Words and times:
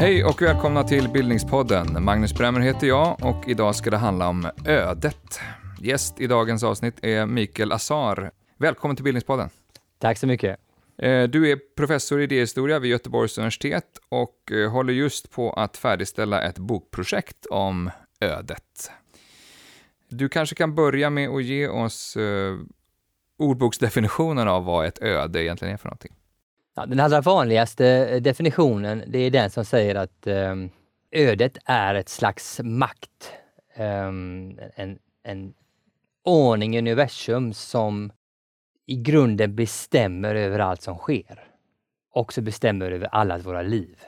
Hej 0.00 0.24
och 0.24 0.42
välkomna 0.42 0.84
till 0.84 1.08
Bildningspodden. 1.08 2.04
Magnus 2.04 2.34
Bremmer 2.34 2.60
heter 2.60 2.86
jag 2.86 3.16
och 3.22 3.48
idag 3.48 3.76
ska 3.76 3.90
det 3.90 3.96
handla 3.96 4.28
om 4.28 4.50
ödet. 4.66 5.40
Gäst 5.80 6.20
i 6.20 6.26
dagens 6.26 6.62
avsnitt 6.62 7.04
är 7.04 7.26
Mikael 7.26 7.72
Azar. 7.72 8.30
Välkommen 8.58 8.96
till 8.96 9.04
Bildningspodden. 9.04 9.50
Tack 9.98 10.18
så 10.18 10.26
mycket. 10.26 10.56
Eh, 11.02 11.22
du 11.22 11.50
är 11.50 11.58
professor 11.76 12.20
i 12.20 12.24
idéhistoria 12.24 12.78
vid 12.78 12.90
Göteborgs 12.90 13.38
universitet 13.38 13.84
och 14.08 14.52
eh, 14.52 14.70
håller 14.70 14.92
just 14.92 15.30
på 15.30 15.52
att 15.52 15.76
färdigställa 15.76 16.42
ett 16.42 16.58
bokprojekt 16.58 17.46
om 17.46 17.90
ödet. 18.20 18.90
Du 20.10 20.28
kanske 20.28 20.54
kan 20.54 20.74
börja 20.74 21.10
med 21.10 21.28
att 21.28 21.44
ge 21.44 21.68
oss 21.68 22.16
eh, 22.16 22.56
ordboksdefinitionen 23.38 24.48
av 24.48 24.64
vad 24.64 24.86
ett 24.86 25.02
öde 25.02 25.44
egentligen 25.44 25.74
är 25.74 25.78
för 25.78 25.88
någonting. 25.88 26.12
Ja, 26.76 26.86
den 26.86 27.00
allra 27.00 27.20
vanligaste 27.20 27.86
eh, 27.86 28.22
definitionen 28.22 29.02
det 29.06 29.18
är 29.18 29.30
den 29.30 29.50
som 29.50 29.64
säger 29.64 29.94
att 29.94 30.26
eh, 30.26 30.54
ödet 31.10 31.58
är 31.64 31.94
ett 31.94 32.08
slags 32.08 32.60
makt. 32.64 33.32
eh, 33.74 34.06
en, 34.76 34.98
en 35.22 35.54
ordning 36.24 36.76
i 36.76 36.78
universum 36.78 37.52
som 37.52 38.12
i 38.86 38.96
grunden 38.96 39.56
bestämmer 39.56 40.34
över 40.34 40.58
allt 40.58 40.82
som 40.82 40.98
sker. 40.98 41.44
Också 42.12 42.40
bestämmer 42.42 42.90
över 42.90 43.06
allas 43.06 43.46
våra 43.46 43.62
liv. 43.62 43.98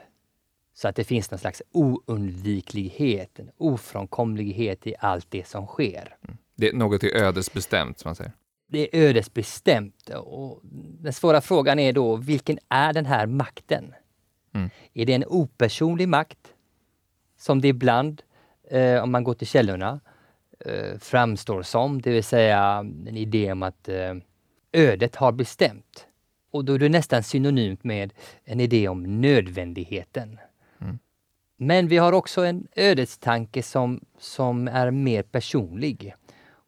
Så 0.73 0.87
att 0.87 0.95
det 0.95 1.03
finns 1.03 1.31
någon 1.31 1.39
slags 1.39 1.61
oundviklighet, 1.71 3.39
en 3.39 3.51
ofrånkomlighet 3.57 4.87
i 4.87 4.95
allt 4.99 5.27
det 5.29 5.47
som 5.47 5.67
sker. 5.67 6.15
Mm. 6.23 6.37
Det 6.55 6.69
är 6.69 6.73
något 6.73 7.03
är 7.03 7.15
ödesbestämt, 7.15 7.99
som 7.99 8.09
man 8.09 8.15
säger. 8.15 8.31
Det 8.67 8.79
är 8.79 9.07
ödesbestämt. 9.07 10.09
Och 10.09 10.59
den 10.99 11.13
svåra 11.13 11.41
frågan 11.41 11.79
är 11.79 11.93
då, 11.93 12.15
vilken 12.15 12.59
är 12.69 12.93
den 12.93 13.05
här 13.05 13.25
makten? 13.25 13.93
Mm. 14.53 14.69
Är 14.93 15.05
det 15.05 15.13
en 15.13 15.25
opersonlig 15.27 16.09
makt, 16.09 16.53
som 17.37 17.61
det 17.61 17.67
ibland, 17.67 18.21
eh, 18.69 19.03
om 19.03 19.11
man 19.11 19.23
går 19.23 19.33
till 19.33 19.47
källorna, 19.47 19.99
eh, 20.59 20.99
framstår 20.99 21.61
som, 21.61 22.01
det 22.01 22.11
vill 22.11 22.23
säga 22.23 22.77
en 23.07 23.17
idé 23.17 23.51
om 23.51 23.63
att 23.63 23.89
eh, 23.89 24.15
ödet 24.71 25.15
har 25.15 25.31
bestämt. 25.31 26.07
Och 26.51 26.65
då 26.65 26.73
är 26.73 26.79
det 26.79 26.89
nästan 26.89 27.23
synonymt 27.23 27.83
med 27.83 28.13
en 28.43 28.59
idé 28.59 28.87
om 28.87 29.21
nödvändigheten. 29.21 30.39
Men 31.57 31.87
vi 31.87 31.97
har 31.97 32.13
också 32.13 32.45
en 32.45 32.67
ödestanke 32.75 33.63
som, 33.63 34.01
som 34.17 34.67
är 34.67 34.91
mer 34.91 35.23
personlig 35.23 36.15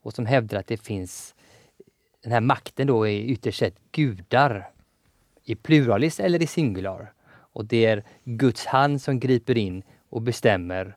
och 0.02 0.14
som 0.14 0.26
hävdar 0.26 0.60
att 0.60 0.68
det 0.68 0.78
finns 0.78 1.36
den 2.24 2.32
här 2.32 2.42
makten 2.42 2.88
då 2.88 3.08
är 3.08 3.20
ytterst 3.20 3.60
sett 3.60 3.76
gudar 3.92 4.70
i 5.44 5.56
pluralis 5.56 6.20
eller 6.20 6.42
i 6.44 6.48
singular. 6.48 7.14
Och 7.28 7.66
det 7.66 7.86
är 7.86 8.04
Guds 8.24 8.66
hand 8.66 9.02
som 9.02 9.20
griper 9.20 9.58
in 9.58 9.84
och 10.10 10.22
bestämmer, 10.22 10.96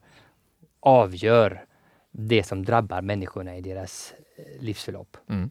avgör 0.81 1.65
det 2.11 2.43
som 2.43 2.65
drabbar 2.65 3.03
människorna 3.03 3.57
i 3.57 3.61
deras 3.61 4.15
eh, 4.37 4.63
livsförlopp. 4.63 5.17
Mm. 5.29 5.51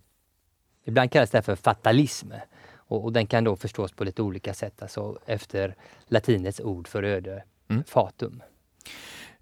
Ibland 0.83 1.11
kallas 1.11 1.31
det 1.31 1.41
för 1.41 1.55
fatalism 1.55 2.31
och, 2.69 3.03
och, 3.03 3.13
den 3.13 3.27
kan 3.27 3.43
då 3.43 3.55
förstås 3.55 3.91
på 3.91 4.03
lite 4.03 4.21
olika 4.21 4.53
sätt, 4.53 4.81
alltså 4.81 5.19
efter 5.25 5.75
latinets 6.07 6.59
ord 6.59 6.87
för 6.87 7.03
öde, 7.03 7.43
mm. 7.69 7.83
fatum. 7.83 8.43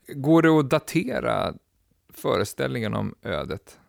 Går 0.07 0.41
det 0.41 0.49
att 0.49 0.69
datera 0.69 1.53
föreställningen 2.13 2.93
om 2.93 3.15
ödet? 3.21 3.79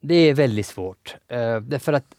Det 0.00 0.14
är 0.14 0.34
väldigt 0.34 0.66
svårt. 0.66 1.16
Uh, 1.32 1.60
därför 1.60 1.92
att 1.92 2.14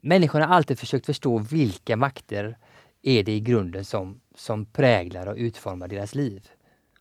människorna 0.00 0.46
har 0.46 0.54
alltid 0.54 0.78
försökt 0.78 1.06
förstå 1.06 1.38
vilka 1.38 1.96
makter 1.96 2.58
är 3.02 3.22
det 3.22 3.32
i 3.32 3.40
grunden 3.40 3.84
som, 3.84 4.20
som 4.34 4.64
präglar 4.66 5.26
och 5.26 5.36
utformar 5.36 5.88
deras 5.88 6.14
liv. 6.14 6.48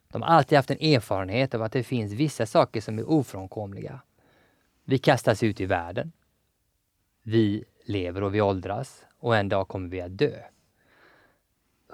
De 0.07 0.21
har 0.21 0.29
alltid 0.29 0.57
haft 0.57 0.71
en 0.71 0.79
erfarenhet 0.79 1.55
av 1.55 1.61
att 1.61 1.71
det 1.71 1.83
finns 1.83 2.13
vissa 2.13 2.45
saker 2.45 2.81
som 2.81 2.99
är 2.99 3.09
ofrånkomliga. 3.09 4.01
Vi 4.83 4.97
kastas 4.97 5.43
ut 5.43 5.61
i 5.61 5.65
världen. 5.65 6.11
Vi 7.23 7.63
lever 7.85 8.23
och 8.23 8.35
vi 8.35 8.41
åldras 8.41 9.05
och 9.19 9.37
en 9.37 9.49
dag 9.49 9.67
kommer 9.67 9.89
vi 9.89 10.01
att 10.01 10.17
dö. 10.17 10.41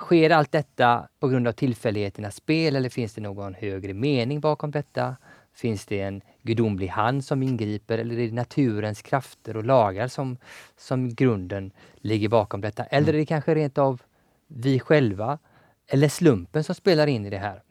Sker 0.02 0.30
allt 0.30 0.52
detta 0.52 1.08
på 1.20 1.28
grund 1.28 1.48
av 1.48 1.52
tillfälligheternas 1.52 2.36
spel 2.36 2.76
eller 2.76 2.90
finns 2.90 3.14
det 3.14 3.22
någon 3.22 3.54
högre 3.54 3.94
mening 3.94 4.40
bakom 4.40 4.72
detta? 4.72 5.16
Finns 5.54 5.86
det 5.86 6.02
en 6.02 6.22
gudomlig 6.42 6.88
hand 6.88 7.26
som 7.26 7.44
ingriper 7.44 7.98
eller 7.98 8.20
är 8.20 8.28
det 8.28 8.34
naturens 8.34 9.02
krafter 9.02 9.58
och 9.58 9.64
lagar 9.64 10.08
som, 10.08 10.38
som 10.78 11.10
grunden 11.10 11.72
ligger 11.96 12.30
bakom 12.30 12.62
detta? 12.62 12.84
Eller 12.84 13.14
är 13.14 13.18
det 13.18 13.26
kanske 13.26 13.56
rent 13.56 13.78
av 13.78 14.02
vi 14.48 14.80
själva 14.80 15.40
eller 15.88 16.10
slumpen 16.10 16.64
som 16.64 16.76
spelar 16.76 17.08
in 17.08 17.26
i 17.26 17.30
det 17.30 17.38
här? 17.38 17.64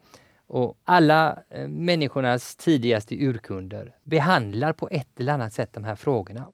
Och 0.47 0.79
alla 0.85 1.43
eh, 1.51 1.69
människornas 1.69 2.57
tidigaste 2.57 3.15
urkunder 3.15 3.97
behandlar 4.05 4.73
på 4.73 4.89
ett 4.91 5.21
eller 5.21 5.33
annat 5.33 5.53
sätt 5.53 5.73
de 5.73 5.85
här 5.85 5.97
frågorna. 5.97 6.47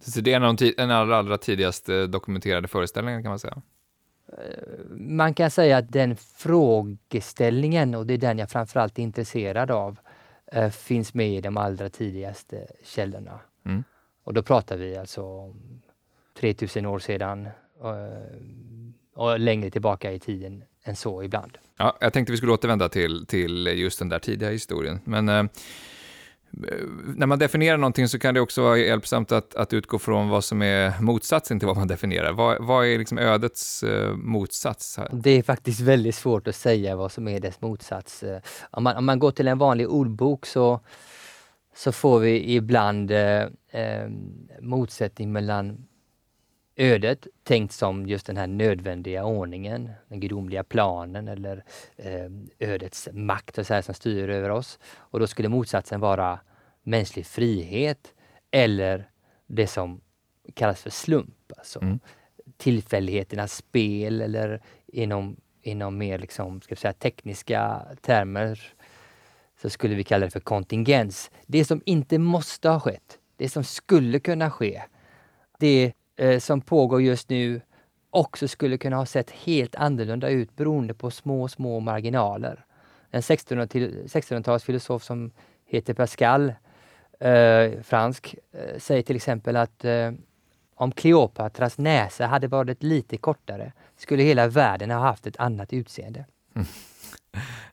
Så 0.00 0.20
det 0.20 0.32
är 0.32 0.36
en 0.36 0.44
av 0.44 0.56
de 0.56 0.74
allra, 0.90 1.16
allra 1.16 1.38
tidigaste 1.38 2.06
dokumenterade 2.06 2.68
föreställningarna 2.68 3.22
kan 3.22 3.30
man 3.30 3.38
säga? 3.38 3.62
Man 4.90 5.34
kan 5.34 5.50
säga 5.50 5.76
att 5.76 5.92
den 5.92 6.16
frågeställningen, 6.16 7.94
och 7.94 8.06
det 8.06 8.14
är 8.14 8.18
den 8.18 8.38
jag 8.38 8.50
framförallt 8.50 8.98
är 8.98 9.02
intresserad 9.02 9.70
av, 9.70 9.98
eh, 10.52 10.70
finns 10.70 11.14
med 11.14 11.30
i 11.30 11.40
de 11.40 11.56
allra 11.56 11.88
tidigaste 11.88 12.66
källorna. 12.84 13.40
Mm. 13.64 13.84
Och 14.24 14.34
då 14.34 14.42
pratar 14.42 14.76
vi 14.76 14.96
alltså 14.96 15.22
om 15.22 15.82
3000 16.40 16.86
år 16.86 16.98
sedan 16.98 17.48
och, 17.78 17.96
eh, 17.96 18.22
och 19.14 19.40
längre 19.40 19.70
tillbaka 19.70 20.12
i 20.12 20.18
tiden 20.18 20.64
än 20.84 20.96
så 20.96 21.22
ibland. 21.22 21.58
Ja, 21.76 21.96
jag 22.00 22.12
tänkte 22.12 22.32
vi 22.32 22.36
skulle 22.36 22.52
återvända 22.52 22.88
till, 22.88 23.26
till 23.26 23.66
just 23.66 23.98
den 23.98 24.08
där 24.08 24.18
tidiga 24.18 24.50
historien. 24.50 25.00
Men 25.04 25.28
eh, 25.28 25.44
när 26.50 27.26
man 27.26 27.38
definierar 27.38 27.76
någonting 27.76 28.08
så 28.08 28.18
kan 28.18 28.34
det 28.34 28.40
också 28.40 28.62
vara 28.62 28.78
hjälpsamt 28.78 29.32
att, 29.32 29.54
att 29.54 29.72
utgå 29.72 29.98
från 29.98 30.28
vad 30.28 30.44
som 30.44 30.62
är 30.62 31.00
motsatsen 31.00 31.58
till 31.58 31.66
vad 31.66 31.76
man 31.76 31.88
definierar. 31.88 32.32
Vad, 32.32 32.66
vad 32.66 32.86
är 32.86 32.98
liksom 32.98 33.18
ödets 33.18 33.82
eh, 33.82 34.14
motsats? 34.16 34.96
Här? 34.96 35.08
Det 35.12 35.30
är 35.30 35.42
faktiskt 35.42 35.80
väldigt 35.80 36.14
svårt 36.14 36.48
att 36.48 36.56
säga 36.56 36.96
vad 36.96 37.12
som 37.12 37.28
är 37.28 37.40
dess 37.40 37.60
motsats. 37.60 38.22
Eh, 38.22 38.40
om 38.70 38.84
man, 38.84 38.96
om 38.96 39.06
man 39.06 39.18
går 39.18 39.30
till 39.30 39.48
en 39.48 39.58
vanlig 39.58 39.88
ordbok 39.88 40.46
så, 40.46 40.80
så 41.76 41.92
får 41.92 42.18
vi 42.18 42.54
ibland 42.54 43.10
eh, 43.10 43.42
eh 43.72 44.08
motsättning 44.60 45.32
mellan 45.32 45.87
ödet 46.78 47.26
tänkt 47.42 47.72
som 47.72 48.06
just 48.06 48.26
den 48.26 48.36
här 48.36 48.46
nödvändiga 48.46 49.24
ordningen, 49.24 49.90
den 50.08 50.20
gudomliga 50.20 50.64
planen 50.64 51.28
eller 51.28 51.64
eh, 51.96 52.30
ödets 52.58 53.08
makt 53.12 53.58
och 53.58 53.66
så 53.66 53.74
här, 53.74 53.82
som 53.82 53.94
styr 53.94 54.28
över 54.28 54.50
oss. 54.50 54.78
Och 54.96 55.20
då 55.20 55.26
skulle 55.26 55.48
motsatsen 55.48 56.00
vara 56.00 56.40
mänsklig 56.82 57.26
frihet 57.26 58.14
eller 58.50 59.10
det 59.46 59.66
som 59.66 60.00
kallas 60.54 60.82
för 60.82 60.90
slump. 60.90 61.52
Alltså 61.56 61.82
mm. 61.82 61.98
tillfälligheternas 62.56 63.54
spel 63.54 64.20
eller 64.20 64.62
inom, 64.86 65.36
inom 65.62 65.98
mer 65.98 66.18
liksom, 66.18 66.60
ska 66.60 66.76
säga, 66.76 66.92
tekniska 66.92 67.82
termer 68.00 68.72
så 69.62 69.70
skulle 69.70 69.94
vi 69.94 70.04
kalla 70.04 70.24
det 70.24 70.30
för 70.30 70.40
kontingens. 70.40 71.30
Det 71.46 71.64
som 71.64 71.82
inte 71.84 72.18
måste 72.18 72.68
ha 72.68 72.80
skett, 72.80 73.18
det 73.36 73.48
som 73.48 73.64
skulle 73.64 74.20
kunna 74.20 74.50
ske, 74.50 74.82
det 75.58 75.92
eh, 76.18 76.38
som 76.38 76.60
pågår 76.60 77.02
just 77.02 77.28
nu 77.28 77.60
också 78.10 78.48
skulle 78.48 78.78
kunna 78.78 78.96
ha 78.96 79.06
sett 79.06 79.30
helt 79.30 79.74
annorlunda 79.74 80.28
ut 80.28 80.56
beroende 80.56 80.94
på 80.94 81.10
små, 81.10 81.48
små 81.48 81.80
marginaler. 81.80 82.64
En 83.10 83.20
1600-talsfilosof 83.20 84.98
som 84.98 85.30
heter 85.66 85.94
Pascal, 85.94 86.52
eh, 87.20 87.80
fransk, 87.82 88.34
eh, 88.52 88.78
säger 88.78 89.02
till 89.02 89.16
exempel 89.16 89.56
att 89.56 89.84
eh, 89.84 90.12
om 90.74 90.92
Kleopatras 90.92 91.78
näsa 91.78 92.26
hade 92.26 92.48
varit 92.48 92.82
lite 92.82 93.16
kortare 93.16 93.72
skulle 93.96 94.22
hela 94.22 94.48
världen 94.48 94.90
ha 94.90 94.98
haft 94.98 95.26
ett 95.26 95.36
annat 95.36 95.72
utseende. 95.72 96.24
Mm. 96.54 96.66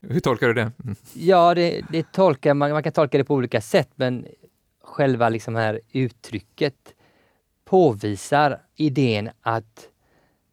Hur 0.14 0.20
tolkar 0.20 0.48
du 0.48 0.54
det? 0.54 0.72
Mm. 0.84 0.96
Ja, 1.14 1.54
det, 1.56 1.82
det 1.90 2.12
tolkar 2.12 2.54
man, 2.54 2.72
man 2.72 2.84
kan 2.84 2.94
tolka 2.94 3.18
det 3.18 3.24
på 3.24 3.34
olika 3.34 3.62
sätt 3.62 3.90
men 3.96 4.28
själva 4.84 5.30
liksom 5.30 5.56
här 5.56 5.82
uttrycket 5.92 6.95
påvisar 7.66 8.62
idén 8.76 9.30
att 9.42 9.90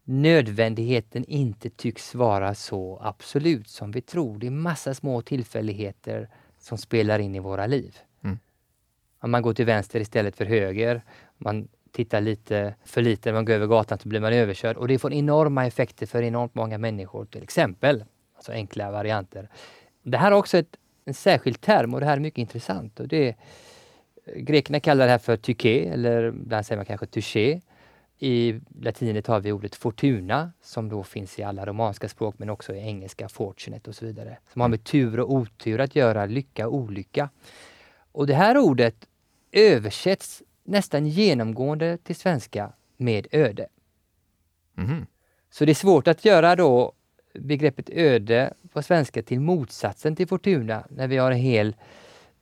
nödvändigheten 0.03 1.25
inte 1.25 1.69
tycks 1.69 2.15
vara 2.15 2.55
så 2.55 2.99
absolut 3.03 3.67
som 3.67 3.91
vi 3.91 4.01
tror. 4.01 4.37
Det 4.37 4.47
är 4.47 4.51
massa 4.51 4.93
små 4.93 5.21
tillfälligheter 5.21 6.29
som 6.59 6.77
spelar 6.77 7.19
in 7.19 7.35
i 7.35 7.39
våra 7.39 7.67
liv. 7.67 7.97
Mm. 8.23 8.39
Om 9.19 9.31
man 9.31 9.41
går 9.41 9.53
till 9.53 9.65
vänster 9.65 9.99
istället 9.99 10.35
för 10.35 10.45
höger, 10.45 11.03
man 11.37 11.67
tittar 11.91 12.21
lite 12.21 12.75
för 12.83 13.01
lite 13.01 13.29
när 13.29 13.33
man 13.33 13.45
går 13.45 13.53
över 13.53 13.67
gatan 13.67 13.99
så 13.99 14.09
blir 14.09 14.19
man 14.19 14.33
överkörd 14.33 14.77
och 14.77 14.87
det 14.87 14.99
får 14.99 15.13
enorma 15.13 15.65
effekter 15.65 16.05
för 16.05 16.23
enormt 16.23 16.55
många 16.55 16.77
människor 16.77 17.25
till 17.25 17.43
exempel. 17.43 18.03
Alltså 18.35 18.51
enkla 18.51 18.91
varianter. 18.91 19.49
Det 20.03 20.17
här 20.17 20.31
har 20.31 20.37
också 20.37 20.57
ett 20.57 20.77
en 21.05 21.13
särskild 21.13 21.61
term 21.61 21.93
och 21.93 21.99
det 21.99 22.05
här 22.05 22.17
är 22.17 22.21
mycket 22.21 22.37
intressant. 22.37 22.99
Och 22.99 23.07
det, 23.07 23.35
grekerna 24.25 24.79
kallar 24.79 25.05
det 25.05 25.11
här 25.11 25.17
för 25.17 25.37
tyché 25.37 25.87
eller 25.87 26.27
ibland 26.27 26.65
säger 26.65 26.77
man 26.77 26.85
kanske 26.85 27.05
touché. 27.05 27.61
I 28.19 28.59
latinet 28.81 29.27
har 29.27 29.39
vi 29.39 29.51
ordet 29.51 29.75
fortuna 29.75 30.51
som 30.61 30.89
då 30.89 31.03
finns 31.03 31.39
i 31.39 31.43
alla 31.43 31.65
romanska 31.65 32.09
språk 32.09 32.35
men 32.37 32.49
också 32.49 32.75
i 32.75 32.79
engelska, 32.79 33.29
fortunate 33.29 33.89
och 33.89 33.95
så 33.95 34.05
vidare. 34.05 34.37
Som 34.53 34.61
har 34.61 34.69
med 34.69 34.83
tur 34.83 35.19
och 35.19 35.33
otur 35.33 35.81
att 35.81 35.95
göra, 35.95 36.25
lycka 36.25 36.67
och 36.67 36.75
olycka. 36.75 37.29
Och 38.11 38.27
det 38.27 38.33
här 38.33 38.57
ordet 38.57 39.07
översätts 39.51 40.43
nästan 40.63 41.07
genomgående 41.07 41.97
till 41.97 42.15
svenska 42.15 42.73
med 42.97 43.27
öde. 43.31 43.67
Mhm. 44.73 45.05
Så 45.51 45.65
det 45.65 45.71
är 45.71 45.75
svårt 45.75 46.07
att 46.07 46.25
göra 46.25 46.55
då 46.55 46.93
begreppet 47.33 47.89
öde 47.89 48.53
på 48.73 48.81
svenska 48.81 49.23
till 49.23 49.39
motsatsen 49.39 50.15
till 50.15 50.27
Fortuna 50.27 50.83
när 50.89 51.07
vi 51.07 51.17
har 51.17 51.31
en 51.31 51.37
hel 51.37 51.75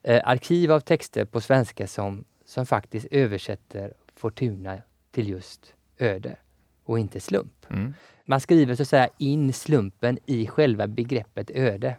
eh, 0.04 0.22
arkiv 0.24 0.72
av 0.72 0.80
texter 0.80 1.26
på 1.26 1.42
svenska 1.42 1.88
som, 1.88 2.26
som 2.46 2.66
faktiskt 2.66 3.08
översätter 3.12 3.94
Fortuna 4.16 4.78
till 5.12 5.30
just 5.30 5.74
öde 5.98 6.36
och 6.84 7.00
inte 7.00 7.20
slump. 7.20 7.66
Mm. 7.70 7.94
Man 8.26 8.42
skriver 8.42 8.76
så 8.76 8.82
att 8.82 8.90
säga 8.90 9.10
in 9.18 9.54
slumpen 9.54 10.20
i 10.26 10.48
själva 10.48 10.88
begreppet 10.88 11.52
öde. 11.52 11.96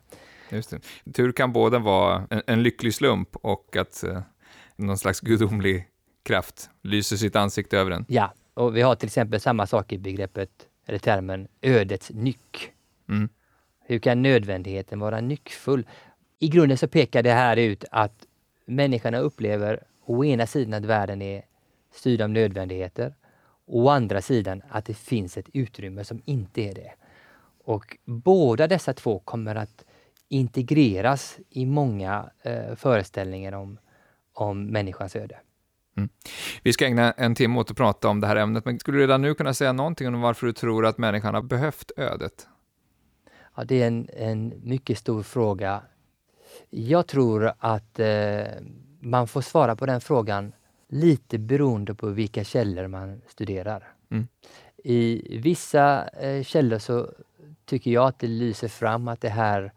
Just 0.51 0.71
det. 0.71 1.13
Tur 1.13 1.33
kan 1.33 1.53
både 1.53 1.79
vara 1.79 2.27
en, 2.31 2.43
en 2.47 2.63
lycklig 2.63 2.95
slump 2.95 3.37
och 3.37 3.77
att 3.77 4.05
eh, 4.05 4.23
någon 4.77 4.99
slags 4.99 5.21
gudomlig 5.21 5.89
kraft 6.23 6.71
lyser 6.83 7.17
sitt 7.17 7.37
ansikte 7.37 7.79
över 7.79 7.91
en. 7.91 8.05
Ja, 8.09 8.33
och 8.55 8.77
vi 8.77 8.83
har 8.83 8.95
till 8.95 9.07
exempel 9.07 9.41
samma 9.41 9.67
sak 9.67 9.93
i 9.93 9.99
begreppet 9.99 10.51
eller 10.87 10.99
termen 10.99 11.49
ödets 11.63 12.11
nyck. 12.11 12.73
Mm. 13.09 13.29
Hur 13.85 13.99
kan 13.99 14.23
nödvändigheten 14.23 15.01
vara 15.01 15.21
nyckfull? 15.21 15.87
I 16.43 16.49
grunden 16.49 16.79
så 16.79 16.89
pekar 16.89 17.23
det 17.23 17.33
här 17.33 17.57
ut 17.57 17.85
att 17.91 18.27
människorna 18.67 19.19
upplever 19.19 19.83
å 20.05 20.25
ena 20.25 20.47
sidan 20.47 20.75
att 20.75 20.85
världen 20.85 21.23
är 21.23 21.45
styrd 21.93 22.21
av 22.21 22.31
nödvändigheter 22.31 23.15
och 23.67 23.81
å 23.81 23.89
andra 23.89 24.23
sidan 24.23 24.63
att 24.69 24.85
det 24.85 24.95
finns 24.95 25.37
ett 25.37 25.49
utrymme 25.53 26.05
som 26.05 26.23
inte 26.25 26.61
är 26.61 26.75
det. 26.75 26.93
Och 27.65 27.97
båda 28.05 28.67
dessa 28.67 28.95
två 28.95 29.19
kommer 29.19 29.55
att 29.55 29.85
integreras 30.29 31.39
i 31.51 31.67
många 31.67 32.31
eh, 32.43 32.75
föreställningar 32.75 33.53
om, 33.53 33.79
om 34.33 34.67
människans 34.67 35.17
öde. 35.17 35.39
Vi 36.63 36.73
ska 36.73 36.87
ägna 36.87 37.13
en 37.13 37.35
timme 37.35 37.59
åt 37.59 37.71
att 37.71 37.77
prata 37.77 38.09
om 38.09 38.21
det 38.21 38.27
här 38.27 38.37
ämnet, 38.37 38.65
men 38.65 38.79
skulle 38.79 38.99
du 38.99 39.03
redan 39.03 39.23
nu 39.23 39.35
kunna 39.35 39.55
säga 39.55 39.73
någonting 39.73 40.09
om 40.09 40.21
varför 40.21 40.47
du 40.47 40.53
tror 40.53 40.87
att 40.87 40.99
människan 40.99 41.35
har 41.35 41.43
behövt 41.43 41.91
ödet? 41.97 42.49
Ja, 43.57 43.65
det 43.65 43.83
är 43.83 43.87
en, 43.87 44.09
en 44.13 44.53
mycket 44.63 44.99
stor 44.99 45.23
fråga. 45.23 45.83
Jag 46.71 47.07
tror 47.07 47.53
att 47.59 47.99
eh, 47.99 48.45
man 49.01 49.29
får 49.29 49.41
svara 49.41 49.77
på 49.77 49.87
den 49.87 50.01
frågan 50.01 50.53
lite 50.89 51.39
beroende 51.39 51.95
på 51.95 52.07
vilka 52.07 52.45
källor 52.45 52.87
man 52.87 53.23
studerar. 53.29 53.95
Mm. 54.11 54.29
I 54.85 55.39
vissa 55.39 56.09
eh, 56.09 56.43
källor 56.45 56.79
så 56.79 57.13
tycker 57.65 57.91
jag 57.91 58.07
att 58.07 58.19
det 58.19 58.27
lyser 58.27 58.69
fram 58.69 59.09
att 59.09 59.21
det 59.21 59.29
här 59.29 59.73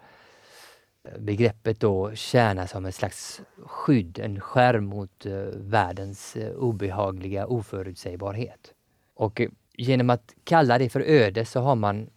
begreppet 1.19 1.80
då 1.80 2.16
tjänar 2.16 2.68
som 2.68 2.86
en 2.86 2.92
slags 2.92 3.42
skydd, 3.57 4.19
en 4.19 4.39
skärm 4.39 4.86
mot 4.86 5.25
eh, 5.25 5.33
världens 5.54 6.36
eh, 6.36 6.51
obehagliga 6.51 7.48
oförutsägbarhet. 7.48 8.74
Och 9.13 9.42
eh, 9.42 9.50
genom 9.74 10.10
att 10.10 10.33
kalla 10.44 10.78
det 10.78 10.89
för 10.89 11.01
öde 11.01 11.45
så 11.45 11.60
har 11.60 11.75
man 11.75 12.10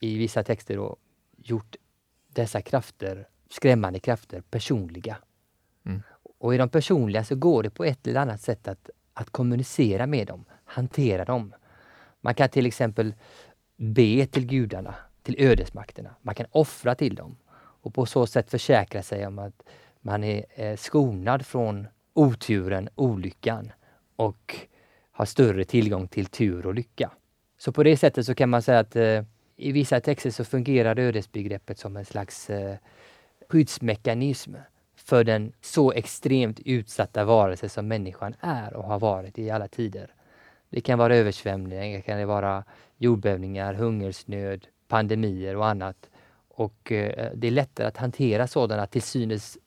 i 0.00 0.18
vissa 0.18 0.44
texter 0.44 0.76
då 0.76 0.96
gjort 1.36 1.76
dessa 2.28 2.62
krafter, 2.62 3.28
skrämmande 3.48 3.98
krafter, 4.00 4.40
personliga. 4.40 5.16
Mm. 5.86 6.02
Och 6.38 6.54
i 6.54 6.58
de 6.58 6.68
personliga 6.68 7.24
så 7.24 7.34
går 7.34 7.62
det 7.62 7.70
på 7.70 7.84
ett 7.84 8.06
eller 8.06 8.20
annat 8.20 8.40
sätt 8.40 8.68
att, 8.68 8.90
att 9.14 9.30
kommunicera 9.30 10.06
med 10.06 10.26
dem, 10.26 10.44
hantera 10.64 11.24
dem. 11.24 11.54
Man 12.20 12.34
kan 12.34 12.48
till 12.48 12.66
exempel 12.66 13.14
be 13.76 14.26
till 14.26 14.46
gudarna, 14.46 14.94
till 15.22 15.36
ödesmakterna. 15.38 16.14
Man 16.22 16.34
kan 16.34 16.46
offra 16.50 16.94
till 16.94 17.14
dem 17.14 17.36
och 17.56 17.94
på 17.94 18.06
så 18.06 18.26
sätt 18.26 18.50
försäkra 18.50 19.02
sig 19.02 19.26
om 19.26 19.38
att 19.38 19.62
man 20.00 20.24
är 20.24 20.76
skonad 20.76 21.46
från 21.46 21.88
oturen, 22.14 22.88
olyckan 22.94 23.72
och 24.16 24.56
har 25.10 25.24
större 25.24 25.64
tillgång 25.64 26.08
till 26.08 26.26
tur 26.26 26.66
och 26.66 26.74
lycka. 26.74 27.10
Så 27.58 27.72
på 27.72 27.82
det 27.82 27.96
sättet 27.96 28.26
så 28.26 28.34
kan 28.34 28.48
man 28.48 28.62
säga 28.62 28.78
att 28.78 28.96
eh, 28.96 29.24
i 29.56 29.72
vissa 29.72 30.00
texter 30.00 30.30
så 30.30 30.44
fungerar 30.44 30.98
ödesbegreppet 30.98 31.78
som 31.78 31.96
en 31.96 32.04
slags 32.04 32.50
eh, 32.50 32.76
skyddsmekanism 33.48 34.54
för 34.96 35.24
den 35.24 35.52
så 35.60 35.92
extremt 35.92 36.60
utsatta 36.60 37.24
varelse 37.24 37.68
som 37.68 37.88
människan 37.88 38.34
är 38.40 38.74
och 38.74 38.84
har 38.84 38.98
varit 38.98 39.38
i 39.38 39.50
alla 39.50 39.68
tider. 39.68 40.14
Det 40.70 40.80
kan 40.80 40.98
vara 40.98 41.16
översvämningar, 41.16 41.96
det 41.96 42.02
kan 42.02 42.26
vara 42.26 42.64
jordbävningar, 42.96 43.74
hungersnöd, 43.74 44.66
pandemier 44.88 45.56
och 45.56 45.66
annat. 45.66 46.10
Och 46.48 46.92
eh, 46.92 47.30
det 47.34 47.46
är 47.46 47.50
lättare 47.50 47.86
att 47.86 47.96
hantera 47.96 48.46
sådana 48.46 48.86
till 48.86 49.02
synes 49.02 49.58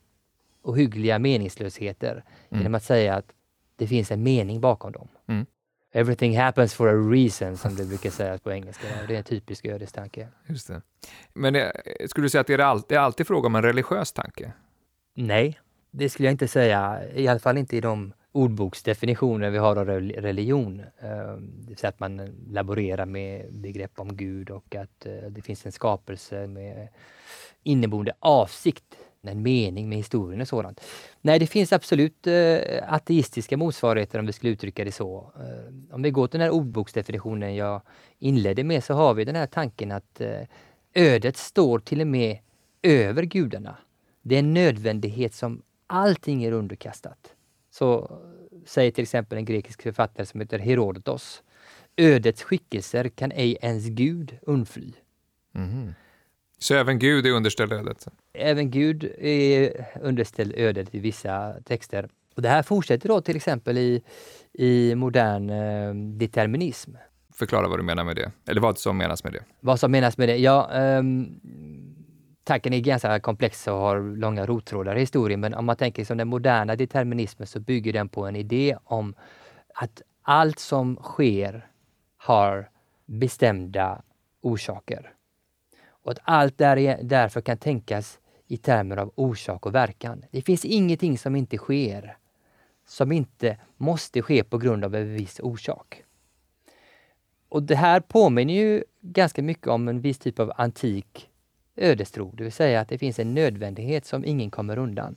ohyggliga 0.64 1.20
meningslösheter 1.20 2.24
Mm. 2.50 2.62
genom 2.62 2.76
att 2.76 2.84
säga 2.84 3.16
att 3.16 3.32
det 3.76 3.88
finns 3.88 4.12
en 4.12 4.24
mening 4.24 4.62
bakom 4.62 4.92
dem. 4.92 5.08
Mm. 5.28 5.46
Everything 5.94 6.38
happens 6.38 6.74
for 6.74 6.88
a 6.88 7.12
reason, 7.12 7.58
som 7.58 7.76
det 7.76 7.86
brukar 7.86 8.10
sägas 8.10 8.42
på 8.42 8.52
engelska. 8.52 8.88
Det 9.08 9.14
är 9.14 9.18
en 9.18 9.24
typisk 9.24 9.66
ödestanke. 9.66 10.28
Just 10.48 10.68
det. 10.68 10.82
Men 11.34 11.56
eh, 11.56 11.70
skulle 12.08 12.26
du 12.26 12.30
säga 12.30 12.42
att 12.42 12.48
det 12.48 12.54
är, 12.54 12.60
all, 12.60 12.82
det 12.88 12.96
är 12.96 13.00
alltid 13.00 13.28
fråga 13.28 13.48
om 13.48 13.56
en 13.56 13.62
religiös 13.62 14.12
tanke? 14.12 14.52
Nej, 15.16 15.60
det 15.92 16.10
skulle 16.10 16.28
jag 16.28 16.34
inte 16.34 16.48
säga. 16.48 17.02
I 17.16 17.28
alla 17.28 17.40
fall 17.40 17.58
inte 17.58 17.78
i 17.78 17.82
de 17.82 18.14
ordboksdefinitioner 18.32 19.50
vi 19.50 19.58
har 19.58 19.76
av 19.76 19.86
rel- 19.88 20.12
religion. 20.22 20.80
Eh, 20.80 21.10
Det 21.38 21.68
vill 21.68 21.78
säga 21.78 21.90
att 21.90 22.00
man 22.00 22.18
laborerar 22.50 23.06
med 23.06 23.54
begrepp 23.54 24.00
om 24.00 24.16
Gud 24.18 24.50
och 24.50 24.76
att 24.76 25.06
eh, 25.06 25.14
det 25.30 25.42
finns 25.42 25.66
en 25.66 25.72
skapelse 25.72 26.48
med 26.48 26.88
inneboende 27.64 28.14
avsikt, 28.20 28.84
en 29.30 29.42
mening 29.42 29.90
med 29.90 29.98
historien 29.98 30.42
och 30.42 30.48
sådant. 30.48 30.82
Nej, 31.22 31.40
det 31.40 31.48
finns 31.48 31.74
absolut 31.74 32.28
eh, 32.28 32.94
ateistiska 32.94 33.58
motsvarigheter 33.58 34.20
om 34.20 34.26
vi 34.26 34.34
skulle 34.34 34.52
uttrycka 34.54 34.84
det 34.86 34.92
så. 34.92 35.32
Eh, 35.36 35.96
Om 35.96 36.02
vi 36.02 36.12
går 36.12 36.28
till 36.28 36.40
den 36.40 36.46
här 36.46 36.54
ordboksdefinitionen 36.56 37.56
jag 37.56 37.82
inledde 38.20 38.64
med 38.64 38.84
så 38.84 38.94
har 38.94 39.14
vi 39.14 39.26
den 39.26 39.36
här 39.36 39.48
tanken 39.48 39.92
att 39.92 40.22
eh, 40.22 40.42
ödet 40.94 41.38
står 41.38 41.80
till 41.80 42.02
och 42.02 42.08
med 42.08 42.38
över 42.82 43.24
gudarna. 43.24 43.78
Det 44.22 44.36
är 44.36 44.40
en 44.40 44.54
nödvändighet 44.54 45.34
som 45.34 45.62
allting 45.88 46.44
är 46.44 46.52
underkastat. 46.52 47.34
Så 47.72 48.00
eh, 48.00 48.58
säger 48.66 48.92
till 48.92 49.02
exempel 49.04 49.38
en 49.38 49.46
grekisk 49.46 49.82
författare 49.82 50.26
som 50.26 50.40
heter 50.42 50.60
Herodotos. 50.60 51.44
Ödets 51.98 52.44
skickelser 52.44 53.10
kan 53.10 53.32
ej 53.32 53.58
ens 53.62 53.86
Gud 53.86 54.38
undfly. 54.42 54.94
Mm. 55.56 55.94
Så 56.62 56.76
även 56.76 57.00
Gud 57.00 57.26
är 57.26 57.32
underställd 57.32 57.74
ödet? 57.74 58.08
Även 58.34 58.72
Gud 58.72 59.04
är 59.20 59.86
underställd 60.02 60.54
ödet 60.56 60.96
i 60.96 61.00
vissa 61.00 61.54
texter. 61.66 62.10
Och 62.36 62.42
det 62.42 62.50
här 62.50 62.64
fortsätter 62.64 63.10
då 63.10 63.22
till 63.22 63.36
exempel 63.36 63.78
i, 63.78 64.04
i 64.54 64.96
modern 64.96 65.50
eh, 65.50 65.94
determinism. 66.18 66.92
Förklara 67.34 67.68
vad 67.68 67.80
du 67.80 67.84
menar 67.84 68.04
med 68.04 68.16
det, 68.16 68.32
eller 68.48 68.62
vad 68.62 68.78
som 68.78 68.98
menas 68.98 69.24
med 69.24 69.34
det. 69.34 69.44
Vad 69.60 69.80
som 69.80 69.92
menas 69.92 70.18
med 70.18 70.30
det? 70.30 70.38
Ja, 70.38 70.72
ehm, 70.72 71.40
tanken 72.44 72.74
är 72.74 72.80
ganska 72.80 73.20
komplex 73.20 73.68
och 73.68 73.74
har 73.74 74.18
långa 74.18 74.46
rottrådar 74.46 74.96
i 74.96 75.00
historien, 75.00 75.40
men 75.40 75.54
om 75.54 75.66
man 75.66 75.76
tänker 75.76 76.06
som 76.06 76.18
den 76.18 76.28
moderna 76.28 76.76
determinismen 76.76 77.48
så 77.48 77.60
bygger 77.60 77.94
den 77.94 78.10
på 78.10 78.26
en 78.26 78.36
idé 78.36 78.78
om 78.84 79.16
att 79.74 80.02
allt 80.22 80.60
som 80.60 80.96
sker 80.96 81.68
har 82.18 82.70
bestämda 83.06 84.02
orsaker. 84.42 85.14
Och 86.04 86.12
att 86.12 86.20
allt 86.24 86.58
där, 86.58 87.00
därför 87.04 87.42
kan 87.42 87.58
tänkas 87.58 88.20
i 88.48 88.58
termer 88.58 88.98
av 88.98 89.12
orsak 89.16 89.66
och 89.66 89.76
verkan. 89.76 90.26
Det 90.32 90.42
finns 90.42 90.66
ingenting 90.66 91.18
som 91.18 91.36
inte 91.36 91.58
sker, 91.58 92.18
som 92.88 93.12
inte 93.12 93.58
måste 93.78 94.22
ske 94.22 94.44
på 94.44 94.58
grund 94.58 94.86
av 94.86 94.96
en 94.96 95.14
viss 95.14 95.40
orsak. 95.40 96.04
Och 97.50 97.64
det 97.64 97.76
här 97.76 98.00
påminner 98.00 98.54
ju 98.54 98.84
ganska 99.02 99.44
mycket 99.44 99.68
om 99.68 99.88
en 99.88 100.02
viss 100.02 100.20
typ 100.20 100.40
av 100.40 100.52
antik 100.56 101.30
ödestro, 101.76 102.32
det 102.36 102.44
vill 102.44 102.52
säga 102.52 102.80
att 102.80 102.90
det 102.90 102.98
finns 102.98 103.20
en 103.20 103.34
nödvändighet 103.34 104.06
som 104.06 104.26
ingen 104.26 104.52
kommer 104.52 104.78
undan. 104.78 105.16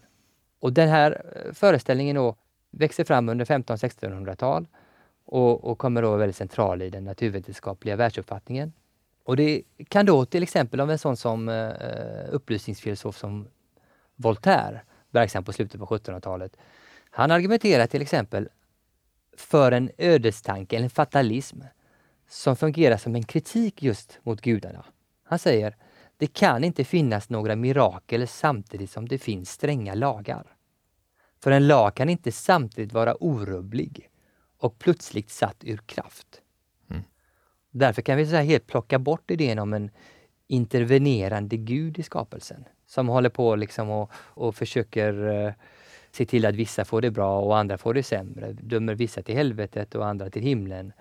Och 0.61 0.73
den 0.73 0.89
här 0.89 1.23
eh, 1.35 1.53
föreställningen 1.53 2.17
då 2.17 2.37
växer 2.71 3.05
fram 3.05 3.29
under 3.29 3.45
1500-1600-tal 3.45 4.67
och, 5.25 5.65
och 5.65 5.79
kommer 5.79 6.03
då 6.03 6.09
vara 6.09 6.19
väldigt 6.19 6.37
central 6.37 6.83
i 6.83 6.91
den 6.91 7.05
naturvetenskapliga 7.05 7.97
världsuppfattningen. 7.97 8.73
Och 9.25 9.37
det 9.37 9.63
kan 9.89 10.07
då 10.07 10.25
till 10.25 10.43
exempel 10.43 10.81
av 10.81 10.91
en 10.91 10.99
sån 10.99 11.17
som 11.17 11.49
eh, 11.49 11.69
eh 11.69 12.29
upplysningsfilosof 12.31 13.19
som 13.19 13.49
Voltaire, 14.17 14.81
verksam 15.11 15.45
på 15.45 15.53
slutet 15.53 15.81
på 15.81 15.87
1700-talet. 15.87 16.57
Han 17.11 17.31
argumenterar 17.31 17.87
till 17.87 18.03
exempel 18.03 18.49
för 19.37 19.73
en 19.73 19.91
ödestanke, 19.99 20.77
eller 20.77 20.85
en 20.85 20.91
fatalism, 20.91 21.61
som 22.29 22.57
fungerar 22.57 22.97
som 22.97 23.15
en 23.15 23.25
kritik 23.25 23.83
just 23.83 24.19
mot 24.23 24.41
gudarna. 24.41 24.85
Han 25.25 25.39
säger, 25.39 25.77
Det 26.17 26.27
kan 26.27 26.65
inte 26.65 26.85
finnas 26.85 27.29
några 27.31 27.57
mirakel 27.57 28.29
samtidigt 28.29 28.91
som 28.91 29.09
det 29.09 29.19
finns 29.19 29.51
stränga 29.51 29.95
lagar. 29.95 30.57
För 31.43 31.51
en 31.51 31.67
lag 31.67 31.95
kan 31.95 32.09
inte 32.09 32.33
samtidigt 32.33 32.93
vara 32.93 33.15
orubblig 33.25 34.11
och 34.59 34.79
plötsligt 34.79 35.31
satt 35.31 35.65
ur 35.65 35.77
kraft. 35.77 36.41
Därför 37.77 38.03
kan 38.03 38.17
vi 38.17 38.27
så 38.27 38.37
helt 38.37 38.67
plocka 38.67 38.99
bort 38.99 39.31
idén 39.31 39.59
om 39.59 39.73
en 39.73 39.91
intervenerande 40.47 41.57
Gud 41.57 41.99
i 41.99 42.03
skapelsen 42.03 42.65
som 42.87 43.09
håller 43.09 43.29
på 43.29 43.57
liksom 43.57 43.91
och, 43.91 44.11
och 44.15 44.57
försöker 44.57 45.29
uh, 45.47 45.53
se 46.11 46.27
till 46.27 46.47
att 46.47 46.55
vissa 46.55 46.85
får 46.85 47.01
det 47.01 47.11
bra 47.11 47.41
och 47.41 47.59
andra 47.59 47.79
får 47.79 47.95
det 47.95 48.03
sämre, 48.03 48.53
dömer 48.53 48.95
vissa 48.95 49.23
till 49.23 49.35
helvetet 49.35 49.95
och 49.95 50.07
andra 50.07 50.31
till 50.31 50.43
himlen. 50.43 50.93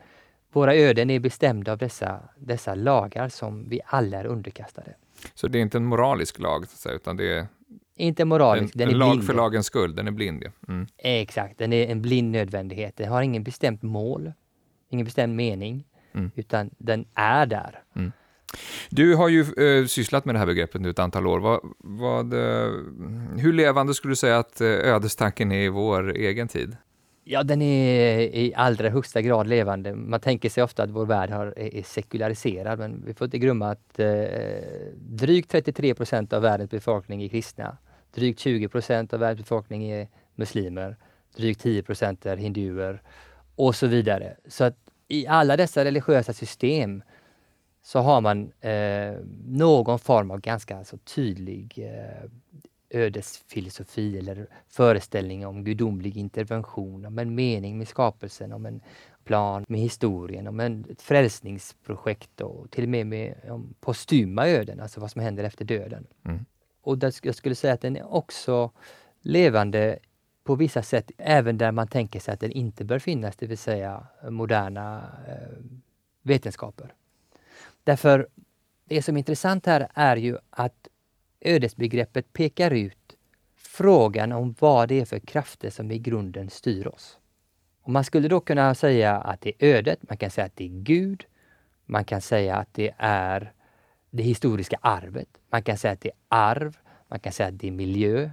Våra 0.52 0.76
öden 0.76 1.10
är 1.10 1.20
bestämda 1.20 1.72
av 1.72 1.78
dessa, 1.78 2.20
dessa 2.38 2.76
lagar 2.76 3.30
som 3.30 3.70
vi 3.70 3.82
alla 3.86 4.18
är 4.18 4.26
underkastade. 4.26 4.96
Så 5.34 5.48
det 5.48 5.58
är 5.58 5.62
inte 5.62 5.78
en 5.78 5.86
moralisk 5.86 6.40
lag, 6.40 6.66
utan 6.86 7.18
det 7.18 7.38
är 7.38 7.48
inte 7.96 8.26
moralisk, 8.26 8.76
en, 8.76 8.80
den 8.80 8.88
är 8.88 8.94
en 8.94 9.00
lag 9.00 9.12
blind. 9.12 9.26
för 9.26 9.34
lagens 9.34 9.66
skull, 9.66 9.96
den 9.96 10.08
är 10.08 10.12
blind. 10.12 10.44
Ja. 10.44 10.52
Mm. 10.68 10.88
Exakt, 10.98 11.58
den 11.58 11.74
är 11.74 11.88
en 11.88 12.02
blind 12.02 12.32
nödvändighet. 12.32 12.98
Den 12.98 13.10
har 13.10 13.22
ingen 13.22 13.44
bestämt 13.44 13.82
mål, 13.82 14.34
ingen 14.90 15.06
bestämd 15.06 15.36
mening, 15.36 15.86
mm. 16.14 16.32
utan 16.36 16.70
den 16.78 17.06
är 17.14 17.46
där. 17.46 17.84
Mm. 17.96 18.12
Du 18.90 19.16
har 19.16 19.30
ju 19.30 19.42
eh, 19.42 19.86
sysslat 19.86 20.26
med 20.26 20.36
det 20.36 20.40
här 20.40 20.46
begreppet 20.46 20.82
nu 20.82 20.90
ett 20.90 21.00
antal 21.00 21.28
år. 21.28 21.40
Vad, 21.40 21.60
vad, 21.78 22.34
eh, 22.34 22.72
hur 23.38 23.54
levande 23.54 23.94
skulle 23.94 24.12
du 24.12 24.16
säga 24.16 24.38
att 24.40 24.62
eh, 24.62 24.68
ödestanken 24.68 25.52
är 25.52 25.64
i 25.64 25.70
vår 25.70 26.12
egen 26.12 26.48
tid? 26.48 26.78
Ja, 27.26 27.44
den 27.44 27.62
är 27.62 28.20
i 28.20 28.54
allra 28.56 28.90
högsta 28.90 29.22
grad 29.22 29.48
levande. 29.48 29.96
Man 29.96 30.20
tänker 30.20 30.50
sig 30.50 30.64
ofta 30.64 30.84
att 30.84 30.90
vår 30.90 31.06
värld 31.06 31.30
har, 31.30 31.60
är 31.60 31.84
sekulariserad, 31.84 32.80
men 32.80 33.04
vi 33.06 33.14
får 33.14 33.26
inte 33.26 33.38
glömma 33.38 33.70
att 33.70 34.00
eh, 34.00 34.08
drygt 34.96 35.52
33 35.52 35.94
procent 35.94 36.34
av 36.34 36.42
världens 36.42 36.70
befolkning 36.70 37.24
är 37.24 37.28
kristna. 37.28 37.78
Drygt 38.16 38.40
20 38.40 38.68
procent 38.68 39.14
av 39.14 39.20
världens 39.20 39.48
befolkning 39.48 39.84
är 39.92 40.08
muslimer. 40.36 40.98
Drygt 41.36 41.62
10 41.62 41.84
procent 41.84 42.26
är 42.26 42.38
hinduer 42.38 43.02
och 43.56 43.76
så 43.76 43.88
vidare. 43.88 44.36
Så 44.48 44.64
att 44.64 44.83
i 45.14 45.28
alla 45.28 45.58
dessa 45.58 45.86
religiösa 45.86 46.34
system 46.34 47.04
så 47.84 48.00
har 48.00 48.22
man 48.22 48.52
eh, 48.62 49.14
någon 49.46 50.00
form 50.00 50.32
av 50.32 50.42
ganska 50.42 50.78
alltså, 50.78 50.98
tydlig 50.98 51.74
eh, 51.78 52.30
ödesfilosofi 52.90 54.18
eller 54.18 54.48
föreställning 54.70 55.48
om 55.48 55.64
gudomlig 55.64 56.18
intervention, 56.18 57.06
om 57.06 57.20
en 57.20 57.36
mening 57.36 57.78
med 57.78 57.88
skapelsen, 57.88 58.54
om 58.54 58.66
en 58.66 58.82
plan 59.24 59.66
med 59.68 59.80
historien, 59.80 60.48
om 60.48 60.60
en, 60.60 60.86
ett 60.90 61.02
frälsningsprojekt 61.02 62.42
och 62.42 62.72
till 62.72 62.84
och 62.84 62.90
med 62.90 63.08
med 63.08 63.36
om 63.50 63.74
postuma 63.80 64.48
öden, 64.48 64.80
alltså 64.80 65.00
vad 65.00 65.12
som 65.12 65.22
händer 65.22 65.44
efter 65.44 65.66
döden. 65.66 66.08
Mm. 66.26 66.46
Och 66.82 66.98
där, 66.98 67.14
jag 67.22 67.36
skulle 67.36 67.56
säga 67.56 67.74
att 67.74 67.82
den 67.82 67.98
är 67.98 68.14
också 68.14 68.72
levande 69.22 70.00
på 70.44 70.56
vissa 70.56 70.84
sätt, 70.84 71.12
även 71.18 71.58
där 71.58 71.72
man 71.72 71.88
tänker 71.88 72.20
sig 72.20 72.34
att 72.34 72.40
den 72.40 72.52
inte 72.52 72.86
bör 72.86 73.00
finnas, 73.00 73.36
det 73.36 73.48
vill 73.48 73.58
säga 73.58 74.08
eh, 74.24 74.30
moderna 74.30 75.12
eh, 75.28 75.58
vetenskaper. 76.22 76.94
Därför, 77.84 78.28
det 78.86 79.02
som 79.02 79.16
är 79.16 79.20
intressant 79.20 79.66
här 79.66 79.88
är 79.94 80.16
ju 80.16 80.38
att 80.50 80.88
ödesbegreppet 81.42 82.34
pekar 82.34 82.72
ut 82.72 83.16
frågan 83.56 84.32
om 84.32 84.56
vad 84.60 84.90
det 84.90 85.02
är 85.02 85.06
för 85.06 85.20
krafter 85.20 85.70
som 85.70 85.92
i 85.92 86.00
grunden 86.00 86.50
styr 86.50 86.88
oss. 86.88 87.18
Och 87.82 87.92
man 87.92 88.04
skulle 88.04 88.28
då 88.28 88.40
kunna 88.40 88.76
säga 88.76 89.18
att 89.18 89.42
det 89.42 89.50
är 89.60 89.76
ödet, 89.76 90.00
man 90.10 90.18
kan 90.18 90.32
säga 90.32 90.46
att 90.46 90.56
det 90.56 90.64
är 90.64 90.84
Gud, 90.84 91.26
man 91.86 92.06
kan 92.06 92.22
säga 92.22 92.56
att 92.56 92.74
det 92.74 92.94
är 92.98 93.54
det 94.10 94.24
historiska 94.24 94.78
arvet, 94.82 95.30
man 95.50 95.64
kan 95.64 95.78
säga 95.78 95.92
att 95.92 96.02
det 96.02 96.10
är 96.10 96.16
arv, 96.28 96.78
man 97.08 97.20
kan 97.20 97.34
säga 97.34 97.50
att 97.50 97.60
det 97.60 97.68
är 97.68 97.72
miljö, 97.72 98.30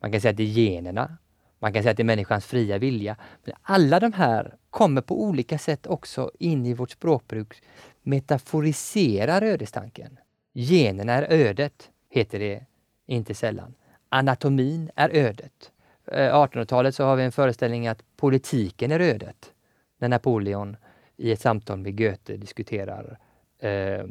man 0.00 0.12
kan 0.12 0.20
säga 0.20 0.30
att 0.30 0.36
det 0.36 0.42
är 0.42 0.46
generna, 0.46 1.16
man 1.64 1.72
kan 1.72 1.82
säga 1.82 1.90
att 1.90 1.96
det 1.96 2.02
är 2.02 2.04
människans 2.04 2.46
fria 2.46 2.78
vilja. 2.78 3.16
Men 3.44 3.54
alla 3.62 4.00
de 4.00 4.12
här 4.12 4.54
kommer 4.70 5.00
på 5.00 5.22
olika 5.22 5.58
sätt 5.58 5.86
också 5.86 6.30
in 6.38 6.66
i 6.66 6.74
vårt 6.74 6.90
språkbruk, 6.90 7.62
metaforiserar 8.02 9.42
ödestanken. 9.42 10.18
Generna 10.52 11.12
är 11.12 11.32
ödet 11.32 11.90
heter 12.10 12.38
det 12.38 12.64
inte 13.06 13.34
sällan. 13.34 13.74
Anatomin 14.08 14.90
är 14.96 15.08
ödet. 15.08 15.72
Eh, 16.06 16.34
1800-talet 16.34 16.94
så 16.94 17.04
har 17.04 17.16
vi 17.16 17.24
en 17.24 17.32
föreställning 17.32 17.86
att 17.86 18.02
politiken 18.16 18.90
är 18.92 19.00
ödet. 19.00 19.52
När 19.98 20.08
Napoleon 20.08 20.76
i 21.16 21.32
ett 21.32 21.40
samtal 21.40 21.78
med 21.78 21.98
Goethe 21.98 22.36
diskuterar 22.36 23.18
eh, 23.58 24.04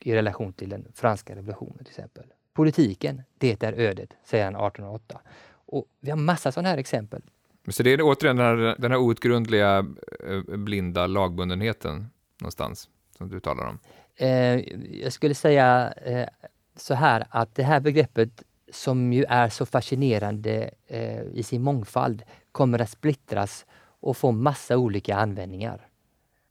i 0.00 0.14
relation 0.14 0.52
till 0.52 0.68
den 0.68 0.86
franska 0.94 1.36
revolutionen 1.36 1.78
till 1.78 1.88
exempel. 1.88 2.24
Politiken, 2.52 3.22
det 3.38 3.62
är 3.62 3.72
ödet, 3.72 4.10
säger 4.24 4.44
han 4.44 4.54
1808. 4.54 5.20
Och 5.66 5.84
vi 6.00 6.10
har 6.10 6.18
massa 6.18 6.52
sådana 6.52 6.68
här 6.68 6.78
exempel. 6.78 7.22
Så 7.68 7.82
det 7.82 7.90
är 7.90 8.00
återigen 8.02 8.36
den 8.36 8.46
här, 8.46 8.76
den 8.78 8.90
här 8.90 8.98
outgrundliga 8.98 9.86
eh, 10.26 10.56
blinda 10.56 11.06
lagbundenheten 11.06 12.06
någonstans 12.40 12.88
som 13.18 13.28
du 13.28 13.40
talar 13.40 13.66
om? 13.66 13.78
Eh, 14.16 14.28
jag 15.02 15.12
skulle 15.12 15.34
säga 15.34 15.92
eh, 15.92 16.28
så 16.76 16.94
här 16.94 17.26
att 17.30 17.54
det 17.54 17.62
här 17.62 17.80
begreppet 17.80 18.42
som 18.72 19.12
ju 19.12 19.24
är 19.28 19.48
så 19.48 19.66
fascinerande 19.66 20.70
i 21.32 21.42
sin 21.42 21.62
mångfald 21.62 22.22
kommer 22.52 22.78
att 22.78 22.90
splittras 22.90 23.66
och 24.00 24.16
få 24.16 24.32
massa 24.32 24.76
olika 24.76 25.16
användningar. 25.16 25.88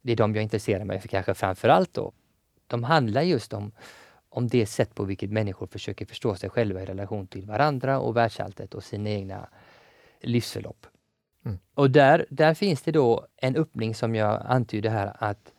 Det 0.02 0.12
är 0.12 0.16
de 0.16 0.34
jag 0.34 0.42
intresserar 0.42 0.84
mig 0.84 1.00
för 1.00 1.08
kanske 1.08 1.34
framför 1.34 1.68
allt 1.68 1.94
då. 1.94 2.12
De 2.66 2.84
handlar 2.84 3.22
just 3.22 3.52
om, 3.52 3.72
om 4.36 4.48
det 4.48 4.66
sätt 4.66 4.94
på 4.94 5.04
vilket 5.04 5.30
människor 5.30 5.66
försöker 5.66 6.06
förstå 6.06 6.34
sig 6.34 6.50
själva 6.50 6.82
i 6.82 6.86
relation 6.86 7.26
till 7.26 7.46
varandra 7.46 8.00
och 8.00 8.16
världsalltet 8.16 8.74
och 8.74 8.84
sina 8.84 9.10
egna 9.10 9.48
livsförlopp. 10.20 10.86
Mm. 11.44 11.58
Och 11.74 11.90
där, 11.90 12.26
där 12.30 12.54
finns 12.54 12.82
det 12.82 12.92
då 12.92 13.26
en 13.36 13.56
öppning 13.56 13.94
som 13.94 14.14
jag 14.14 14.42
antydde 14.46 14.90
här 14.90 15.16
att 15.18 15.52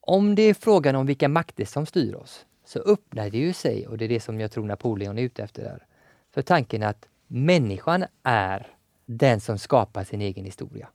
om 0.00 0.34
det 0.34 0.42
är 0.42 0.54
frågan 0.54 0.96
om 0.96 1.06
vilka 1.06 1.28
makter 1.28 1.64
som 1.64 1.86
styr 1.86 2.14
oss, 2.14 2.46
så 2.64 2.78
öppnar 2.78 3.30
det 3.30 3.38
ju 3.38 3.52
sig, 3.52 3.86
och 3.86 3.98
det 3.98 4.04
är 4.04 4.08
det 4.08 4.20
som 4.20 4.40
jag 4.40 4.50
tror 4.50 4.66
Napoleon 4.66 5.18
är 5.18 5.22
ute 5.22 5.42
efter 5.42 5.62
där, 5.62 5.86
för 6.30 6.42
tanken 6.42 6.82
att 6.82 7.08
människan 7.26 8.04
är 8.22 8.66
den 9.06 9.40
som 9.40 9.58
skapar 9.58 10.04
sin 10.04 10.20
egen 10.20 10.44
historia. 10.44 10.88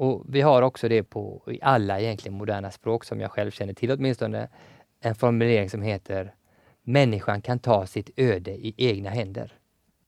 Och 0.00 0.24
Vi 0.28 0.40
har 0.40 0.62
också 0.62 0.88
det 0.88 1.02
på 1.02 1.42
i 1.46 1.58
alla 1.62 2.00
egentligen 2.00 2.38
moderna 2.38 2.70
språk 2.70 3.04
som 3.04 3.20
jag 3.20 3.30
själv 3.30 3.50
känner 3.50 3.74
till 3.74 3.90
åtminstone, 3.90 4.48
en 5.00 5.14
formulering 5.14 5.70
som 5.70 5.82
heter 5.82 6.34
Människan 6.82 7.42
kan 7.42 7.58
ta 7.58 7.86
sitt 7.86 8.10
öde 8.16 8.50
i 8.50 8.74
egna 8.76 9.10
händer. 9.10 9.52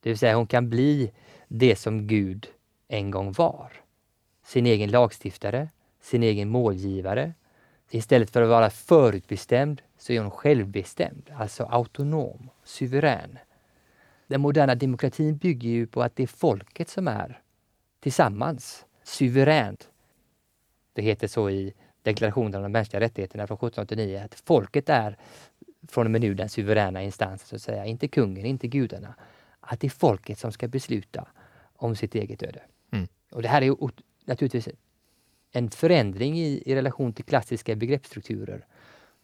Det 0.00 0.08
vill 0.08 0.18
säga 0.18 0.36
hon 0.36 0.46
kan 0.46 0.70
bli 0.70 1.12
det 1.48 1.76
som 1.76 2.06
Gud 2.06 2.48
en 2.88 3.10
gång 3.10 3.32
var. 3.32 3.72
Sin 4.44 4.66
egen 4.66 4.90
lagstiftare, 4.90 5.68
sin 6.00 6.22
egen 6.22 6.48
målgivare. 6.48 7.32
Istället 7.90 8.30
för 8.30 8.42
att 8.42 8.48
vara 8.48 8.70
förutbestämd 8.70 9.82
så 9.98 10.12
är 10.12 10.20
hon 10.20 10.30
självbestämd, 10.30 11.30
alltså 11.38 11.64
autonom, 11.64 12.50
suverän. 12.64 13.38
Den 14.26 14.40
moderna 14.40 14.74
demokratin 14.74 15.36
bygger 15.36 15.70
ju 15.70 15.86
på 15.86 16.02
att 16.02 16.16
det 16.16 16.22
är 16.22 16.26
folket 16.26 16.88
som 16.88 17.08
är 17.08 17.40
tillsammans 18.00 18.86
suveränt. 19.04 19.88
Det 20.92 21.02
heter 21.02 21.28
så 21.28 21.50
i 21.50 21.74
deklarationen 22.02 22.54
om 22.54 22.62
de 22.62 22.72
mänskliga 22.72 23.00
rättigheterna 23.00 23.46
från 23.46 23.56
1789 23.56 24.22
att 24.24 24.34
folket 24.34 24.88
är 24.88 25.18
från 25.88 26.06
och 26.06 26.10
med 26.10 26.20
nu 26.20 26.34
den 26.34 26.48
suveräna 26.48 27.02
instansen, 27.02 27.48
så 27.48 27.56
att 27.56 27.62
säga. 27.62 27.86
Inte 27.86 28.08
kungen, 28.08 28.46
inte 28.46 28.68
gudarna. 28.68 29.14
Att 29.60 29.80
det 29.80 29.86
är 29.86 29.90
folket 29.90 30.38
som 30.38 30.52
ska 30.52 30.68
besluta 30.68 31.26
om 31.76 31.96
sitt 31.96 32.14
eget 32.14 32.42
öde. 32.42 32.62
Mm. 32.90 33.08
Och 33.30 33.42
det 33.42 33.48
här 33.48 33.62
är 33.62 33.76
naturligtvis 34.24 34.68
en 35.52 35.70
förändring 35.70 36.38
i, 36.38 36.62
i 36.66 36.74
relation 36.74 37.12
till 37.12 37.24
klassiska 37.24 37.76
begreppsstrukturer. 37.76 38.66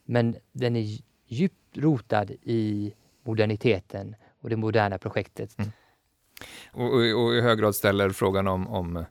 Men 0.05 0.37
den 0.53 0.77
är 0.77 0.99
djupt 1.27 1.77
rotad 1.77 2.31
i 2.43 2.95
moderniteten 3.23 4.17
och 4.41 4.51
det 4.51 4.57
moderna 4.57 4.99
projektet. 4.99 5.59
Mm. 5.59 5.71
Och, 6.73 6.85
och, 6.85 7.25
och, 7.25 7.35
i 7.35 7.41
hög 7.41 7.59
grad 7.59 7.75
ställer 7.75 8.11
frågan 8.11 8.49
om, 8.49 8.69
om 8.69 9.05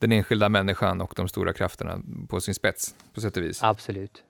den 0.00 0.12
enskilda 0.12 0.48
människan 0.48 1.00
och 1.00 1.12
de 1.16 1.28
stora 1.28 1.52
krafterna 1.52 2.00
på 2.28 2.40
sin 2.40 2.54
spets, 2.54 2.94
på 3.14 3.20
sätt 3.20 3.36
och 3.36 3.42
vis. 3.42 3.62
Absolut. 3.62 4.22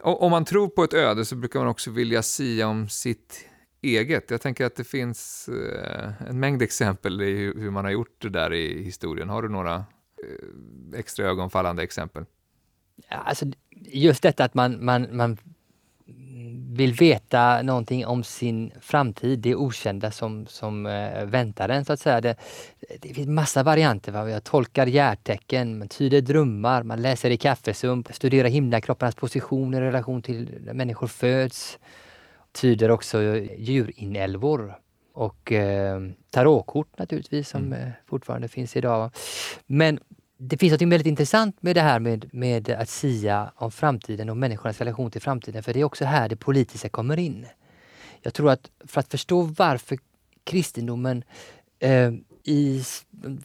Och, 0.00 0.22
om 0.22 0.30
man 0.30 0.44
tror 0.44 0.68
på 0.68 0.84
ett 0.84 0.94
öde 0.94 1.24
så 1.24 1.36
brukar 1.36 1.58
man 1.58 1.68
också 1.68 1.90
vilja 1.90 2.22
sia 2.22 2.68
om 2.68 2.88
sitt 2.88 3.48
eget. 3.82 4.30
Jag 4.30 4.40
tänker 4.40 4.66
att 4.66 4.76
det 4.76 4.84
finns 4.84 5.48
eh, 5.48 6.28
en 6.28 6.40
mängd 6.40 6.62
exempel 6.62 7.22
i 7.22 7.52
hur 7.56 7.70
man 7.70 7.84
har 7.84 7.92
gjort 7.92 8.22
det 8.22 8.28
där 8.28 8.52
i 8.52 8.82
historien. 8.82 9.28
Har 9.28 9.42
du 9.42 9.48
några 9.48 9.84
Eh, 10.24 10.98
extra 10.98 11.26
ögonfallande 11.26 11.82
exempel? 11.82 12.24
Ja, 13.08 13.16
alltså, 13.16 13.46
just 13.70 14.22
detta 14.22 14.44
att 14.44 14.54
man, 14.54 14.84
man, 14.84 15.16
man 15.16 15.38
vill 16.76 16.92
veta 16.92 17.62
någonting 17.62 18.06
om 18.06 18.24
sin 18.24 18.72
framtid, 18.80 19.38
det 19.38 19.54
okända 19.54 20.10
som, 20.10 20.46
som 20.46 20.86
äh, 20.86 21.24
väntar 21.24 21.68
en 21.68 21.84
så 21.84 21.92
att 21.92 22.00
säga. 22.00 22.20
Det, 22.20 22.36
det 23.00 23.14
finns 23.14 23.28
massa 23.28 23.62
varianter. 23.62 24.12
Va? 24.12 24.30
Jag 24.30 24.44
tolkar 24.44 24.86
hjärtecken, 24.86 25.78
man 25.78 25.88
tyder 25.88 26.20
drömmar, 26.20 26.82
man 26.82 27.02
läser 27.02 27.30
i 27.30 27.36
kaffesump, 27.36 28.14
studerar 28.14 28.48
himlakropparnas 28.48 29.14
positioner 29.14 29.82
i 29.82 29.84
relation 29.84 30.22
till 30.22 30.58
när 30.60 30.74
människor 30.74 31.06
föds. 31.06 31.78
Tyder 32.52 32.90
också 32.90 33.22
djurinälvor 33.58 34.78
och 35.12 35.52
eh, 35.52 36.00
tarotkort 36.30 36.98
naturligtvis 36.98 37.48
som 37.48 37.72
mm. 37.72 37.90
fortfarande 38.06 38.48
finns 38.48 38.76
idag. 38.76 39.10
Men 39.66 40.00
det 40.38 40.58
finns 40.58 40.72
något 40.72 40.82
väldigt 40.82 41.06
intressant 41.06 41.62
med 41.62 41.76
det 41.76 41.80
här 41.80 42.00
med, 42.00 42.34
med 42.34 42.70
att 42.70 42.88
sia 42.88 43.52
om 43.56 43.70
framtiden 43.70 44.30
och 44.30 44.36
människornas 44.36 44.78
relation 44.78 45.10
till 45.10 45.20
framtiden, 45.20 45.62
för 45.62 45.72
det 45.72 45.80
är 45.80 45.84
också 45.84 46.04
här 46.04 46.28
det 46.28 46.36
politiska 46.36 46.88
kommer 46.88 47.18
in. 47.18 47.46
Jag 48.22 48.34
tror 48.34 48.50
att 48.50 48.70
för 48.84 49.00
att 49.00 49.10
förstå 49.10 49.42
varför 49.42 49.98
kristendomen 50.44 51.24
eh, 51.78 52.12
i 52.44 52.82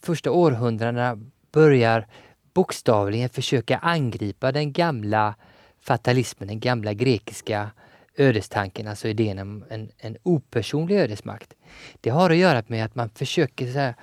första 0.02 0.32
århundradena 0.32 1.20
börjar 1.52 2.08
bokstavligen 2.54 3.30
försöka 3.30 3.78
angripa 3.78 4.52
den 4.52 4.74
gamla 4.74 5.36
fatalismen, 5.82 6.48
den 6.48 6.60
gamla 6.60 6.94
grekiska 6.94 7.72
ödestanken, 8.18 8.88
alltså 8.88 9.08
idén 9.08 9.40
om 9.40 9.66
en, 9.70 9.92
en 9.98 10.18
opersonlig 10.24 10.96
ödesmakt. 10.96 11.54
Det 12.02 12.10
har 12.10 12.30
att 12.30 12.38
göra 12.38 12.64
med 12.68 12.86
att 12.86 12.96
man 12.96 13.10
försöker 13.10 13.74
så 13.74 13.80
här, 13.80 13.96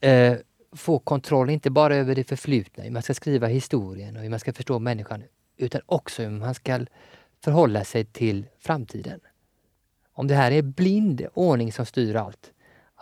eh, 0.00 0.38
få 0.74 0.98
kontroll 0.98 1.50
inte 1.50 1.70
bara 1.70 1.96
över 1.96 2.14
det 2.14 2.24
förflutna, 2.24 2.84
hur 2.84 2.90
man 2.90 3.02
ska 3.02 3.14
skriva 3.14 3.46
historien 3.46 4.16
och 4.16 4.22
hur 4.22 4.30
man 4.30 4.40
ska 4.40 4.52
förstå 4.52 4.78
människan, 4.78 5.22
utan 5.56 5.80
också 5.86 6.22
hur 6.22 6.30
man 6.30 6.54
ska 6.54 6.86
förhålla 7.44 7.84
sig 7.84 8.04
till 8.04 8.46
framtiden. 8.58 9.20
Om 10.12 10.26
det 10.26 10.34
här 10.34 10.50
är 10.50 10.62
blind 10.62 11.26
ordning 11.34 11.72
som 11.72 11.86
styr 11.86 12.14
allt, 12.16 12.52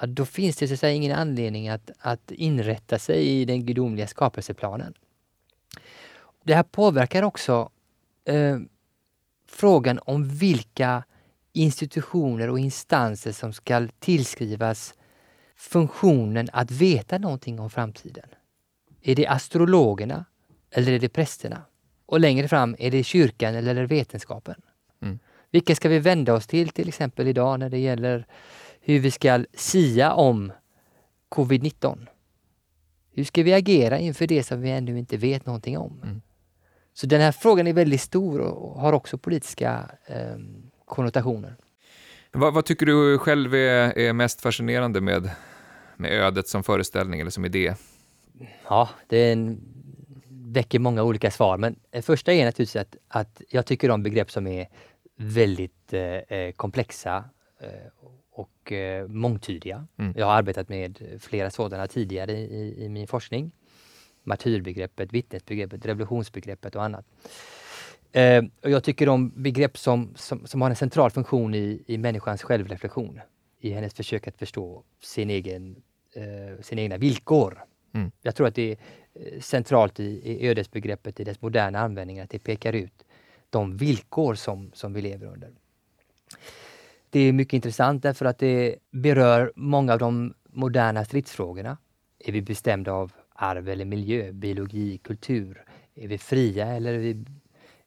då 0.06 0.24
finns 0.24 0.56
det 0.56 0.68
så 0.68 0.74
att 0.74 0.80
säga 0.80 0.94
ingen 0.94 1.18
anledning 1.18 1.68
att, 1.68 1.90
att 1.98 2.30
inrätta 2.30 2.98
sig 2.98 3.28
i 3.28 3.44
den 3.44 3.66
gudomliga 3.66 4.06
skapelseplanen. 4.06 4.94
Det 6.44 6.54
här 6.54 6.62
påverkar 6.62 7.22
också 7.22 7.70
eh, 8.24 8.58
frågan 9.48 9.98
om 9.98 10.28
vilka 10.28 11.04
institutioner 11.52 12.50
och 12.50 12.58
instanser 12.58 13.32
som 13.32 13.52
ska 13.52 13.88
tillskrivas 13.98 14.94
funktionen 15.70 16.48
att 16.52 16.70
veta 16.70 17.18
någonting 17.18 17.60
om 17.60 17.70
framtiden? 17.70 18.28
Är 19.02 19.14
det 19.14 19.26
astrologerna 19.26 20.24
eller 20.70 20.92
är 20.92 20.98
det 20.98 21.08
prästerna? 21.08 21.62
Och 22.06 22.20
längre 22.20 22.48
fram, 22.48 22.76
är 22.78 22.90
det 22.90 23.04
kyrkan 23.04 23.54
eller 23.54 23.74
det 23.74 23.86
vetenskapen? 23.86 24.54
Mm. 25.02 25.18
Vilka 25.50 25.74
ska 25.74 25.88
vi 25.88 25.98
vända 25.98 26.34
oss 26.34 26.46
till 26.46 26.68
till 26.68 26.88
exempel 26.88 27.28
idag 27.28 27.60
när 27.60 27.68
det 27.68 27.78
gäller 27.78 28.26
hur 28.80 28.98
vi 28.98 29.10
ska 29.10 29.44
sia 29.54 30.12
om 30.12 30.52
covid-19? 31.28 32.06
Hur 33.14 33.24
ska 33.24 33.42
vi 33.42 33.54
agera 33.54 33.98
inför 33.98 34.26
det 34.26 34.42
som 34.42 34.60
vi 34.60 34.70
ännu 34.70 34.98
inte 34.98 35.16
vet 35.16 35.46
någonting 35.46 35.78
om? 35.78 36.00
Mm. 36.02 36.22
Så 36.94 37.06
den 37.06 37.20
här 37.20 37.32
frågan 37.32 37.66
är 37.66 37.72
väldigt 37.72 38.00
stor 38.00 38.40
och 38.40 38.80
har 38.80 38.92
också 38.92 39.18
politiska 39.18 39.90
eh, 40.06 40.36
konnotationer. 40.84 41.56
Vad, 42.32 42.54
vad, 42.54 42.64
tycker 42.64 42.86
du 42.86 43.18
själv 43.18 43.54
är, 43.54 43.98
är 43.98 44.12
mest 44.12 44.40
fascinerande 44.40 45.00
med 45.00 45.30
med 46.02 46.12
ödet 46.12 46.48
som 46.48 46.62
föreställning 46.62 47.20
eller 47.20 47.30
som 47.30 47.44
idé? 47.44 47.74
Ja, 48.68 48.88
det 49.06 49.32
en, 49.32 49.60
väcker 50.28 50.78
många 50.78 51.02
olika 51.02 51.30
svar. 51.30 51.58
Men 51.58 51.76
det 51.90 52.02
första 52.02 52.32
är 52.32 52.44
naturligtvis 52.44 52.76
att, 52.76 52.96
att 53.08 53.42
jag 53.48 53.66
tycker 53.66 53.90
om 53.90 54.02
begrepp 54.02 54.30
som 54.30 54.46
är 54.46 54.68
väldigt 55.16 55.92
eh, 55.92 56.00
eh, 56.02 56.52
komplexa 56.52 57.24
eh, 57.60 57.68
och 58.30 58.72
eh, 58.72 59.08
mångtydiga. 59.08 59.86
Mm. 59.98 60.14
Jag 60.16 60.26
har 60.26 60.32
arbetat 60.32 60.68
med 60.68 61.18
flera 61.20 61.50
sådana 61.50 61.86
tidigare 61.86 62.32
i, 62.32 62.84
i 62.84 62.88
min 62.88 63.06
forskning. 63.06 63.52
Martyrbegreppet, 64.22 65.12
vittnesbegreppet, 65.12 65.86
revolutionsbegreppet 65.86 66.76
och 66.76 66.84
annat. 66.84 67.04
Eh, 68.12 68.44
och 68.62 68.70
jag 68.70 68.84
tycker 68.84 69.08
om 69.08 69.42
begrepp 69.42 69.78
som, 69.78 70.12
som, 70.16 70.46
som 70.46 70.62
har 70.62 70.70
en 70.70 70.76
central 70.76 71.10
funktion 71.10 71.54
i, 71.54 71.84
i 71.86 71.98
människans 71.98 72.42
självreflektion 72.42 73.20
i 73.60 73.70
hennes 73.70 73.94
försök 73.94 74.28
att 74.28 74.38
förstå 74.38 74.84
sin 75.00 75.30
egen, 75.30 75.82
eh, 76.14 76.62
sina 76.62 76.82
egna 76.82 76.96
villkor. 76.96 77.64
Mm. 77.92 78.10
Jag 78.22 78.34
tror 78.34 78.46
att 78.46 78.54
det 78.54 78.72
är 78.72 78.76
eh, 79.14 79.40
centralt 79.40 80.00
i, 80.00 80.04
i 80.04 80.48
ödesbegreppet 80.48 81.20
i 81.20 81.24
dess 81.24 81.42
moderna 81.42 81.78
användning 81.80 82.20
att 82.20 82.30
det 82.30 82.38
pekar 82.38 82.72
ut 82.72 83.04
de 83.50 83.76
villkor 83.76 84.34
som, 84.34 84.70
som 84.74 84.92
vi 84.92 85.02
lever 85.02 85.26
under. 85.26 85.50
Det 87.10 87.20
är 87.20 87.32
mycket 87.32 87.52
intressant 87.52 88.02
därför 88.02 88.24
att 88.24 88.38
det 88.38 88.76
berör 88.90 89.52
många 89.56 89.92
av 89.92 89.98
de 89.98 90.34
moderna 90.44 91.04
stridsfrågorna. 91.04 91.76
Är 92.18 92.32
vi 92.32 92.42
bestämda 92.42 92.92
av 92.92 93.12
arv 93.34 93.68
eller 93.68 93.84
miljö, 93.84 94.32
biologi, 94.32 94.98
kultur? 94.98 95.64
Är 95.94 96.08
vi 96.08 96.18
fria 96.18 96.66
eller 96.66 96.92
är 96.92 96.98
vi, 96.98 97.24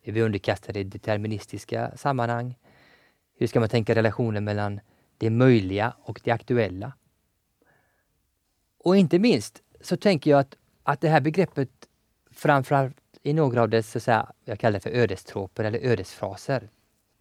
är 0.04 0.12
vi 0.12 0.22
underkastade 0.22 0.84
deterministiska 0.84 1.92
sammanhang? 1.98 2.56
Hur 3.38 3.48
ska 3.48 3.60
man 3.60 3.70
tänka 3.70 3.96
relationen 3.96 4.44
mellan 4.44 4.80
det 5.18 5.30
möjliga 5.30 5.94
och 6.02 6.22
det 6.24 6.32
aktuella. 6.32 6.94
Och 8.86 8.98
inte 8.98 9.20
minst 9.20 9.64
så 9.82 9.98
tänker 9.98 10.32
jag 10.32 10.40
att, 10.40 10.56
att 10.84 11.02
det 11.02 11.10
här 11.10 11.22
begreppet 11.22 11.70
framförallt 12.32 12.98
i 13.24 13.34
några 13.34 13.62
av 13.62 13.70
dess, 13.70 13.92
så 13.92 13.98
att 13.98 14.04
säga, 14.04 14.32
jag 14.44 14.60
kallar 14.60 14.74
det 14.74 14.80
för 14.80 14.90
ödestroper 14.90 15.64
eller 15.64 15.80
ödesfraser, 15.80 16.70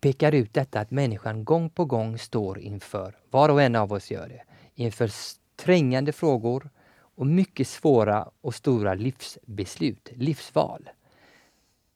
pekar 0.00 0.32
ut 0.32 0.54
detta 0.54 0.80
att 0.80 0.90
människan 0.90 1.44
gång 1.44 1.70
på 1.70 1.84
gång 1.84 2.18
står 2.18 2.58
inför, 2.58 3.18
var 3.30 3.48
och 3.48 3.62
en 3.62 3.76
av 3.76 3.92
oss 3.92 4.10
gör 4.10 4.28
det, 4.28 4.42
inför 4.74 5.10
trängande 5.56 6.12
frågor 6.12 6.70
och 6.96 7.26
mycket 7.26 7.68
svåra 7.68 8.30
och 8.40 8.54
stora 8.54 8.94
livsbeslut, 8.94 10.08
livsval. 10.14 10.90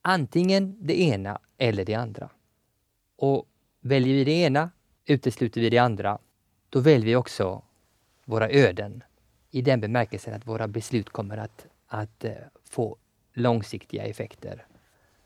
Antingen 0.02 0.86
det 0.86 1.00
ena 1.00 1.38
eller 1.58 1.84
det 1.84 1.94
andra. 1.94 2.30
Och 3.16 3.46
väljer 3.80 4.14
vi 4.14 4.24
det 4.24 4.32
ena 4.32 4.70
utesluter 5.06 5.60
vi 5.60 5.70
det 5.70 5.78
andra, 5.78 6.18
då 6.70 6.80
väljer 6.80 7.06
vi 7.06 7.16
också 7.16 7.62
våra 8.24 8.50
öden 8.50 9.02
i 9.58 9.62
den 9.62 9.80
bemärkelsen 9.80 10.34
att 10.34 10.46
våra 10.46 10.68
beslut 10.68 11.10
kommer 11.10 11.36
att, 11.36 11.66
att 11.86 12.24
uh, 12.24 12.30
få 12.64 12.96
långsiktiga 13.34 14.04
effekter. 14.04 14.66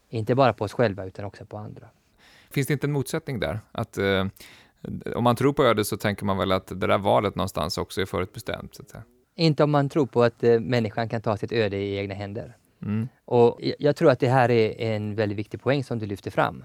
Inte 0.09 0.35
bara 0.35 0.53
på 0.53 0.65
oss 0.65 0.73
själva 0.73 1.05
utan 1.05 1.25
också 1.25 1.45
på 1.45 1.59
andra. 1.59 1.89
Finns 2.51 2.67
det 2.67 2.73
inte 2.73 2.87
en 2.87 2.93
motsättning 2.93 3.41
där? 3.41 3.61
Att 3.73 3.99
uh, 3.99 4.27
om 5.15 5.25
man 5.25 5.37
tror 5.37 5.53
på 5.53 5.65
ödet 5.65 5.87
så 5.87 5.97
tänker 5.97 6.25
man 6.25 6.39
väl 6.39 6.53
att 6.53 6.67
det 6.67 6.87
där 6.87 6.99
valet 6.99 7.35
någonstans 7.35 7.79
också 7.79 8.01
är 8.01 8.07
förutbestämt? 8.07 8.75
Så. 8.75 8.83
Inte 9.35 9.65
om 9.65 9.71
man 9.71 9.89
tror 9.89 10.07
på 10.07 10.23
att 10.23 10.45
uh, 10.45 10.61
människan 10.61 11.09
kan 11.09 11.23
ta 11.23 11.37
sitt 11.37 11.53
öde 11.53 11.77
i 11.77 11.97
egna 11.97 12.15
händer. 12.15 12.57
Mm. 12.83 13.09
Och 13.25 13.61
jag 13.79 13.97
tror 13.97 14.11
att 14.11 14.21
det 14.21 14.29
här 14.29 14.51
är 14.51 14.95
en 14.95 15.15
väldigt 15.15 15.39
viktig 15.39 15.63
poäng 15.63 15.85
som 15.85 15.99
du 15.99 16.07
lyfter 16.07 16.31
fram. 16.31 16.65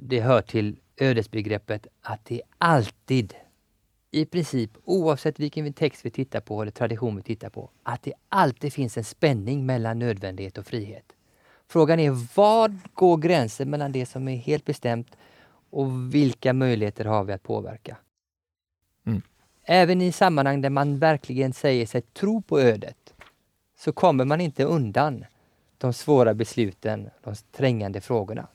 Det 0.00 0.20
hör 0.20 0.42
till 0.42 0.76
ödesbegreppet 0.96 1.86
att 2.02 2.24
det 2.24 2.42
alltid, 2.58 3.34
i 4.16 4.26
princip 4.26 4.70
oavsett 4.84 5.40
vilken 5.40 5.72
text 5.72 6.04
vi 6.04 6.10
tittar 6.10 6.40
på 6.40 6.62
eller 6.62 6.72
tradition 6.72 7.16
vi 7.16 7.22
tittar 7.22 7.50
på, 7.50 7.70
att 7.82 8.02
det 8.02 8.12
alltid 8.28 8.72
finns 8.72 8.96
en 8.96 9.04
spänning 9.04 9.66
mellan 9.66 9.98
nödvändighet 9.98 10.58
och 10.58 10.66
frihet. 10.66 11.12
Frågan 11.68 12.00
är 12.00 12.36
vad 12.36 12.78
går 12.94 13.16
gränsen 13.16 13.70
mellan 13.70 13.92
det 13.92 14.06
som 14.06 14.28
är 14.28 14.36
helt 14.36 14.64
bestämt 14.64 15.16
och 15.70 16.14
vilka 16.14 16.52
möjligheter 16.52 17.04
har 17.04 17.24
vi 17.24 17.32
att 17.32 17.42
påverka? 17.42 17.96
Mm. 19.06 19.22
Även 19.62 20.00
i 20.00 20.12
sammanhang 20.12 20.60
där 20.60 20.70
man 20.70 20.98
verkligen 20.98 21.52
säger 21.52 21.86
sig 21.86 22.02
tro 22.02 22.42
på 22.42 22.60
ödet 22.60 23.14
så 23.78 23.92
kommer 23.92 24.24
man 24.24 24.40
inte 24.40 24.64
undan 24.64 25.24
de 25.78 25.92
svåra 25.92 26.34
besluten, 26.34 27.10
de 27.22 27.34
trängande 27.52 28.00
frågorna. 28.00 28.48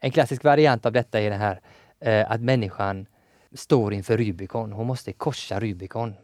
En 0.00 0.10
klassisk 0.10 0.44
variant 0.44 0.86
av 0.86 0.92
detta 0.92 1.20
är 1.20 1.30
det 1.30 1.36
här 1.36 1.60
eh, 2.00 2.30
att 2.30 2.40
människan 2.40 3.06
står 3.52 3.94
inför 3.94 4.16
Rubikon. 4.16 4.72
Hon 4.72 4.86
måste 4.86 5.12
korsa 5.12 5.60
Rubikon. 5.60 6.14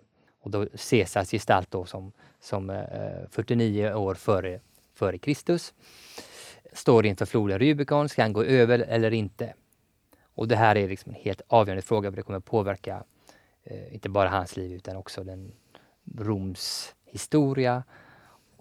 Och 0.41 0.51
då 0.51 0.67
Caesars 0.91 1.31
gestalt 1.31 1.71
då 1.71 1.85
som, 1.85 2.13
som 2.41 2.71
eh, 2.71 3.29
49 3.31 3.93
år 3.93 4.15
före, 4.15 4.61
före 4.95 5.19
Kristus 5.19 5.75
står 6.73 7.07
inför 7.07 7.27
floden 7.27 7.59
Rubikon. 7.59 8.09
Ska 8.09 8.23
han 8.23 8.33
gå 8.33 8.45
över 8.45 8.79
eller 8.79 9.13
inte? 9.13 9.55
Och 10.35 10.49
det 10.49 10.57
här 10.57 10.77
är 10.77 10.89
liksom 10.89 11.13
en 11.13 11.21
helt 11.21 11.43
avgörande 11.47 11.83
fråga 11.83 12.11
för 12.11 12.17
det 12.17 12.23
kommer 12.23 12.41
påverka 12.41 13.05
eh, 13.65 13.95
inte 13.95 14.09
bara 14.09 14.29
hans 14.29 14.57
liv 14.57 14.73
utan 14.73 14.97
också 14.97 15.25
den 15.25 15.53
Roms 16.19 16.95
historia 17.05 17.83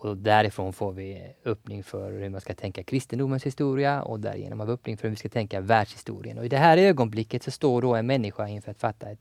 och 0.04 0.18
därifrån 0.18 0.74
får 0.74 0.94
vi 0.94 1.36
öppning 1.46 1.84
för 1.84 2.12
hur 2.12 2.30
man 2.30 2.42
ska 2.42 2.54
tänka 2.54 2.84
kristendomens 2.84 3.46
historia 3.46 4.02
och 4.02 4.20
därigenom 4.20 4.60
har 4.60 4.68
vi 4.68 4.74
öppning 4.74 4.98
för 4.98 5.04
hur 5.04 5.10
vi 5.10 5.16
ska 5.16 5.30
tänka 5.30 5.62
världshistorien. 5.62 6.38
Och 6.38 6.46
i 6.46 6.50
det 6.50 6.58
här 6.58 6.78
ögonblicket 6.78 7.44
så 7.44 7.52
står 7.52 7.82
då 7.82 7.96
en 7.96 8.08
människa 8.08 8.48
inför 8.48 8.72
att 8.72 8.80
fatta 8.80 9.10
ett, 9.10 9.20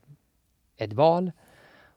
ett 0.77 0.93
val. 0.93 1.31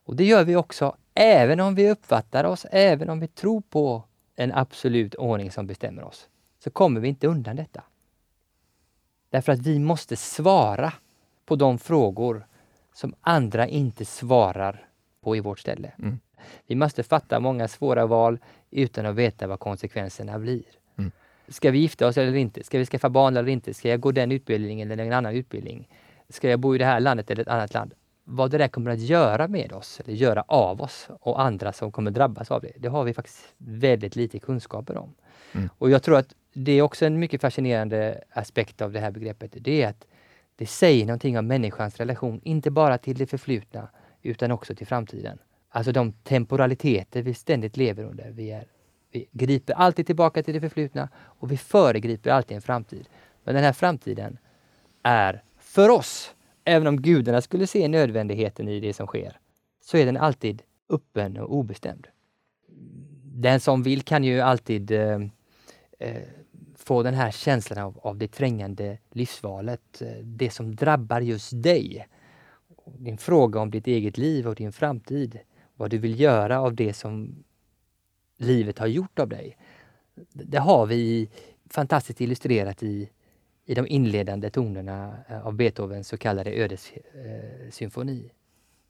Och 0.04 0.16
det 0.16 0.24
gör 0.24 0.44
vi 0.44 0.56
också 0.56 0.96
även 1.14 1.60
om 1.60 1.74
vi 1.74 1.90
uppfattar 1.90 2.44
oss, 2.44 2.66
även 2.70 3.10
om 3.10 3.20
vi 3.20 3.28
tror 3.28 3.60
på 3.60 4.04
en 4.36 4.52
absolut 4.52 5.14
ordning 5.14 5.50
som 5.50 5.66
bestämmer 5.66 6.04
oss. 6.04 6.28
Så 6.58 6.70
kommer 6.70 7.00
vi 7.00 7.08
inte 7.08 7.26
undan 7.26 7.56
detta. 7.56 7.82
Därför 9.30 9.52
att 9.52 9.58
vi 9.58 9.78
måste 9.78 10.16
svara 10.16 10.92
på 11.46 11.56
de 11.56 11.78
frågor 11.78 12.46
som 12.94 13.14
andra 13.20 13.68
inte 13.68 14.04
svarar 14.04 14.88
på 15.20 15.36
i 15.36 15.40
vårt 15.40 15.58
ställe. 15.58 15.92
Mm. 15.98 16.18
Vi 16.66 16.74
måste 16.74 17.02
fatta 17.02 17.40
många 17.40 17.68
svåra 17.68 18.06
val 18.06 18.38
utan 18.70 19.06
att 19.06 19.14
veta 19.14 19.46
vad 19.46 19.60
konsekvenserna 19.60 20.38
blir. 20.38 20.64
Mm. 20.98 21.10
Ska 21.48 21.70
vi 21.70 21.78
gifta 21.78 22.06
oss 22.06 22.18
eller 22.18 22.34
inte? 22.34 22.64
Ska 22.64 22.78
vi 22.78 22.86
skaffa 22.86 23.08
barn 23.08 23.36
eller 23.36 23.48
inte? 23.48 23.74
Ska 23.74 23.88
jag 23.88 24.00
gå 24.00 24.12
den 24.12 24.32
utbildningen 24.32 24.90
eller 24.90 25.06
en 25.06 25.12
annan 25.12 25.34
utbildning? 25.34 25.88
Ska 26.28 26.50
jag 26.50 26.60
bo 26.60 26.74
i 26.74 26.78
det 26.78 26.84
här 26.84 27.00
landet 27.00 27.30
eller 27.30 27.42
ett 27.42 27.48
annat 27.48 27.74
land? 27.74 27.94
Vad 28.24 28.50
det 28.50 28.58
där 28.58 28.68
kommer 28.68 28.90
att 28.90 29.00
göra 29.00 29.48
med 29.48 29.72
oss, 29.72 30.00
eller 30.00 30.14
göra 30.14 30.44
av 30.48 30.82
oss 30.82 31.08
och 31.20 31.40
andra 31.40 31.72
som 31.72 31.92
kommer 31.92 32.10
drabbas 32.10 32.50
av 32.50 32.62
det, 32.62 32.72
det 32.76 32.88
har 32.88 33.04
vi 33.04 33.14
faktiskt 33.14 33.54
väldigt 33.58 34.16
lite 34.16 34.38
kunskaper 34.38 34.96
om. 34.96 35.14
Mm. 35.52 35.68
Och 35.78 35.90
jag 35.90 36.02
tror 36.02 36.16
att 36.16 36.34
det 36.52 36.72
är 36.72 36.82
också 36.82 37.06
en 37.06 37.18
mycket 37.18 37.40
fascinerande 37.40 38.24
aspekt 38.30 38.82
av 38.82 38.92
det 38.92 39.00
här 39.00 39.10
begreppet. 39.10 39.50
Det 39.54 39.82
är 39.82 39.88
att 39.88 40.06
det 40.56 40.66
säger 40.66 41.06
någonting 41.06 41.38
om 41.38 41.46
människans 41.46 41.96
relation, 41.96 42.40
inte 42.44 42.70
bara 42.70 42.98
till 42.98 43.16
det 43.16 43.26
förflutna 43.26 43.88
utan 44.22 44.52
också 44.52 44.74
till 44.74 44.86
framtiden. 44.86 45.38
Alltså 45.76 45.92
de 45.92 46.12
temporaliteter 46.12 47.22
vi 47.22 47.34
ständigt 47.34 47.76
lever 47.76 48.04
under. 48.04 48.30
Vi, 48.30 48.50
är, 48.50 48.66
vi 49.10 49.28
griper 49.32 49.74
alltid 49.74 50.06
tillbaka 50.06 50.42
till 50.42 50.54
det 50.54 50.60
förflutna 50.60 51.08
och 51.16 51.52
vi 51.52 51.56
föregriper 51.56 52.30
alltid 52.30 52.54
en 52.54 52.62
framtid. 52.62 53.08
Men 53.44 53.54
den 53.54 53.64
här 53.64 53.72
framtiden 53.72 54.38
är 55.02 55.42
för 55.58 55.88
oss, 55.88 56.34
även 56.64 56.86
om 56.86 57.02
gudarna 57.02 57.40
skulle 57.40 57.66
se 57.66 57.88
nödvändigheten 57.88 58.68
i 58.68 58.80
det 58.80 58.92
som 58.94 59.06
sker, 59.06 59.38
så 59.80 59.96
är 59.96 60.06
den 60.06 60.16
alltid 60.16 60.62
öppen 60.88 61.36
och 61.36 61.54
obestämd. 61.54 62.06
Den 63.24 63.60
som 63.60 63.82
vill 63.82 64.02
kan 64.02 64.24
ju 64.24 64.40
alltid 64.40 64.90
eh, 64.90 65.20
eh, 65.98 66.22
få 66.76 67.02
den 67.02 67.14
här 67.14 67.30
känslan 67.30 67.84
av, 67.84 67.98
av 68.02 68.16
det 68.16 68.28
trängande 68.28 68.98
livsvalet, 69.10 70.02
eh, 70.02 70.08
det 70.22 70.50
som 70.50 70.76
drabbar 70.76 71.20
just 71.20 71.62
dig. 71.62 72.06
Din 72.98 73.18
fråga 73.18 73.60
om 73.60 73.70
ditt 73.70 73.86
eget 73.86 74.18
liv 74.18 74.48
och 74.48 74.54
din 74.54 74.72
framtid, 74.72 75.38
vad 75.76 75.90
du 75.90 75.98
vill 75.98 76.20
göra 76.20 76.60
av 76.60 76.74
det 76.74 76.92
som 76.92 77.44
livet 78.36 78.78
har 78.78 78.86
gjort 78.86 79.18
av 79.18 79.28
dig. 79.28 79.56
Det 80.32 80.58
har 80.58 80.86
vi 80.86 81.28
fantastiskt 81.70 82.20
illustrerat 82.20 82.82
i, 82.82 83.10
i 83.64 83.74
de 83.74 83.86
inledande 83.86 84.50
tonerna 84.50 85.16
eh, 85.28 85.46
av 85.46 85.54
Beethovens 85.54 86.08
så 86.08 86.16
kallade 86.16 86.50
ödessymfoni. 86.50 88.24
Eh, 88.24 88.32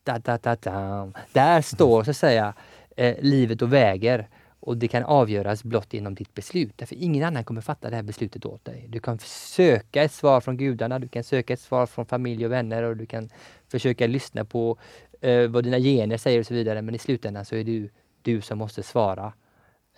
da, 0.03 0.19
da, 0.19 0.39
da, 0.39 0.57
da. 0.57 1.13
Där 1.33 1.63
står 1.63 2.05
så 2.05 2.11
att 2.11 2.17
säga 2.17 2.55
eh, 2.97 3.17
livet 3.21 3.63
och 3.63 3.73
väger 3.73 4.29
och 4.61 4.77
det 4.77 4.89
kan 4.89 5.05
avgöras 5.05 5.65
blott 5.65 5.93
genom 5.93 6.15
ditt 6.15 6.35
beslut. 6.35 6.73
Därför 6.77 6.97
ingen 6.97 7.25
annan 7.25 7.45
kommer 7.45 7.61
fatta 7.61 7.91
det 7.91 7.97
här 7.97 8.03
beslutet 8.03 8.47
åt 8.47 8.65
dig. 8.65 8.87
Du 8.89 9.01
kan 9.01 9.19
söka 9.19 10.03
ett 10.03 10.13
svar 10.13 10.41
från 10.41 10.57
gudarna, 10.57 10.99
du 10.99 11.09
kan 11.09 11.25
söka 11.25 11.53
ett 11.53 11.61
svar 11.61 11.87
från 11.87 12.07
familj 12.07 12.47
och 12.47 12.53
vänner 12.53 12.83
och 12.83 12.97
du 12.97 13.07
kan 13.07 13.31
försöka 13.69 14.07
lyssna 14.07 14.45
på 14.45 14.79
eh, 15.21 15.49
vad 15.49 15.65
dina 15.65 15.79
gener 15.79 16.17
säger 16.17 16.41
och 16.41 16.47
så 16.47 16.55
vidare. 16.55 16.83
Men 16.83 16.95
i 16.95 16.99
slutändan 16.99 17.45
så 17.45 17.55
är 17.55 17.59
det 17.59 17.65
du, 17.65 17.91
du 18.23 18.41
som 18.41 18.59
måste 18.59 18.83
svara 18.83 19.33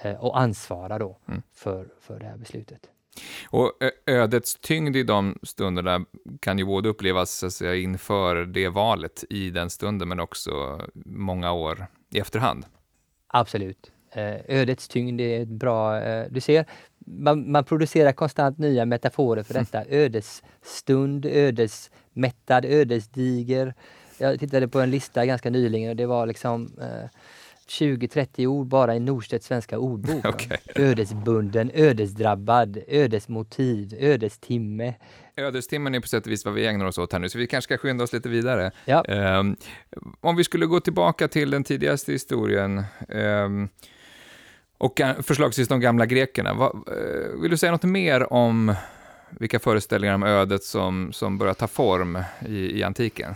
eh, 0.03 0.25
och 0.25 0.41
ansvara 0.41 0.99
då 0.99 1.19
mm. 1.29 1.43
för, 1.55 1.89
för 2.01 2.21
det 2.21 2.27
här 2.27 2.37
beslutet. 2.37 2.91
Och 3.51 3.73
ödets 4.07 4.55
tyngd 4.61 4.97
i 4.97 5.03
de 5.03 5.39
stunderna 5.43 6.05
kan 6.41 6.59
ju 6.59 6.65
både 6.65 6.89
upplevas 6.89 7.31
så 7.31 7.47
att 7.47 7.53
säga, 7.53 7.75
inför 7.75 8.45
det 8.45 8.69
valet 8.69 9.25
i 9.31 9.51
den 9.51 9.71
stunden, 9.71 10.09
men 10.09 10.21
också 10.21 10.81
många 11.05 11.53
år 11.53 11.87
i 12.11 12.19
efterhand. 12.19 12.67
Absolut. 13.27 13.93
Eh, 14.11 14.37
ödets 14.49 14.89
tyngd 14.89 15.21
är 15.21 15.43
ett 15.43 15.49
bra... 15.49 16.01
Eh, 16.01 16.27
du 16.31 16.41
ser, 16.41 16.65
man, 16.99 17.51
man, 17.51 17.65
producerar 17.65 18.13
konstant 18.13 18.59
nya 18.59 18.85
metaforer 18.85 19.43
för 19.43 19.55
detta. 19.61 19.85
Ödesstund, 19.89 21.27
ödesmättad, 21.27 22.65
ödesdiger. 22.65 23.75
Jag 24.19 24.41
tittade 24.41 24.69
på 24.69 24.81
en 24.81 24.91
lista 24.91 25.27
ganska 25.27 25.51
nyligen 25.51 25.91
och 25.91 25.97
det 25.97 26.07
var 26.07 26.27
liksom 26.27 26.73
eh, 26.81 27.11
20-30 27.69 28.47
ord 28.47 28.67
bara 28.67 28.97
i 28.97 29.01
Norstedts 29.01 29.47
svenska 29.47 29.79
ordbok. 29.79 30.27
okay. 30.35 30.59
Ödesbunden, 30.75 31.71
ödesdrabbad, 31.75 32.79
ödesmotiv, 32.89 33.95
ödestimme. 33.99 34.95
Ödestimmen 35.37 35.95
är 35.95 36.01
på 36.01 36.09
sätt 36.09 36.27
och 36.27 36.33
vis 36.33 36.45
vad 36.45 36.55
vi 36.55 36.67
ägnar 36.67 36.87
oss 36.87 36.99
åt 36.99 37.13
här 37.13 37.19
nu, 37.19 37.29
så 37.29 37.39
vi 37.39 37.47
kanske 37.47 37.67
ska 37.67 37.79
skynda 37.79 38.05
oss 38.05 38.13
lite 38.13 38.29
vidare. 38.29 38.71
Ja. 38.85 39.05
Um, 39.39 39.57
om 40.21 40.37
vi 40.37 40.45
skulle 40.45 40.67
gå 40.67 40.81
tillbaka 40.81 41.29
till 41.29 41.51
den 41.51 41.65
tidigaste 41.65 42.13
historien, 42.13 42.85
um, 43.09 43.69
och 44.79 45.01
förslagsvis 45.23 45.69
de 45.69 45.81
gamla 45.81 46.07
grekerna. 46.07 46.55
Va, 46.55 46.73
uh, 46.73 47.41
vill 47.43 47.51
du 47.51 47.57
säga 47.57 47.73
något 47.73 47.83
mer 47.83 48.33
om 48.33 48.75
vilka 49.31 49.59
föreställningar 49.59 50.15
om 50.15 50.23
ödet 50.23 50.65
som, 50.65 51.13
som 51.13 51.39
börjar 51.39 51.55
ta 51.55 51.67
form 51.67 52.19
i, 52.47 52.79
i 52.79 52.83
antiken? 52.83 53.35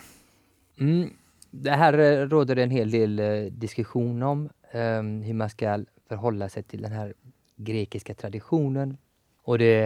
Mm 0.82 1.10
det 1.52 1.70
här 1.70 1.98
eh, 1.98 2.28
råder 2.28 2.56
en 2.56 2.70
hel 2.70 2.90
del 2.90 3.18
eh, 3.18 3.44
diskussion 3.44 4.22
om 4.22 4.48
um, 4.72 5.22
hur 5.22 5.34
man 5.34 5.50
ska 5.50 5.84
förhålla 6.08 6.48
sig 6.48 6.62
till 6.62 6.82
den 6.82 6.92
här 6.92 7.14
grekiska 7.56 8.14
traditionen. 8.14 8.96
Och 9.42 9.58
det 9.58 9.84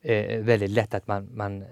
eh, 0.00 0.34
är 0.34 0.40
väldigt 0.42 0.70
lätt 0.70 0.94
att 0.94 1.06
man, 1.06 1.28
man 1.34 1.64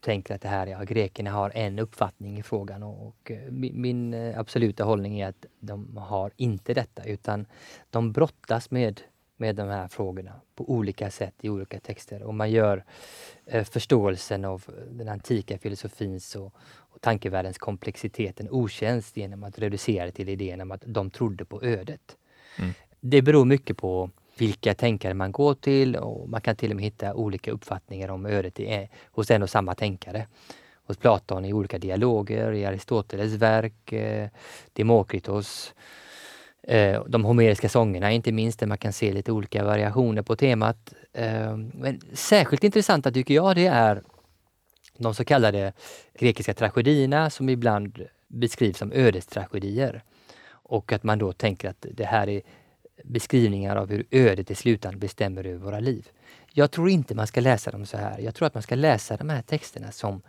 tänker 0.00 0.34
att 0.34 0.42
det 0.42 0.48
här, 0.48 0.66
ja, 0.66 0.82
grekerna 0.82 1.30
har 1.30 1.50
en 1.54 1.78
uppfattning 1.78 2.38
i 2.38 2.42
frågan 2.42 2.82
och, 2.82 3.06
och 3.06 3.32
min, 3.50 3.80
min, 3.80 4.14
absoluta 4.36 4.84
hållning 4.84 5.20
är 5.20 5.28
att 5.28 5.46
de 5.60 5.96
har 5.96 6.30
inte 6.36 6.74
detta 6.74 7.04
utan 7.04 7.46
de 7.90 8.12
brottas 8.12 8.70
med, 8.70 9.00
med 9.36 9.56
de 9.56 9.68
här 9.68 9.88
frågorna 9.88 10.32
på 10.54 10.70
olika 10.70 11.10
sätt 11.10 11.34
i 11.40 11.48
olika 11.48 11.80
texter 11.80 12.22
och 12.22 12.34
man 12.34 12.50
gör 12.50 12.84
eh, 13.46 13.64
förståelsen 13.64 14.44
av 14.44 14.64
den 14.90 15.08
antika 15.08 15.58
filosofins 15.58 16.36
och 16.36 16.54
tankevärldens 17.06 17.58
komplexitet 17.58 18.40
en 18.40 18.50
otjänst 18.50 19.16
genom 19.16 19.44
att 19.44 19.58
reducera 19.58 20.06
det 20.06 20.12
till 20.12 20.28
idén 20.28 20.60
om 20.60 20.70
att 20.70 20.82
de 20.86 21.10
trodde 21.10 21.44
på 21.44 21.62
ödet. 21.62 22.16
Mm. 22.58 22.70
Det 23.00 23.22
beror 23.22 23.44
mycket 23.44 23.76
på 23.76 24.10
vilka 24.38 24.74
tänkare 24.74 25.14
man 25.14 25.32
går 25.32 25.54
till 25.54 25.96
och 25.96 26.28
man 26.28 26.40
kan 26.40 26.56
till 26.56 26.70
och 26.70 26.76
med 26.76 26.84
hitta 26.84 27.14
olika 27.14 27.50
uppfattningar 27.50 28.08
om 28.08 28.26
ödet 28.26 28.60
i, 28.60 28.88
hos 29.12 29.30
en 29.30 29.42
och 29.42 29.50
samma 29.50 29.74
tänkare. 29.74 30.26
Hos 30.86 30.96
Platon 30.96 31.44
i 31.44 31.52
olika 31.52 31.78
dialoger, 31.78 32.52
i 32.52 32.64
Aristoteles 32.66 33.32
verk, 33.32 33.92
eh, 33.92 34.28
Demokritos, 34.72 35.74
eh, 36.62 37.04
de 37.08 37.24
homeriska 37.24 37.68
sångerna 37.68 38.12
inte 38.12 38.32
minst, 38.32 38.60
där 38.60 38.66
man 38.66 38.78
kan 38.78 38.92
se 38.92 39.12
lite 39.12 39.32
olika 39.32 39.64
variationer 39.64 40.22
på 40.22 40.36
temat. 40.36 40.94
Eh, 41.12 41.56
men 41.56 42.00
särskilt 42.12 42.64
intressanta 42.64 43.10
tycker 43.10 43.34
jag 43.34 43.56
det 43.56 43.66
är 43.66 44.02
de 44.98 45.14
så 45.14 45.24
kallade 45.24 45.72
grekiska 46.18 46.54
tragedierna 46.54 47.30
som 47.30 47.48
ibland 47.48 48.06
beskrivs 48.28 48.78
som 48.78 48.92
ödestragedier. 48.92 50.02
Och 50.48 50.92
att 50.92 51.02
man 51.02 51.18
då 51.18 51.32
tänker 51.32 51.68
att 51.68 51.86
det 51.90 52.04
här 52.04 52.28
är 52.28 52.42
beskrivningar 53.04 53.76
av 53.76 53.90
hur 53.90 54.06
ödet 54.10 54.50
i 54.50 54.54
slutändan 54.54 55.00
bestämmer 55.00 55.44
över 55.44 55.58
våra 55.58 55.80
liv. 55.80 56.08
Jag 56.52 56.70
tror 56.70 56.90
inte 56.90 57.14
man 57.14 57.26
ska 57.26 57.40
läsa 57.40 57.70
dem 57.70 57.86
så 57.86 57.96
här. 57.96 58.18
Jag 58.18 58.34
tror 58.34 58.46
att 58.46 58.54
man 58.54 58.62
ska 58.62 58.74
läsa 58.74 59.16
de 59.16 59.28
här 59.28 59.42
texterna 59.42 59.92
som, 59.92 60.22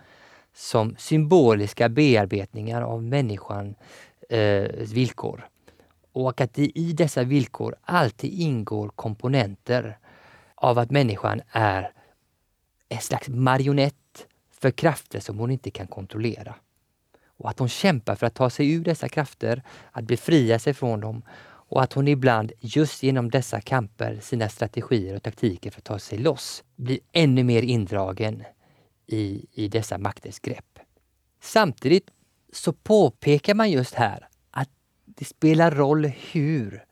som 0.54 0.96
symboliska 0.98 1.88
bearbetningar 1.88 2.82
av 2.82 3.02
människans 3.02 3.76
eh, 4.28 4.70
villkor. 4.92 5.48
Och 6.12 6.40
att 6.40 6.54
det 6.54 6.78
i 6.78 6.92
dessa 6.92 7.24
villkor 7.24 7.74
alltid 7.82 8.32
ingår 8.32 8.88
komponenter 8.88 9.98
av 10.54 10.78
att 10.78 10.90
människan 10.90 11.40
är 11.50 11.92
en 12.88 13.00
slags 13.00 13.28
marionett 13.28 13.94
för 14.60 14.70
krafter 14.70 15.20
som 15.20 15.38
hon 15.38 15.50
inte 15.50 15.70
kan 15.70 15.86
kontrollera. 15.86 16.54
Och 17.26 17.50
att 17.50 17.58
hon 17.58 17.68
kämpar 17.68 18.14
för 18.14 18.26
att 18.26 18.34
ta 18.34 18.50
sig 18.50 18.72
ur 18.72 18.84
dessa 18.84 19.08
krafter, 19.08 19.62
att 19.92 20.04
befria 20.04 20.58
sig 20.58 20.74
från 20.74 21.00
dem 21.00 21.22
och 21.70 21.82
att 21.82 21.92
hon 21.92 22.08
ibland 22.08 22.52
just 22.60 23.02
genom 23.02 23.30
dessa 23.30 23.60
kamper, 23.60 24.18
sina 24.20 24.48
strategier 24.48 25.16
och 25.16 25.22
taktiker 25.22 25.70
för 25.70 25.80
att 25.80 25.84
ta 25.84 25.98
sig 25.98 26.18
loss, 26.18 26.64
blir 26.76 26.98
ännu 27.12 27.44
mer 27.44 27.62
indragen 27.62 28.44
i, 29.06 29.46
i 29.52 29.68
dessa 29.68 29.98
makters 29.98 30.40
grepp. 30.40 30.78
Samtidigt 31.40 32.10
så 32.52 32.72
påpekar 32.72 33.54
man 33.54 33.70
just 33.70 33.94
här 33.94 34.28
att 34.50 34.70
det 35.04 35.24
spelar 35.24 35.70
roll 35.70 36.04
hur 36.04 36.84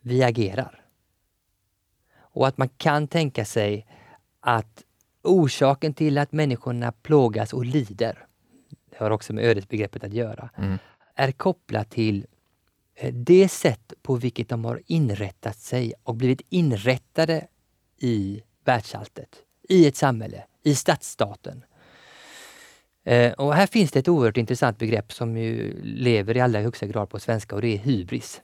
vi 0.00 0.22
agerar. 0.22 0.82
Och 2.18 2.48
att 2.48 2.58
man 2.58 2.68
kan 2.68 3.08
tänka 3.08 3.44
sig 3.44 3.86
att 4.40 4.85
orsaken 5.26 5.94
till 5.94 6.18
att 6.18 6.32
människorna 6.32 6.92
plågas 6.92 7.52
och 7.52 7.64
lider, 7.64 8.26
det 8.90 8.98
har 8.98 9.10
också 9.10 9.32
med 9.32 9.44
ödesbegreppet 9.44 10.04
att 10.04 10.12
göra, 10.12 10.50
mm. 10.56 10.78
är 11.14 11.32
kopplat 11.32 11.90
till 11.90 12.26
eh, 12.94 13.14
det 13.14 13.48
sätt 13.48 13.92
på 14.02 14.16
vilket 14.16 14.48
de 14.48 14.64
har 14.64 14.82
inrättat 14.86 15.58
sig 15.58 15.92
och 16.02 16.14
blivit 16.14 16.40
inrättade 16.48 17.46
i 17.98 18.42
världsalltet, 18.64 19.28
i 19.68 19.86
ett 19.86 19.96
samhälle, 19.96 20.44
i 20.62 20.74
stadsstaten. 20.74 21.64
Eh, 23.04 23.32
och 23.32 23.54
här 23.54 23.66
finns 23.66 23.92
det 23.92 23.98
ett 23.98 24.08
oerhört 24.08 24.36
intressant 24.36 24.78
begrepp 24.78 25.12
som 25.12 25.36
ju 25.36 25.82
lever 25.82 26.36
i 26.36 26.40
allra 26.40 26.60
högsta 26.60 26.86
grad 26.86 27.10
på 27.10 27.18
svenska 27.18 27.54
och 27.54 27.62
det 27.62 27.74
är 27.74 27.78
hybris. 27.78 28.42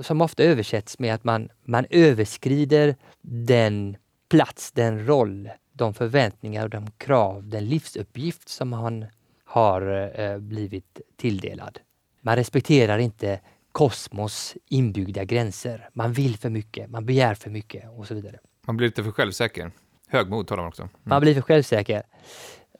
Som 0.00 0.20
ofta 0.20 0.42
översätts 0.42 0.98
med 0.98 1.14
att 1.14 1.24
man, 1.24 1.48
man 1.64 1.86
överskrider 1.90 2.96
den 3.22 3.96
plats, 4.30 4.72
den 4.72 5.06
roll 5.06 5.50
de 5.72 5.94
förväntningar 5.94 6.64
och 6.64 6.70
de 6.70 6.90
krav, 6.90 7.48
den 7.48 7.64
livsuppgift 7.64 8.48
som 8.48 8.72
han 8.72 9.06
har 9.44 10.10
eh, 10.20 10.38
blivit 10.38 11.00
tilldelad. 11.16 11.78
Man 12.20 12.36
respekterar 12.36 12.98
inte 12.98 13.40
kosmos 13.72 14.56
inbyggda 14.68 15.24
gränser. 15.24 15.88
Man 15.92 16.12
vill 16.12 16.38
för 16.38 16.50
mycket, 16.50 16.90
man 16.90 17.06
begär 17.06 17.34
för 17.34 17.50
mycket 17.50 17.90
och 17.90 18.06
så 18.06 18.14
vidare. 18.14 18.38
Man 18.66 18.76
blir 18.76 18.88
lite 18.88 19.04
för 19.04 19.10
självsäker. 19.10 19.70
Högmod 20.08 20.46
talar 20.46 20.62
man 20.62 20.68
också. 20.68 20.82
Mm. 20.82 20.94
Man 21.02 21.20
blir 21.20 21.34
för 21.34 21.40
självsäker. 21.40 22.02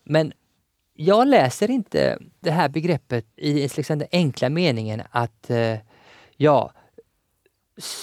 Men 0.05 0.33
jag 0.95 1.29
läser 1.29 1.71
inte 1.71 2.19
det 2.41 2.51
här 2.51 2.69
begreppet 2.69 3.27
i 3.37 3.69
liksom 3.77 3.99
den 3.99 4.09
enkla 4.13 4.49
meningen 4.49 5.03
att 5.11 5.51
eh, 5.51 5.79
ja, 6.37 6.73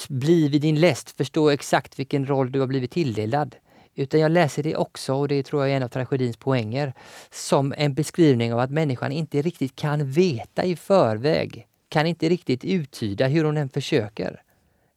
bli 0.10 0.48
vid 0.48 0.62
din 0.62 0.80
läst, 0.80 1.18
förstå 1.18 1.50
exakt 1.50 2.00
vilken 2.00 2.26
roll 2.26 2.52
du 2.52 2.60
har 2.60 2.68
blivit 2.68 2.92
tilldelad. 2.92 3.56
Utan 3.96 4.20
jag 4.20 4.32
läser 4.32 4.63
det 4.63 4.76
också, 4.76 5.13
och 5.13 5.28
det 5.28 5.44
tror 5.44 5.62
jag 5.62 5.72
är 5.72 5.78
en 5.78 5.84
av 5.84 5.88
tragedins 5.88 6.38
poänger, 6.38 6.94
som 7.32 7.74
en 7.78 7.94
beskrivning 7.94 8.54
av 8.54 8.60
att 8.60 8.72
människan 8.72 9.12
inte 9.12 9.42
riktigt 9.42 9.76
kan 9.76 10.12
veta 10.12 10.66
i 10.66 10.76
förväg, 10.76 11.68
kan 11.90 12.08
inte 12.08 12.30
riktigt 12.30 12.66
uttyda 12.66 13.28
hur 13.28 13.44
hon 13.44 13.58
än 13.58 13.70
försöker, 13.70 14.42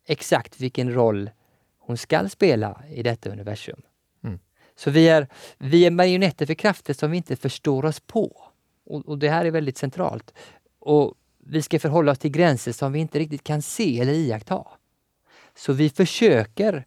exakt 0.07 0.61
vilken 0.61 0.95
roll 0.95 1.31
hon 1.79 1.97
skall 1.97 2.31
spela 2.31 2.83
i 2.90 3.03
detta 3.03 3.31
universum. 3.31 3.83
Mm. 4.25 4.38
Så 4.77 4.90
vi 4.90 5.09
är, 5.09 5.29
vi 5.59 5.87
är 5.87 5.90
marionetter 5.90 6.47
för 6.47 6.55
krafter 6.55 6.95
som 6.95 7.11
vi 7.11 7.16
inte 7.16 7.37
förstår 7.37 7.85
oss 7.85 8.01
på. 8.01 8.43
Och, 8.87 9.09
och, 9.09 9.19
det 9.19 9.29
här 9.29 9.45
är 9.45 9.51
väldigt 9.51 9.79
centralt. 9.79 10.35
Och 10.79 11.14
vi 11.46 11.62
ska 11.62 11.79
förhålla 11.79 12.12
oss 12.12 12.18
till 12.18 12.31
gränser 12.31 12.72
som 12.72 12.92
vi 12.92 12.98
inte 12.98 13.18
riktigt 13.18 13.44
kan 13.44 13.62
se 13.62 14.00
eller 14.00 14.12
iaktta. 14.12 14.66
Så 15.55 15.72
vi 15.72 15.90
försöker 15.90 16.87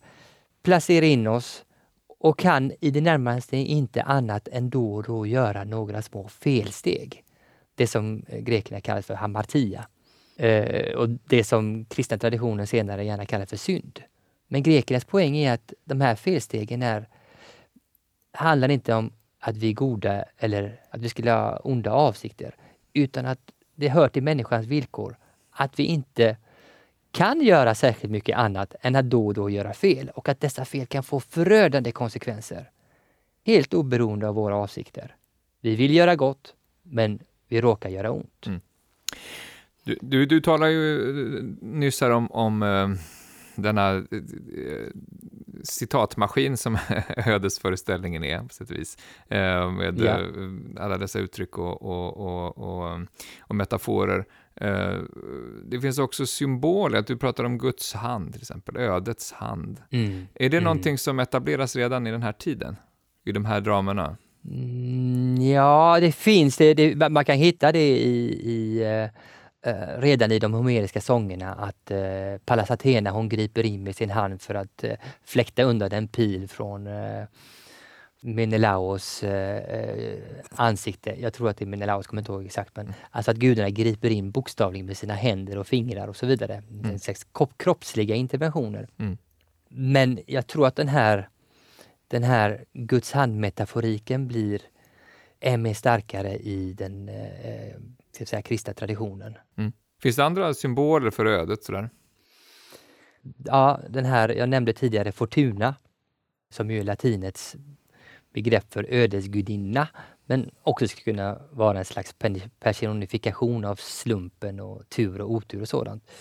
placera 0.64 1.06
in 1.06 1.28
oss 1.28 1.66
och 2.20 2.40
kan 2.40 2.72
i 2.80 2.92
det 2.92 3.02
närmaste 3.02 3.58
inte 3.58 4.04
annat 4.04 4.48
än 4.48 4.70
då 4.70 4.94
och 4.96 5.04
då 5.04 5.26
göra 5.26 5.64
några 5.64 6.02
små 6.02 6.28
felsteg. 6.28 7.24
Det 7.76 7.88
som 7.88 8.26
eh, 8.28 8.40
grekerna 8.40 8.82
kallar 8.82 9.02
för 9.02 9.14
hamartia 9.14 9.88
eh, 10.38 10.96
och 10.96 11.10
det 11.10 11.44
som 11.44 11.86
kristna 11.86 12.18
traditionen 12.18 12.68
senare 12.68 13.04
gärna 13.06 13.26
kallar 13.26 13.46
för 13.46 13.58
synd. 13.58 14.00
Men 14.48 14.64
grekernas 14.64 15.06
poäng 15.06 15.38
är 15.38 15.54
att 15.54 15.74
de 15.86 16.02
här 16.02 16.16
felstegen 16.16 16.84
är, 16.84 17.08
handlar 18.32 18.70
inte 18.70 18.94
om 18.94 19.14
att 19.40 19.58
vi 19.58 19.70
är 19.70 19.74
goda 19.74 20.26
eller 20.38 20.82
att 20.90 21.02
vi 21.02 21.10
skulle 21.10 21.32
ha 21.32 21.58
onda 21.58 21.92
avsikter, 21.92 22.56
utan 22.94 23.26
att 23.26 23.52
det 23.76 23.90
hör 23.90 24.08
till 24.08 24.24
människans 24.24 24.68
villkor 24.68 25.16
att 25.52 25.80
vi 25.80 25.84
inte 25.84 26.38
kan 27.12 27.42
göra 27.42 27.76
särskilt 27.76 28.12
mycket 28.12 28.38
annat 28.38 28.76
än 28.82 28.96
att 28.96 29.06
då 29.06 29.28
och 29.28 29.34
då 29.34 29.50
göra 29.50 29.74
fel 29.74 30.10
och 30.10 30.30
att 30.30 30.42
dessa 30.42 30.66
fel 30.66 30.86
kan 30.86 31.04
få 31.04 31.20
förödande 31.20 31.92
konsekvenser. 31.92 32.70
Helt 33.46 33.74
oberoende 33.74 34.28
av 34.28 34.36
våra 34.36 34.56
avsikter. 34.56 35.16
Vi 35.62 35.76
vill 35.76 35.96
göra 35.96 36.16
gott, 36.16 36.54
men 36.84 37.20
vi 37.48 37.62
råkar 37.62 37.90
göra 37.90 38.12
ont. 38.12 38.48
Mm. 38.48 38.62
Du, 39.84 39.98
du, 40.02 40.26
du 40.26 40.42
talar 40.42 40.68
ju 40.68 41.56
nyss 41.62 42.02
här 42.02 42.12
om, 42.12 42.32
om 42.32 42.64
eh, 42.64 42.90
denna 43.56 44.04
citatmaskin 45.64 46.58
som 46.58 46.78
ödesföreställningen 47.26 48.24
är, 48.24 48.40
på 48.40 48.54
sätt 48.54 48.70
och 48.70 48.76
vis. 48.76 48.98
Uh, 49.32 49.72
med 49.72 50.00
ja. 50.00 50.20
alla 50.80 50.98
dessa 50.98 51.20
uttryck 51.20 51.58
och, 51.58 51.82
och, 51.82 52.18
och, 52.18 52.58
och, 52.58 53.00
och 53.40 53.56
metaforer. 53.56 54.26
Eh, 54.56 54.98
det 55.66 55.82
finns 55.82 56.00
också 56.00 56.26
symboler, 56.26 57.00
att 57.00 57.08
du 57.08 57.18
pratar 57.18 57.44
om 57.44 57.58
Guds 57.58 57.94
hand 57.94 58.34
till 58.34 58.42
exempel, 58.42 58.78
ödets 58.78 59.32
hand. 59.32 59.82
Mm. 59.90 60.28
Är 60.36 60.50
det 60.50 60.58
mm. 60.58 60.64
någonting 60.64 60.98
som 60.98 61.20
etableras 61.20 61.76
redan 61.76 62.08
i 62.08 62.12
den 62.12 62.24
här 62.24 62.32
tiden? 62.32 62.76
I 63.26 63.32
de 63.32 63.46
här 63.46 63.62
dramerna? 63.62 64.18
Mm, 64.46 65.42
ja, 65.42 65.98
det 66.02 66.12
finns 66.12 66.58
det, 66.58 66.74
det, 66.74 67.10
Man 67.10 67.26
kan 67.26 67.38
hitta 67.38 67.72
det 67.72 67.90
i, 67.90 68.24
i 68.52 68.84
uh, 69.68 70.02
redan 70.02 70.32
i 70.32 70.40
de 70.40 70.54
homeriska 70.54 71.02
sångerna 71.02 71.54
att 71.54 71.92
uh, 71.92 72.38
Pallas 72.46 72.72
Athena 72.72 73.12
hon 73.12 73.30
griper 73.30 73.66
in 73.66 73.84
med 73.84 73.96
sin 73.96 74.10
hand 74.10 74.42
för 74.42 74.56
att 74.56 74.84
uh, 74.84 74.92
fläkta 75.24 75.64
undan 75.64 75.92
en 75.92 76.08
pil 76.08 76.48
från 76.48 76.88
uh, 76.88 77.26
Menelaos 78.24 79.24
eh, 79.24 79.58
eh, 79.58 80.20
ansikte. 80.50 81.16
Jag 81.22 81.34
tror 81.34 81.50
att 81.50 81.58
det 81.58 81.66
är 81.66 81.68
Menelaos, 81.68 82.08
kommer 82.08 82.22
inte 82.22 82.32
ihåg 82.32 82.46
exakt. 82.46 82.76
Men 82.76 82.94
alltså 83.12 83.32
att 83.32 83.38
gudarna 83.38 83.70
griper 83.70 84.10
in 84.10 84.32
bokstavligen 84.32 84.86
med 84.86 84.98
sina 84.98 85.14
händer 85.14 85.58
och 85.58 85.68
fingrar 85.68 86.08
och 86.08 86.16
så 86.16 86.26
vidare. 86.26 86.64
Mm. 86.70 86.86
En 86.86 87.00
slags 87.00 87.28
kroppsliga 87.58 88.16
interventioner. 88.16 88.88
Mm. 89.00 89.18
Men 89.70 90.20
jag 90.26 90.48
tror 90.48 90.68
att 90.68 90.76
den 90.76 90.88
här, 90.88 91.30
den 92.08 92.24
här 92.24 92.66
Guds 92.74 93.12
hand-metaforiken 93.12 94.28
blir 94.28 94.62
än 95.40 95.62
mer 95.62 95.74
starkare 95.74 96.38
i 96.38 96.74
den 96.74 97.10
eh, 97.10 97.76
ska 98.16 98.26
säga, 98.26 98.42
kristna 98.42 98.74
traditionen. 98.74 99.38
Mm. 99.58 99.72
Finns 100.02 100.16
det 100.16 100.26
andra 100.26 100.54
symboler 100.54 101.12
för 101.12 101.26
ödet? 101.26 101.64
Sådär? 101.64 101.90
Ja, 103.46 103.80
den 103.90 104.06
här, 104.06 104.30
jag 104.30 104.50
nämnde 104.50 104.74
tidigare 104.74 105.12
Fortuna, 105.12 105.76
som 106.50 106.72
ju 106.72 106.80
är 106.80 106.84
latinets 106.84 107.56
begrepp 108.34 108.74
för 108.74 108.86
ödesgudinna 108.90 109.88
men 110.26 110.52
också 110.64 110.88
skulle 110.88 111.04
kunna 111.04 111.40
vara 111.52 111.80
en 111.80 111.86
slags 111.86 112.16
personifikation 112.60 113.66
av 113.66 113.76
slumpen 113.76 114.60
och 114.60 114.90
tur 114.90 115.22
och 115.22 115.32
otur 115.32 115.62
och 115.62 115.70
sådant. 115.70 116.12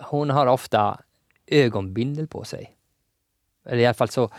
Hon 0.00 0.30
har 0.30 0.46
ofta 0.46 1.00
ögonbindel 1.46 2.26
på 2.26 2.44
sig. 2.44 2.76
Eller 3.64 3.82
i 3.82 3.86
alla 3.86 3.94
fall 3.94 4.08
så 4.08 4.30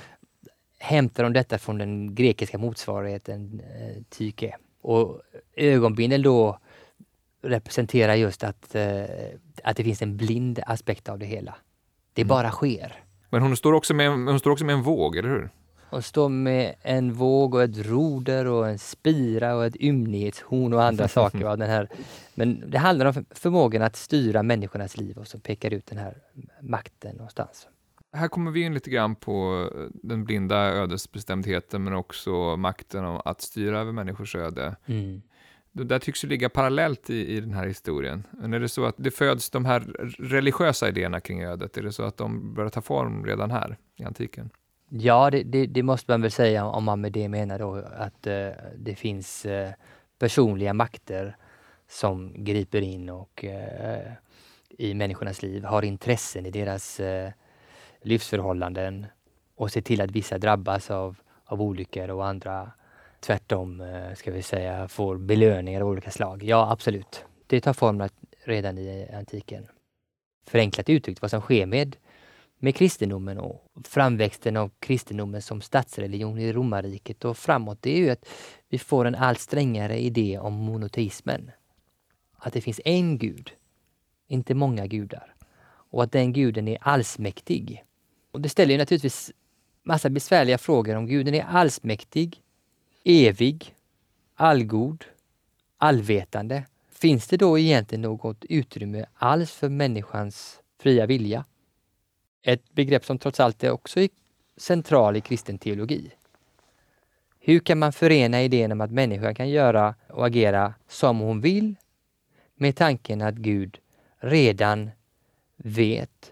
hämtar 0.79 1.23
de 1.23 1.33
detta 1.33 1.57
från 1.57 1.77
den 1.77 2.15
grekiska 2.15 2.57
motsvarigheten 2.57 3.59
eh, 3.59 4.03
tyke. 4.09 4.57
Och 4.81 5.21
ögonbindel 5.55 6.21
då 6.21 6.59
representerar 7.41 8.15
just 8.15 8.43
att, 8.43 8.75
eh, 8.75 9.03
att 9.63 9.77
det 9.77 9.83
finns 9.83 10.01
en 10.01 10.17
blind 10.17 10.59
aspekt 10.65 11.09
av 11.09 11.19
det 11.19 11.25
hela. 11.25 11.55
Det 12.13 12.21
mm. 12.21 12.29
bara 12.29 12.51
sker. 12.51 13.03
Men 13.29 13.41
hon 13.41 13.57
står, 13.57 13.73
också 13.73 13.93
med, 13.93 14.09
hon 14.09 14.39
står 14.39 14.51
också 14.51 14.65
med 14.65 14.73
en 14.73 14.81
våg, 14.81 15.15
eller 15.15 15.29
hur? 15.29 15.49
och 15.89 16.05
stå 16.05 16.29
med 16.29 16.75
en 16.81 17.13
våg 17.13 17.55
och 17.55 17.63
ett 17.63 17.77
roder 17.77 18.45
och 18.45 18.69
en 18.69 18.79
spira 18.79 19.55
och 19.55 19.65
ett 19.65 19.75
ymnighetshorn 19.75 20.73
och 20.73 20.83
andra 20.83 21.07
saker. 21.07 21.43
Va? 21.43 21.55
Den 21.55 21.69
här, 21.69 21.89
men 22.35 22.63
det 22.67 22.77
handlar 22.77 23.05
om 23.05 23.25
förmågan 23.31 23.81
att 23.81 23.95
styra 23.95 24.43
människornas 24.43 24.97
liv 24.97 25.17
och 25.17 25.27
som 25.27 25.39
pekar 25.39 25.73
ut 25.73 25.85
den 25.85 25.97
här 25.97 26.17
makten 26.61 27.15
någonstans. 27.15 27.67
Här 28.13 28.27
kommer 28.27 28.51
vi 28.51 28.61
in 28.61 28.73
lite 28.73 28.89
grann 28.89 29.15
på 29.15 29.69
den 29.93 30.23
blinda 30.23 30.57
ödesbestämdheten 30.57 31.83
men 31.83 31.93
också 31.93 32.57
makten 32.57 33.05
att 33.05 33.41
styra 33.41 33.79
över 33.79 33.91
människors 33.91 34.35
öde. 34.35 34.75
Mm. 34.85 35.21
Det 35.77 35.83
där 35.83 35.99
tycks 35.99 36.23
ju 36.23 36.27
ligga 36.27 36.49
parallellt 36.49 37.09
i, 37.09 37.35
i 37.35 37.39
den 37.39 37.53
här 37.53 37.67
historien. 37.67 38.23
Men 38.31 38.53
är 38.53 38.59
det 38.59 38.69
så 38.69 38.85
att 38.85 38.95
det 38.97 39.11
föds 39.11 39.49
de 39.49 39.65
här 39.65 39.79
religiösa 40.19 40.89
idéerna 40.89 41.19
kring 41.19 41.43
ödet? 41.43 41.77
Är 41.77 41.81
det 41.81 41.91
så 41.91 42.03
att 42.03 42.17
de 42.17 42.53
börjar 42.53 42.69
ta 42.69 42.81
form 42.81 43.25
redan 43.25 43.51
här 43.51 43.77
i 43.95 44.03
antiken? 44.03 44.49
Ja, 44.89 45.29
det, 45.29 45.43
det, 45.43 45.65
det, 45.65 45.83
måste 45.83 46.11
man 46.11 46.21
väl 46.21 46.31
säga 46.31 46.65
om 46.65 46.83
man 46.83 47.01
med 47.01 47.11
det 47.11 47.29
menar 47.29 47.59
då 47.59 47.75
att 47.97 48.27
eh, 48.27 48.49
det 48.77 48.95
finns 48.95 49.45
eh, 49.45 49.71
personliga 50.19 50.73
makter 50.73 51.37
som 51.89 52.43
griper 52.43 52.81
in 52.81 53.09
och 53.09 53.45
eh, 53.45 54.11
i 54.69 54.93
människornas 54.93 55.41
liv, 55.41 55.63
har 55.63 55.81
intressen 55.81 56.45
i 56.45 56.51
deras 56.51 56.99
eh, 56.99 57.31
livsförhållanden 58.01 59.05
och 59.55 59.71
ser 59.71 59.81
till 59.81 60.01
att 60.01 60.11
vissa 60.11 60.37
drabbas 60.37 60.91
av, 60.91 61.15
av 61.45 61.61
olyckor 61.61 62.09
och 62.09 62.25
andra 62.25 62.71
tvärtom, 63.27 63.81
eh, 63.81 64.13
ska 64.13 64.31
vi 64.31 64.43
säga, 64.43 64.87
får 64.87 65.17
belöningar 65.17 65.81
av 65.81 65.87
olika 65.87 66.11
slag. 66.11 66.43
Ja, 66.43 66.71
absolut. 66.71 67.25
Det 67.47 67.61
tar 67.61 67.73
form 67.73 68.09
redan 68.43 68.77
i 68.77 69.09
antiken. 69.13 69.67
Förenklat 70.47 70.89
uttryckt, 70.89 71.21
vad 71.21 71.31
som 71.31 71.41
sker 71.41 71.65
med 71.65 71.95
med 72.59 72.75
kristendomen 72.75 73.37
och 73.37 73.63
framväxten 73.83 74.57
av 74.57 74.71
kristendomen 74.79 75.41
som 75.41 75.61
statsreligion 75.61 76.39
i 76.39 76.53
romarriket 76.53 77.25
och 77.25 77.37
framåt, 77.37 77.77
det 77.81 77.91
är 77.91 77.97
ju 77.97 78.09
att 78.09 78.29
vi 78.69 78.79
får 78.79 79.05
en 79.05 79.15
allt 79.15 79.39
strängare 79.39 79.99
idé 79.99 80.39
om 80.39 80.53
monoteismen. 80.53 81.51
Att 82.37 82.53
det 82.53 82.61
finns 82.61 82.81
en 82.85 83.17
gud, 83.17 83.51
inte 84.27 84.53
många 84.53 84.87
gudar. 84.87 85.35
Och 85.91 86.03
att 86.03 86.11
den 86.11 86.33
guden 86.33 86.67
är 86.67 86.77
allsmäktig. 86.81 87.83
Och 88.31 88.41
det 88.41 88.49
ställer 88.49 88.71
ju 88.71 88.77
naturligtvis 88.77 89.31
massa 89.83 90.09
besvärliga 90.09 90.57
frågor 90.57 90.95
om 90.95 91.07
guden 91.07 91.33
är 91.33 91.43
allsmäktig, 91.43 92.41
evig, 93.09 93.75
allgod, 94.35 95.05
allvetande. 95.77 96.65
Finns 96.89 97.27
det 97.27 97.37
då 97.37 97.59
egentligen 97.59 98.01
något 98.01 98.45
utrymme 98.45 99.05
alls 99.13 99.51
för 99.51 99.69
människans 99.69 100.61
fria 100.79 101.05
vilja? 101.05 101.45
Ett 102.41 102.73
begrepp 102.73 103.05
som 103.05 103.19
trots 103.19 103.39
allt 103.39 103.63
är 103.63 103.71
också 103.71 104.07
central 104.57 105.15
i 105.15 105.21
kristen 105.21 105.57
teologi. 105.57 106.11
Hur 107.39 107.59
kan 107.59 107.79
man 107.79 107.93
förena 107.93 108.43
idén 108.43 108.71
om 108.71 108.81
att 108.81 108.91
människan 108.91 109.35
kan 109.35 109.49
göra 109.49 109.95
och 110.09 110.25
agera 110.25 110.73
som 110.87 111.19
hon 111.19 111.41
vill 111.41 111.75
med 112.55 112.75
tanken 112.75 113.21
att 113.21 113.35
Gud 113.35 113.79
redan 114.17 114.89
vet 115.55 116.31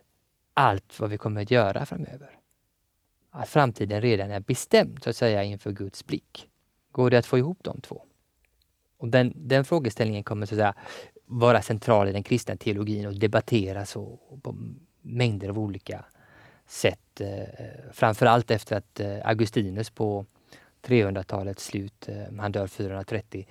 allt 0.53 0.99
vad 0.99 1.09
vi 1.09 1.17
kommer 1.17 1.41
att 1.41 1.51
göra 1.51 1.85
framöver? 1.85 2.35
att 3.35 3.49
framtiden 3.49 4.01
redan 4.01 4.31
är 4.31 4.39
bestämd 4.39 5.03
så 5.03 5.09
att 5.09 5.15
säga 5.15 5.43
inför 5.43 5.71
Guds 5.71 6.05
blick. 6.05 6.49
Går 6.95 7.09
det 7.09 7.17
att 7.17 7.25
få 7.25 7.37
ihop 7.37 7.57
de 7.61 7.81
två? 7.81 8.01
Och 8.97 9.07
den, 9.07 9.33
den 9.35 9.65
frågeställningen 9.65 10.23
kommer 10.23 10.45
så 10.45 10.55
att 10.55 10.59
säga 10.59 10.75
vara 11.25 11.61
central 11.61 12.07
i 12.07 12.11
den 12.11 12.23
kristna 12.23 12.55
teologin 12.55 13.05
och 13.05 13.13
debatteras 13.13 13.95
och, 13.95 14.39
på 14.43 14.55
mängder 15.01 15.49
av 15.49 15.59
olika 15.59 16.05
sätt. 16.67 17.21
Eh, 17.21 17.43
framförallt 17.93 18.51
efter 18.51 18.77
att 18.77 18.99
eh, 18.99 19.27
Augustinus 19.27 19.89
på 19.89 20.25
300-talets 20.83 21.65
slut, 21.65 22.09
eh, 22.09 22.37
han 22.39 22.51
dör 22.51 22.67
430, 22.67 23.47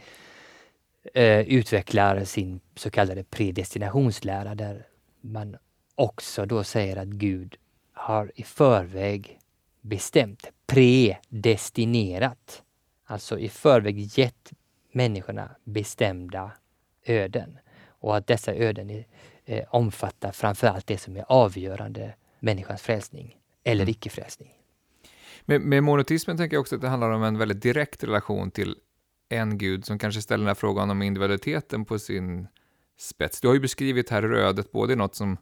eh, 1.15 1.41
utvecklar 1.41 2.25
sin 2.25 2.61
så 2.75 2.91
kallade 2.91 3.25
predestinationslära 3.25 4.55
där 4.55 4.87
man 5.21 5.57
också 5.95 6.47
då 6.47 6.65
säger 6.65 6.97
att 6.97 7.09
Gud 7.09 7.57
har 7.93 8.33
i 8.35 8.43
förväg 8.43 9.39
bestämt, 9.81 10.51
predestinerat, 10.67 12.64
alltså 13.05 13.39
i 13.39 13.49
förväg 13.49 14.19
gett 14.19 14.53
människorna 14.93 15.51
bestämda 15.65 16.53
öden 17.05 17.59
och 17.87 18.17
att 18.17 18.27
dessa 18.27 18.55
öden 18.55 19.05
eh, 19.45 19.65
omfattar 19.71 20.33
framförallt 20.33 20.87
det 20.87 20.99
som 20.99 21.17
är 21.17 21.25
avgörande 21.29 22.15
människans 22.41 22.83
frälsning 22.83 23.37
eller 23.65 23.83
mm. 23.83 23.91
icke-frälsning. 23.91 24.53
Med, 25.45 25.61
med 25.61 25.83
monotismen 25.83 26.37
tänker 26.37 26.57
jag 26.57 26.61
också 26.61 26.75
att 26.75 26.81
det 26.81 26.89
handlar 26.89 27.11
om 27.11 27.23
en 27.23 27.39
väldigt 27.39 27.63
direkt 27.63 28.05
relation 28.05 28.51
till 28.51 28.77
en 29.29 29.59
gud 29.59 29.85
som 29.85 29.99
kanske 29.99 30.23
ställer 30.23 30.43
den 30.43 30.49
här 30.49 30.55
frågan 30.55 30.91
om 30.91 31.03
individualiteten 31.03 31.85
på 31.85 31.99
sin 31.99 32.47
spets. 32.99 33.41
Du 33.41 33.49
har 33.49 33.55
ju 33.55 33.61
beskrivit 33.61 34.11
här 34.11 34.23
hur 34.23 34.35
ödet 34.35 34.73
både 34.73 34.93
är 34.93 34.97
något 34.97 35.15
som 35.15 35.37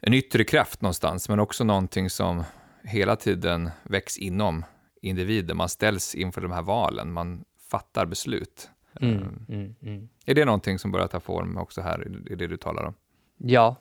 en 0.00 0.14
yttre 0.14 0.44
kraft 0.44 0.80
någonstans, 0.80 1.28
men 1.28 1.40
också 1.40 1.64
någonting 1.64 2.10
som 2.10 2.44
hela 2.84 3.16
tiden 3.16 3.70
väcks 3.82 4.18
inom 4.18 4.64
individen. 5.04 5.56
Man 5.56 5.68
ställs 5.68 6.14
inför 6.14 6.40
de 6.40 6.52
här 6.52 6.62
valen, 6.62 7.12
man 7.12 7.44
fattar 7.70 8.06
beslut. 8.06 8.70
Mm, 9.00 9.14
ehm, 9.14 9.46
mm, 9.48 9.74
mm. 9.82 10.08
Är 10.26 10.34
det 10.34 10.44
någonting 10.44 10.78
som 10.78 10.92
börjar 10.92 11.06
ta 11.06 11.20
form 11.20 11.56
också 11.56 11.80
här 11.80 12.08
i 12.30 12.34
det 12.34 12.46
du 12.46 12.56
talar 12.56 12.84
om? 12.84 12.94
Ja, 13.36 13.76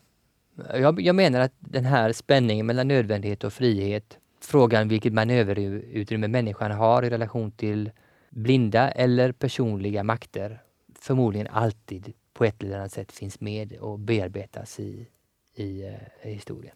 jag, 0.74 1.02
jag 1.02 1.16
menar 1.16 1.40
att 1.40 1.54
den 1.60 1.86
här 1.86 2.12
spänningen 2.12 2.66
mellan 2.66 2.88
nödvändighet 2.88 3.44
och 3.44 3.54
frihet, 3.54 4.18
frågan 4.42 4.88
vilket 4.88 5.14
manöverutrymme 5.14 6.28
människan 6.28 6.72
har 6.72 7.04
i 7.04 7.10
relation 7.10 7.52
till 7.52 7.92
blinda 8.30 8.92
eller 8.92 9.32
personliga 9.32 10.04
makter, 10.04 10.62
förmodligen 11.00 11.48
alltid 11.48 12.14
på 12.34 12.46
ett 12.46 12.64
eller 12.64 12.78
annat 12.78 12.92
sätt 12.92 13.12
finns 13.12 13.40
med 13.40 13.74
och 13.74 14.00
bearbetas 14.00 14.80
i, 14.80 15.08
i, 15.56 15.84
uh, 15.84 15.96
historien. 16.22 16.76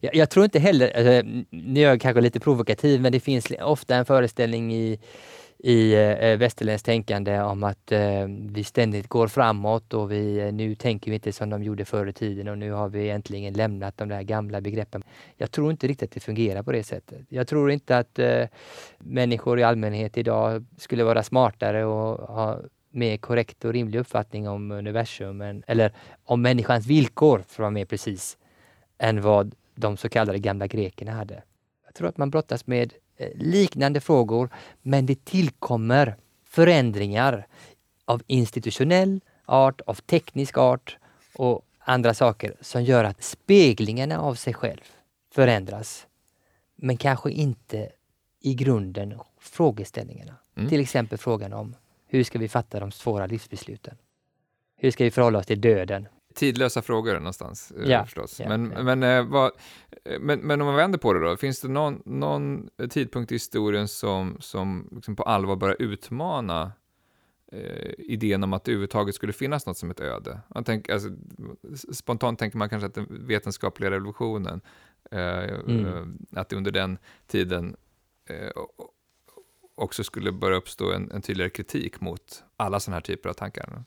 Jag, 0.00 0.14
jag, 0.14 0.30
tror 0.30 0.44
inte 0.44 0.58
heller, 0.58 0.96
alltså, 0.96 1.28
nu 1.50 1.80
är 1.80 1.88
jag 1.88 2.00
kanske 2.00 2.20
lite 2.20 2.40
provokativ, 2.40 3.00
men 3.00 3.12
det 3.12 3.20
finns 3.20 3.52
ofta 3.60 3.96
en 3.96 4.04
föreställning 4.04 4.74
i 4.74 4.98
i 5.58 5.94
eh, 5.94 6.36
västerländskt 6.36 6.86
tänkande 6.86 7.40
om 7.40 7.64
att 7.64 7.92
eh, 7.92 8.26
vi 8.28 8.64
ständigt 8.64 9.08
går 9.08 9.28
framåt 9.28 9.94
och 9.94 10.12
vi, 10.12 10.38
eh, 10.38 10.52
nu 10.52 10.74
tänker 10.74 11.10
vi 11.10 11.14
inte 11.14 11.32
som 11.32 11.50
de 11.50 11.62
gjorde 11.62 11.84
förr 11.84 12.06
i 12.06 12.12
tiden 12.12 12.48
och 12.48 12.58
nu 12.58 12.72
har 12.72 12.88
vi 12.88 13.10
äntligen 13.10 13.54
lämnat 13.54 13.96
de 13.96 14.08
där 14.08 14.22
gamla 14.22 14.60
begreppen. 14.60 15.02
Jag 15.36 15.50
tror 15.50 15.70
inte 15.70 15.86
riktigt 15.86 16.08
att 16.08 16.14
det 16.14 16.20
fungerar 16.20 16.62
på 16.62 16.72
det 16.72 16.82
sättet. 16.82 17.20
Jag 17.28 17.48
tror 17.48 17.70
inte 17.70 17.98
att 17.98 18.18
eh, 18.18 18.44
människor 18.98 19.58
i 19.58 19.62
allmänhet 19.62 20.18
idag 20.18 20.64
skulle 20.76 21.04
vara 21.04 21.22
smartare 21.22 21.84
och 21.84 22.34
ha 22.34 22.60
mer 22.90 23.16
korrekt 23.16 23.64
och 23.64 23.72
rimlig 23.72 23.98
uppfattning 23.98 24.48
om 24.48 24.70
universum, 24.70 25.40
än, 25.40 25.62
eller 25.66 25.92
om 26.24 26.42
människans 26.42 26.86
villkor, 26.86 27.38
för 27.38 27.54
att 27.54 27.58
vara 27.58 27.70
mer 27.70 27.84
precis, 27.84 28.36
än 28.98 29.20
vad 29.20 29.54
de 29.76 29.96
så 29.96 30.08
kallade 30.08 30.38
gamla 30.38 30.66
grekerna 30.66 31.12
hade. 31.12 31.42
Jag 31.84 31.94
tror 31.94 32.08
att 32.08 32.16
man 32.16 32.30
brottas 32.30 32.66
med 32.66 32.92
Eh, 33.16 33.30
liknande 33.34 34.00
frågor, 34.00 34.48
men 34.82 35.06
det 35.06 35.24
tillkommer 35.24 36.16
förändringar 36.44 37.46
av 38.04 38.22
institutionell 38.26 39.20
art, 39.44 39.80
av 39.80 39.94
teknisk 39.94 40.58
art 40.58 40.96
och 41.34 41.62
andra 41.78 42.14
saker 42.14 42.54
som 42.60 42.84
gör 42.84 43.04
att 43.04 43.22
speglingarna 43.22 44.20
av 44.20 44.34
sig 44.34 44.54
själv 44.54 44.80
förändras. 45.30 46.06
Men 46.76 46.96
kanske 46.96 47.30
inte 47.30 47.90
i 48.40 48.54
grunden 48.54 49.14
frågeställningarna. 49.40 50.34
Mm. 50.56 50.68
Till 50.68 50.80
exempel 50.80 51.18
frågan 51.18 51.52
om 51.52 51.76
hur 52.06 52.24
ska 52.24 52.38
vi 52.38 52.48
fatta 52.48 52.80
de 52.80 52.92
svåra 52.92 53.26
livsbesluten? 53.26 53.96
Hur 54.76 54.90
ska 54.90 55.04
vi 55.04 55.10
förhålla 55.10 55.38
oss 55.38 55.46
till 55.46 55.60
döden? 55.60 56.08
Tidlösa 56.36 56.82
frågor 56.82 57.14
någonstans 57.14 57.70
eh, 57.70 57.90
ja, 57.90 58.04
förstås. 58.04 58.40
Ja, 58.40 58.48
men, 58.48 58.72
ja. 58.76 58.82
Men, 58.82 59.02
eh, 59.02 59.24
vad, 59.24 59.52
eh, 60.04 60.20
men, 60.20 60.40
men, 60.40 60.60
om 60.60 60.66
man 60.66 60.76
vänder 60.76 60.98
på 60.98 61.12
det 61.12 61.20
då, 61.20 61.36
finns 61.36 61.60
det 61.60 61.68
någon, 61.68 62.02
någon 62.04 62.68
tidpunkt 62.90 63.32
i 63.32 63.34
historien 63.34 63.88
som, 63.88 64.36
som 64.40 64.88
liksom 64.92 65.16
på 65.16 65.22
allvar 65.22 65.56
börjar 65.56 65.76
utmana 65.78 66.72
eh, 67.52 67.90
idén 67.98 68.44
om 68.44 68.52
att 68.52 68.64
det 68.64 68.70
överhuvudtaget 68.70 69.14
skulle 69.14 69.32
finnas 69.32 69.66
något 69.66 69.78
som 69.78 69.90
ett 69.90 70.00
öde? 70.00 70.40
Man 70.48 70.64
tänker, 70.64 70.92
alltså, 70.92 71.08
spontant 71.92 72.38
tänker 72.38 72.58
man 72.58 72.68
kanske 72.68 72.86
att 72.86 72.94
den 72.94 73.26
vetenskapliga 73.26 73.90
revolutionen, 73.90 74.60
eh, 75.10 75.44
mm. 75.44 76.18
att 76.32 76.48
det 76.48 76.56
under 76.56 76.70
den 76.70 76.98
tiden 77.26 77.76
eh, 78.28 78.50
också 79.74 80.04
skulle 80.04 80.32
börja 80.32 80.56
uppstå 80.56 80.92
en, 80.92 81.10
en 81.10 81.22
tydligare 81.22 81.50
kritik 81.50 82.00
mot 82.00 82.44
alla 82.56 82.80
sådana 82.80 82.96
här 82.96 83.02
typer 83.02 83.28
av 83.28 83.34
tankar. 83.34 83.84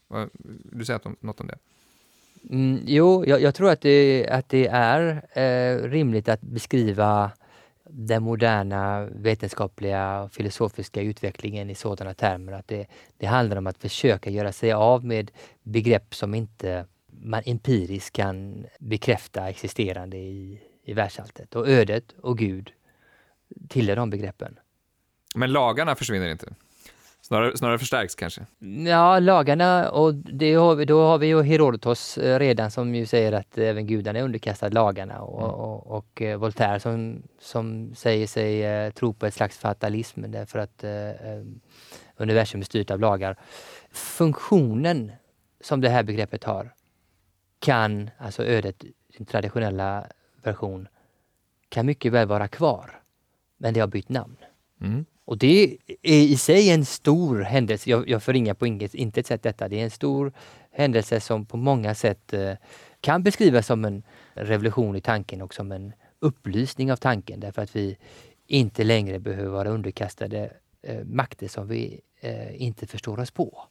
Du 0.64 0.86
säger 0.86 1.02
något 1.20 1.42
om 1.42 1.48
det? 1.48 1.58
Mm, 2.49 2.84
jo, 2.86 3.25
jag, 3.28 3.41
jag, 3.41 3.56
tror 3.56 3.69
att 3.69 3.82
det, 3.82 4.28
att 4.30 4.49
det 4.49 4.67
är 4.67 5.23
eh, 5.34 5.89
rimligt 5.89 6.30
att 6.30 6.41
beskriva 6.41 7.32
den 7.89 8.23
moderna 8.23 9.06
vetenskapliga 9.06 10.21
och 10.21 10.32
filosofiska 10.32 11.02
utvecklingen 11.02 11.69
i 11.69 11.75
sådana 11.75 12.13
termer 12.13 12.52
att 12.52 12.67
det, 12.67 12.88
det 13.17 13.25
handlar 13.25 13.58
om 13.58 13.67
att 13.67 13.78
försöka 13.78 14.30
göra 14.30 14.52
sig 14.52 14.71
av 14.71 15.06
med 15.06 15.32
begrepp 15.63 16.15
som 16.15 16.36
inte 16.36 16.86
man 17.21 17.41
empiriskt 17.45 18.15
kan 18.15 18.65
bekräfta 18.80 19.49
existerande 19.49 20.17
i, 20.17 20.62
i 20.84 20.93
världsalltet. 20.93 21.56
Och 21.56 21.67
ödet 21.69 22.12
och 22.21 22.38
Gud 22.38 22.71
tillhör 23.69 23.95
de 23.95 24.10
begreppen. 24.10 24.60
Men 25.36 25.52
lagarna 25.52 25.95
försvinner 25.95 26.30
inte? 26.30 26.54
Snarare, 27.30 27.58
snarare 27.58 27.78
förstärks 27.78 28.15
kanske? 28.15 28.46
Ja, 28.88 29.20
lagarna 29.20 29.89
och 29.89 30.13
har 30.13 30.76
vi, 30.76 30.86
då 30.86 31.02
har 31.02 31.18
vi 31.18 31.28
ju 31.28 31.42
Herodotos 31.42 32.18
eh, 32.18 32.39
redan 32.39 32.72
som 32.72 32.96
ju 32.96 33.06
säger 33.06 33.32
att 33.32 33.58
även 33.58 33.88
gudarna 33.88 34.20
är 34.20 34.24
underkastade 34.24 34.76
lagarna 34.76 35.22
och, 35.22 35.44
mm. 35.44 35.56
och, 35.56 35.98
och, 35.98 36.22
eh, 36.22 36.38
Voltaire 36.38 36.80
som, 36.80 37.24
som 37.39 37.96
säger 37.96 38.28
sig 38.28 38.63
eh, 38.65 38.92
tro 38.92 39.13
på 39.13 39.26
ett 39.26 39.34
slags 39.34 39.58
fatalism 39.58 40.32
därför 40.32 40.60
att 40.60 40.84
eh, 40.84 40.92
universum 42.18 42.62
är 42.62 42.65
styrt 42.65 42.92
av 42.92 43.00
lagar. 43.00 43.38
Funktionen 43.92 45.12
som 45.62 45.82
det 45.82 45.89
här 45.89 46.04
begreppet 46.04 46.44
har 46.44 46.74
kan, 47.60 48.10
alltså 48.18 48.46
ödet, 48.46 48.84
sin 49.18 49.26
traditionella 49.26 50.06
version, 50.44 50.88
kan 51.70 51.86
mycket 51.86 52.12
väl 52.12 52.28
vara 52.28 52.48
kvar. 52.48 53.02
Men 53.58 53.74
det 53.74 53.80
har 53.80 53.88
bytt 53.88 54.10
namn. 54.10 54.38
Mm. 54.82 55.06
Och 55.30 55.38
det 55.38 55.78
är 56.02 56.22
i 56.22 56.38
sig 56.38 56.70
en 56.70 56.86
stor 56.86 57.42
händelse. 57.42 57.89
Jag, 57.89 58.10
jag 58.10 58.24
förringar 58.24 58.54
på 58.54 58.68
inget, 58.68 58.94
inte 58.94 59.24
sätt 59.24 59.44
detta. 59.44 59.68
Det 59.68 59.80
är 59.80 59.84
en 59.84 59.92
stor 59.92 60.34
händelse 60.72 61.20
som 61.20 61.46
på 61.46 61.58
många 61.58 61.96
sätt 61.96 62.34
eh, 62.34 62.54
kan 63.02 63.24
beskrivas 63.24 63.65
som 63.65 63.86
en 63.86 64.04
revolution 64.34 64.96
i 64.96 65.02
tanken 65.02 65.42
och 65.42 65.54
som 65.54 65.72
en 65.72 65.94
upplysning 66.20 66.92
av 66.92 66.96
tanken 66.96 67.39
därför 67.39 67.62
att 67.62 67.76
vi 67.76 67.98
inte 68.48 68.84
längre 68.84 69.20
behöver 69.20 69.50
vara 69.50 69.70
underkastade 69.70 70.54
eh, 70.82 71.04
makter 71.06 71.48
som 71.48 71.68
vi 71.68 72.02
eh, 72.20 72.62
inte 72.62 72.88
förstår 72.88 73.20
oss 73.20 73.32
på. 73.32 73.63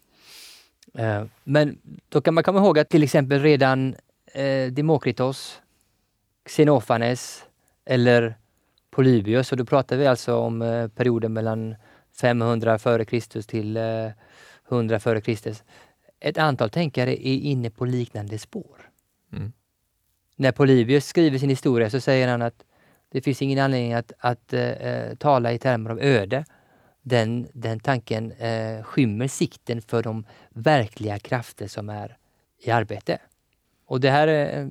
Eh, 0.94 1.24
men 1.44 1.78
då 2.08 2.20
kan 2.20 2.34
man 2.34 2.44
komma 2.44 2.58
ihåg 2.58 2.78
att 2.78 2.88
till 2.88 3.02
exempel 3.02 3.42
redan 3.42 3.94
eh, 4.32 4.72
Demokritos, 4.72 5.60
Xenofanes 6.48 7.44
eller 7.84 8.34
Polybius 8.98 9.52
och 9.52 9.58
då 9.58 9.64
pratar 9.64 9.96
vi 9.96 10.06
alltså 10.06 10.36
om 10.36 10.62
eh, 10.62 10.88
perioden 10.88 11.32
mellan 11.32 11.74
500 12.20 12.74
f.Kr. 12.74 13.42
till 13.42 13.76
100 14.68 14.96
eh, 14.96 15.02
f.Kr. 15.06 15.54
Ett 16.20 16.38
antal 16.38 16.70
tänkare 16.70 17.28
är 17.28 17.36
inne 17.36 17.70
på 17.70 17.84
liknande 17.84 18.38
spår. 18.38 18.90
Mm. 19.32 19.52
När 20.36 20.52
Polybius 20.52 21.06
skriver 21.06 21.38
sin 21.38 21.50
historia 21.50 21.90
så 21.90 22.00
säger 22.00 22.28
han 22.28 22.42
att 22.42 22.64
det 23.12 23.20
finns 23.20 23.42
ingen 23.42 23.58
anledning 23.58 23.94
att, 23.94 24.12
att 24.18 24.54
uh, 24.54 25.14
tala 25.18 25.52
i 25.52 25.58
termer 25.58 25.90
av 25.90 26.00
öde. 26.00 26.44
Den, 27.02 27.48
den 27.52 27.80
tanken 27.80 28.32
uh, 28.32 28.82
skymmer 28.82 29.28
sikten 29.28 29.82
för 29.82 30.02
de 30.02 30.24
verkliga 30.50 31.18
krafter 31.18 31.66
som 31.66 31.88
är 31.88 32.16
i 32.58 32.70
arbete. 32.70 33.18
Och 33.86 34.00
det 34.00 34.10
här, 34.10 34.58
uh, 34.58 34.70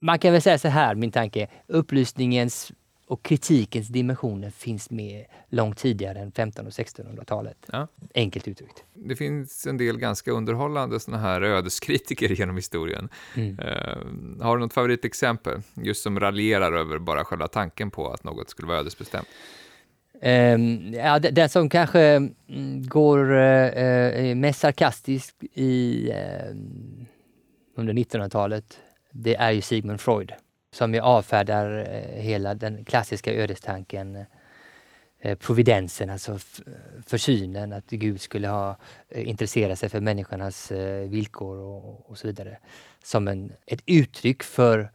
man 0.00 0.18
kan 0.18 0.32
väl 0.32 0.42
säga 0.42 0.58
så 0.58 0.68
här, 0.68 0.94
min 0.94 1.12
tanke, 1.12 1.48
upplysningens 1.66 2.72
Och 3.08 3.22
kritikens 3.22 3.88
dimensioner 3.88 4.50
finns 4.50 4.90
med 4.90 5.24
långt 5.48 5.78
tidigare 5.78 6.18
än 6.18 6.28
1500 6.28 6.68
och 6.68 6.72
1600-talet. 6.72 7.56
Ja. 7.72 7.88
Enkelt 8.14 8.48
uttryckt. 8.48 8.84
Det 8.94 9.16
finns 9.16 9.66
en 9.66 9.76
del 9.76 9.98
ganska 9.98 10.30
underhållande 10.30 11.00
såna 11.00 11.18
här 11.18 11.42
ödeskritiker 11.42 12.28
genom 12.38 12.56
historien. 12.56 13.08
Mm. 13.36 13.58
Uh, 13.58 14.42
har 14.44 14.56
du 14.56 14.60
något 14.60 14.72
favoritexempel, 14.72 15.60
just 15.74 16.02
som 16.02 16.20
raljerar 16.20 16.72
över 16.72 16.98
bara 16.98 17.24
själva 17.24 17.48
tanken 17.48 17.90
på 17.90 18.08
att 18.08 18.24
något 18.24 18.50
skulle 18.50 18.68
vara 18.68 18.78
ödesbestämt? 18.78 19.28
Um, 20.22 20.94
ja, 20.94 21.18
den 21.18 21.48
som 21.48 21.68
kanske 21.68 22.00
mm, 22.00 22.86
går 22.88 23.32
uh, 23.32 24.34
mest 24.34 24.60
sarkastisk 24.60 25.34
i, 25.54 26.08
uh, 26.10 26.56
under 27.76 27.92
1900-talet, 27.92 28.78
det 29.12 29.34
är 29.34 29.50
ju 29.50 29.60
Sigmund 29.60 30.00
Freud 30.00 30.32
som 30.70 30.94
ju 30.94 31.00
avfärdar 31.00 31.78
eh, 31.78 32.22
hela 32.22 32.54
den 32.54 32.84
klassiska 32.84 33.32
ödestanken 33.32 34.24
eh, 35.20 35.38
providensen, 35.38 36.10
alltså 36.10 36.38
försynen, 37.06 37.72
att 37.72 37.90
Gud 37.90 38.20
skulle 38.20 38.48
ha 38.48 38.76
eh, 39.08 39.28
intresserat 39.28 39.78
sig 39.78 39.88
för 39.88 40.00
människornas 40.00 40.72
villkor 41.06 41.56
och, 41.58 42.10
och 42.10 42.18
så 42.18 42.26
vidare. 42.26 42.58
Som 43.02 43.28
en, 43.28 43.52
ett 43.66 43.82
uttryck 43.86 44.42
för 44.42 44.90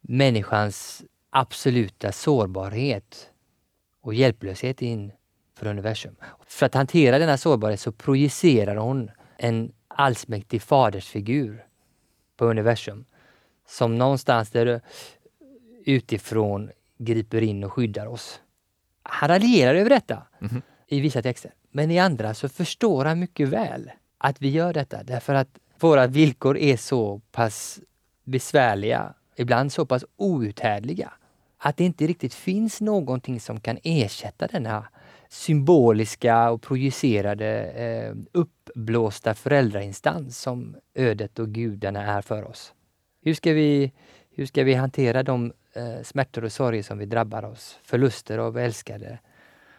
människans 0.00 1.02
absoluta 1.30 2.12
sårbarhet 2.12 3.30
och 4.00 4.14
hjälplöshet 4.14 4.82
inför 4.82 5.66
universum. 5.66 6.16
För 6.46 6.66
att 6.66 6.74
hantera 6.74 7.18
denna 7.18 7.38
sårbarhet 7.38 7.80
så 7.80 7.92
projicerar 7.92 8.76
hon 8.76 9.10
en 9.36 9.72
allsmäktig 9.88 10.62
fadersfigur 10.62 11.66
på 12.36 12.44
universum 12.44 13.04
som 13.70 13.98
någonstans 13.98 14.50
där 14.50 14.80
utifrån 15.84 16.70
griper 16.98 17.42
in 17.42 17.64
och 17.64 17.72
skyddar 17.72 18.06
oss. 18.06 18.40
Han 19.02 19.28
raljerar 19.28 19.74
över 19.74 19.90
detta 19.90 20.22
mm 20.40 20.62
i 20.90 21.00
vissa 21.00 21.22
texter. 21.22 21.52
Men 21.70 21.90
i 21.90 21.98
andra 21.98 22.34
så 22.34 22.48
förstår 22.48 23.04
han 23.04 23.18
mycket 23.18 23.48
väl 23.48 23.90
att 24.18 24.42
vi 24.42 24.48
gör 24.48 24.72
detta 24.72 25.02
därför 25.02 25.34
att 25.34 25.48
våra 25.80 26.06
villkor 26.06 26.58
är 26.58 26.76
så 26.76 27.20
pass 27.32 27.80
besvärliga, 28.24 29.14
ibland 29.36 29.72
så 29.72 29.86
pass 29.86 30.04
outhärdliga 30.16 31.12
att 31.58 31.76
det 31.76 31.84
inte 31.84 32.06
riktigt 32.06 32.34
finns 32.34 32.80
någonting 32.80 33.40
som 33.40 33.60
kan 33.60 33.78
ersätta 33.82 34.46
denna 34.46 34.88
symboliska 35.28 36.50
och 36.50 36.62
projicerade 36.62 37.64
eh, 37.64 38.14
uppblåsta 38.32 39.34
föräldrainstans 39.34 40.38
som 40.38 40.76
ödet 40.94 41.38
och 41.38 41.48
gudarna 41.48 42.02
är 42.06 42.22
för 42.22 42.44
oss. 42.44 42.72
Hur 43.22 43.34
ska 43.34 43.52
vi, 43.52 43.92
hur 44.30 44.46
ska 44.46 44.64
vi 44.64 44.74
hantera 44.74 45.22
de 45.22 45.52
eh, 45.72 46.02
smärtor 46.02 46.44
och 46.44 46.52
sorger 46.52 46.82
som 46.82 46.98
vi 46.98 47.06
drabbar 47.06 47.44
oss, 47.44 47.78
förluster 47.82 48.38
av 48.38 48.58
älskade, 48.58 49.18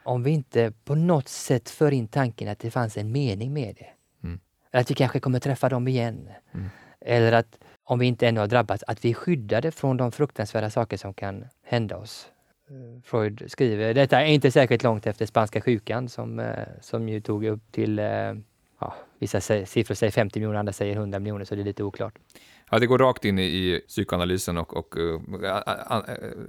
om 0.04 0.24
vi 0.24 0.32
inte 0.32 0.74
på 0.84 0.96
något 0.96 1.28
sätt 1.28 1.70
för 1.70 1.92
in 1.92 2.08
tanken 2.08 2.48
att 2.48 2.60
det 2.60 2.72
fanns 2.72 2.98
en 2.98 3.12
mening 3.12 3.54
med 3.54 3.76
det? 3.76 3.90
Mm. 4.28 4.40
Att 4.72 4.92
vi 4.92 4.96
kanske 4.96 5.20
kommer 5.20 5.40
träffa 5.40 5.70
dem 5.70 5.88
igen. 5.88 6.30
Mm. 6.54 6.70
Eller 7.02 7.32
att 7.32 7.58
om 7.84 8.00
vi 8.00 8.06
inte 8.06 8.28
ännu 8.28 8.40
har 8.40 8.48
drabbats, 8.48 8.84
att 8.88 9.06
vi 9.06 9.10
är 9.10 9.14
skyddade 9.14 9.72
från 9.72 9.98
de 9.98 10.12
fruktansvärda 10.12 10.70
saker 10.70 10.98
som 10.98 11.14
kan 11.14 11.46
hända 11.64 11.98
oss. 11.98 12.30
Eh, 12.70 13.02
Freud 13.04 13.44
skriver, 13.48 13.94
detta 13.94 14.22
är 14.22 14.26
inte 14.26 14.52
säkert 14.52 14.84
långt 14.84 15.08
efter 15.08 15.26
spanska 15.26 15.62
sjukan 15.62 16.10
som, 16.10 16.40
eh, 16.40 16.68
som 16.82 17.10
ju 17.10 17.22
tog 17.22 17.46
upp 17.46 17.72
till, 17.72 18.00
eh, 18.00 18.34
ja, 18.80 18.94
vissa 19.20 19.42
siffror 19.42 19.96
säger 19.96 20.12
50 20.12 20.40
miljoner, 20.40 20.60
andra 20.60 20.74
säger 20.74 20.96
100 20.96 21.20
miljoner, 21.20 21.46
så 21.46 21.56
det 21.56 21.62
är 21.62 21.66
lite 21.66 21.84
oklart. 21.84 22.14
Ja, 22.72 22.80
det 22.80 22.88
går 22.88 22.98
rakt 22.98 23.26
in 23.26 23.40
i 23.40 23.82
psykoanalysen 23.88 24.58
och, 24.58 24.78
och 24.78 24.98
uh, 24.98 25.22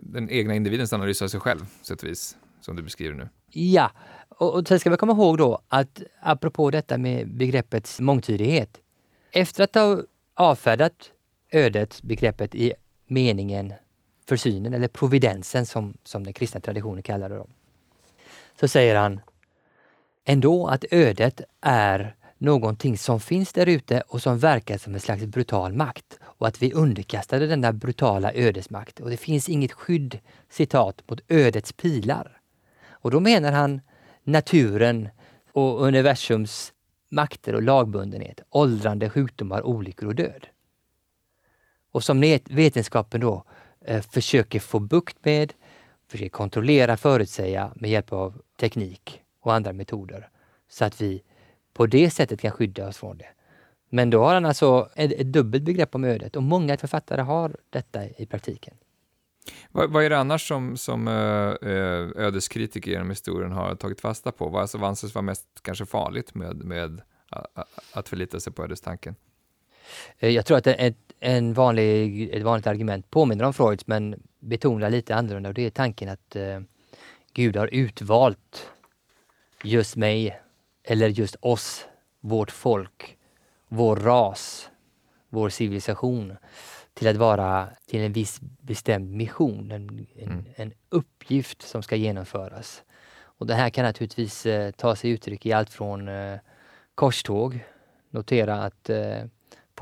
den 0.01 0.31
egna 0.31 0.55
individens 0.55 0.93
analys 0.93 1.23
av 1.23 1.29
sig 1.29 1.41
själv, 1.41 1.61
sätt 1.83 2.03
och 2.03 2.09
vis, 2.09 2.37
som 2.61 2.77
du 2.77 2.83
beskriver 2.83 3.15
nu. 3.15 3.29
Ja, 3.51 3.91
och, 4.29 4.55
och 4.55 4.69
sen 4.69 4.81
ska 4.81 4.91
vi 4.91 4.97
komma 4.97 5.13
ihåg 5.13 5.39
då 5.39 5.61
att 5.69 6.03
apropå 6.21 6.71
detta 6.71 6.99
med 6.99 7.29
begreppets 7.29 8.01
mångtydighet. 8.01 8.81
Efter 9.33 9.65
att 9.65 9.75
ha 9.75 10.03
avfärdat 10.35 11.11
ödet, 11.51 12.03
begreppet 12.03 12.55
i 12.55 12.73
meningen 13.07 13.73
för 14.29 14.37
synen 14.37 14.75
eller 14.75 14.89
providensen 14.89 15.67
som, 15.67 15.95
som 16.05 16.25
den 16.25 16.33
kristna 16.33 16.61
traditionen 16.61 17.03
kallar 17.03 17.29
det. 17.29 17.37
Då. 17.37 17.47
Så 18.61 18.69
säger 18.69 18.97
han 18.97 19.21
ändå 20.25 20.67
att 20.67 20.85
ödet 20.91 21.41
är 21.61 22.17
någonting 22.43 22.99
som 22.99 23.21
finns 23.21 23.53
där 23.53 23.67
ute 23.67 24.01
och 24.01 24.23
som 24.23 24.39
verkar 24.39 24.79
som 24.79 24.95
en 24.95 25.01
slags 25.01 25.25
brutal 25.25 25.73
makt 25.73 26.19
och 26.23 26.47
att 26.47 26.63
vi 26.63 26.73
underkastade 26.73 27.47
denna 27.47 27.73
brutala 27.73 28.33
ödesmakt. 28.35 29.01
Och 29.01 29.11
det 29.11 29.17
finns 29.17 29.49
inget 29.49 29.73
skydd, 29.73 30.19
citat, 30.51 31.03
mot 31.09 31.21
ödets 31.29 31.73
pilar. 31.73 32.41
Och 32.91 33.11
då 33.11 33.21
menar 33.21 33.53
han 33.53 33.81
naturen 34.25 35.09
och 35.53 35.87
universums 35.87 36.73
makter 37.09 37.55
och 37.55 37.63
lagbundenhet, 37.63 38.41
åldrande, 38.51 39.11
sjukdomar, 39.11 39.67
olyckor 39.67 40.09
och 40.09 40.15
död 40.15 40.47
och 41.93 42.05
som 42.05 42.21
vetenskapen 42.51 43.21
då 43.21 43.45
eh, 43.85 44.03
försöker 44.03 44.61
få 44.61 44.79
bukt 44.79 45.25
med, 45.25 45.53
försöker 46.09 46.29
kontrollera, 46.29 46.97
förutsäga 46.97 47.73
med 47.77 47.91
hjälp 47.91 48.13
av 48.13 48.43
teknik 48.61 49.23
och 49.41 49.55
andra 49.55 49.73
metoder 49.73 50.29
så 50.69 50.85
att 50.85 51.01
vi 51.01 51.23
på 51.73 51.87
det 51.87 52.11
sättet 52.11 52.41
kan 52.41 52.51
skydda 52.51 52.89
oss 52.89 52.97
från 52.97 53.19
det. 53.19 53.29
Men 53.89 54.11
då 54.11 54.25
har 54.25 54.35
han 54.35 54.45
alltså 54.45 54.89
ett, 54.95 55.13
ett 55.13 55.33
dubbelt 55.33 55.65
begrepp 55.65 55.95
om 55.95 56.05
ödet 56.05 56.37
och 56.37 56.43
många 56.43 56.77
författare 56.77 57.23
har 57.23 57.57
detta 57.71 58.05
i 58.05 58.27
praktiken. 58.27 58.75
Vad, 59.71 59.91
vad 59.91 60.05
är 60.05 60.11
det 60.11 60.19
annars 60.19 60.49
som, 60.49 60.77
som 60.77 61.09
uh, 61.09 61.55
ödeskritiker 62.17 62.91
genom 62.91 63.11
historien 63.11 63.53
har 63.53 63.75
tagit 63.75 64.01
fasta 64.01 64.33
på? 64.33 64.49
Vad 64.49 64.63
alltså 64.63 64.79
anses 64.79 65.15
vara 65.15 65.23
mest 65.23 65.47
kanske 65.63 65.87
farligt 65.87 66.35
med, 66.35 66.57
med 66.57 67.01
att 67.93 68.09
förlita 68.09 68.41
sig 68.41 68.53
på 68.53 68.65
ödestanken? 68.65 69.15
Jag 70.19 70.47
tror 70.47 70.59
att 70.59 70.67
ett, 70.67 70.97
en 71.21 71.55
vanlig, 71.55 72.31
ett 72.31 72.43
vanligt 72.43 72.67
argument 72.67 73.11
påminner 73.11 73.45
om 73.45 73.55
Freuds 73.55 73.87
men 73.87 74.23
betonar 74.41 74.91
lite 74.91 75.15
annorlunda 75.15 75.49
och 75.49 75.55
det 75.55 75.67
är 75.67 75.71
tanken 75.71 76.09
att 76.09 76.37
eh, 76.37 76.61
Gud 77.33 77.57
har 77.57 77.67
utvalt 77.67 78.71
just 79.65 79.97
mig 79.97 80.41
eller 80.85 81.09
just 81.09 81.37
oss, 81.41 81.87
vårt 82.21 82.51
folk, 82.51 83.17
vår 83.69 83.97
ras, 83.97 84.71
vår 85.29 85.49
civilisation 85.49 86.37
till 86.95 87.09
att 87.09 87.17
vara 87.17 87.69
till 87.87 88.01
en 88.01 88.13
viss 88.13 88.41
bestämd 88.41 89.13
mission, 89.13 89.71
en, 89.71 90.07
en, 90.17 90.29
mm. 90.29 90.45
en 90.57 90.73
uppgift 90.89 91.63
som 91.63 91.83
ska 91.83 91.97
genomföras. 91.97 92.83
Och 93.43 93.47
det 93.47 93.55
här 93.55 93.71
kan 93.71 93.85
naturligtvis 93.85 94.47
eh, 94.47 94.71
ta 94.71 94.97
sig 94.97 95.11
uttryck 95.11 95.47
i 95.47 95.53
allt 95.53 95.71
från 95.71 96.09
eh, 96.09 96.39
korståg, 96.95 97.65
notera 98.11 98.63
att 98.63 98.91
eh, 98.91 99.25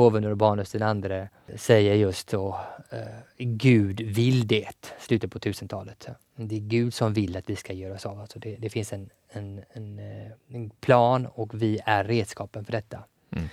påven 0.00 0.24
Urbanus 0.24 0.74
andre 0.74 1.28
säger 1.56 1.94
just 1.94 2.28
då 2.28 2.60
eh, 2.90 2.98
Gud 3.38 4.00
vill 4.00 4.46
det, 4.46 4.94
slutet 4.98 5.30
på 5.30 5.38
1000-talet. 5.38 6.08
Det 6.36 6.56
är 6.56 6.60
Gud 6.60 6.94
som 6.94 7.12
vill 7.12 7.36
att 7.36 7.50
vi 7.50 7.56
ska 7.56 7.72
göra 7.72 7.94
oss 7.94 8.06
av. 8.06 8.20
Alltså 8.20 8.38
det, 8.38 8.56
det 8.56 8.70
finns 8.70 8.92
en, 8.92 9.10
en, 9.28 9.60
en, 9.72 9.98
eh, 9.98 10.32
en, 10.48 10.70
plan 10.70 11.26
och 11.26 11.62
vi 11.62 11.80
är 11.84 12.04
redskapen 12.04 12.64
för 12.64 12.72
detta. 12.72 13.04
Mm. 13.36 13.48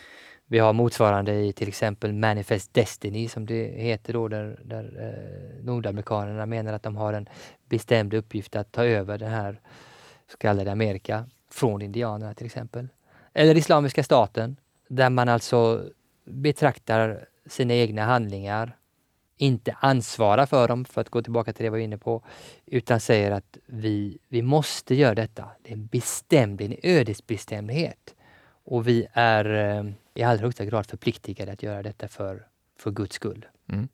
Vi 0.45 0.59
har 0.59 0.73
motsvarande 0.73 1.33
i 1.33 1.53
till 1.53 1.67
exempel 1.67 2.13
Manifest 2.13 2.73
Destiny 2.73 3.27
som 3.27 3.45
det 3.45 3.63
heter 3.63 4.13
då 4.13 4.27
där, 4.27 4.59
där 4.63 4.83
eh, 4.99 5.65
nordamerikanerna 5.65 6.45
menar 6.45 6.73
att 6.73 6.83
de 6.83 6.95
har 6.95 7.13
en 7.13 7.29
bestämd 7.69 8.13
uppgift 8.13 8.55
att 8.55 8.71
ta 8.71 8.83
över 8.85 9.17
det 9.17 9.29
här 9.29 9.61
så 10.31 10.37
kallade 10.37 10.71
Amerika 10.71 11.25
från 11.51 11.81
indianerna 11.81 12.33
till 12.33 12.45
exempel. 12.45 12.87
Eller 13.33 13.57
Islamiska 13.57 14.03
staten 14.03 14.55
där 14.87 15.09
man 15.09 15.29
alltså 15.29 15.89
betraktar 16.27 17.25
sina 17.45 17.73
egna 17.73 18.05
handlingar, 18.05 18.77
inte 19.37 19.77
ansvarar 19.79 20.45
för 20.45 20.67
dem, 20.67 20.85
för 20.85 21.01
att 21.01 21.09
gå 21.09 21.21
tillbaka 21.21 21.53
till 21.53 21.63
det 21.63 21.65
jag 21.67 21.71
var 21.71 21.77
inne 21.77 21.97
på, 21.97 22.23
utan 22.65 22.99
säger 22.99 23.31
att 23.31 23.57
vi, 23.65 24.17
vi 24.27 24.41
måste 24.41 24.95
göra 24.95 25.15
detta. 25.15 25.49
Det 25.63 25.69
är 25.69 25.73
en 25.73 25.87
bestämd, 25.87 26.61
en 26.61 26.75
ödesbestämdhet. 26.83 28.15
Och 28.63 28.87
vi 28.87 29.07
är 29.13 29.45
eh, 29.45 29.91
i 30.13 30.23
allra 30.23 30.41
högsta 30.41 30.65
grad 30.65 30.85
förpliktigade 30.85 31.51
att 31.51 31.63
göra 31.63 31.83
detta 31.83 32.07
för, 32.07 32.47
för 32.79 32.91
Guds 32.91 33.15
skull. 33.15 33.45
Mm. 33.71 33.87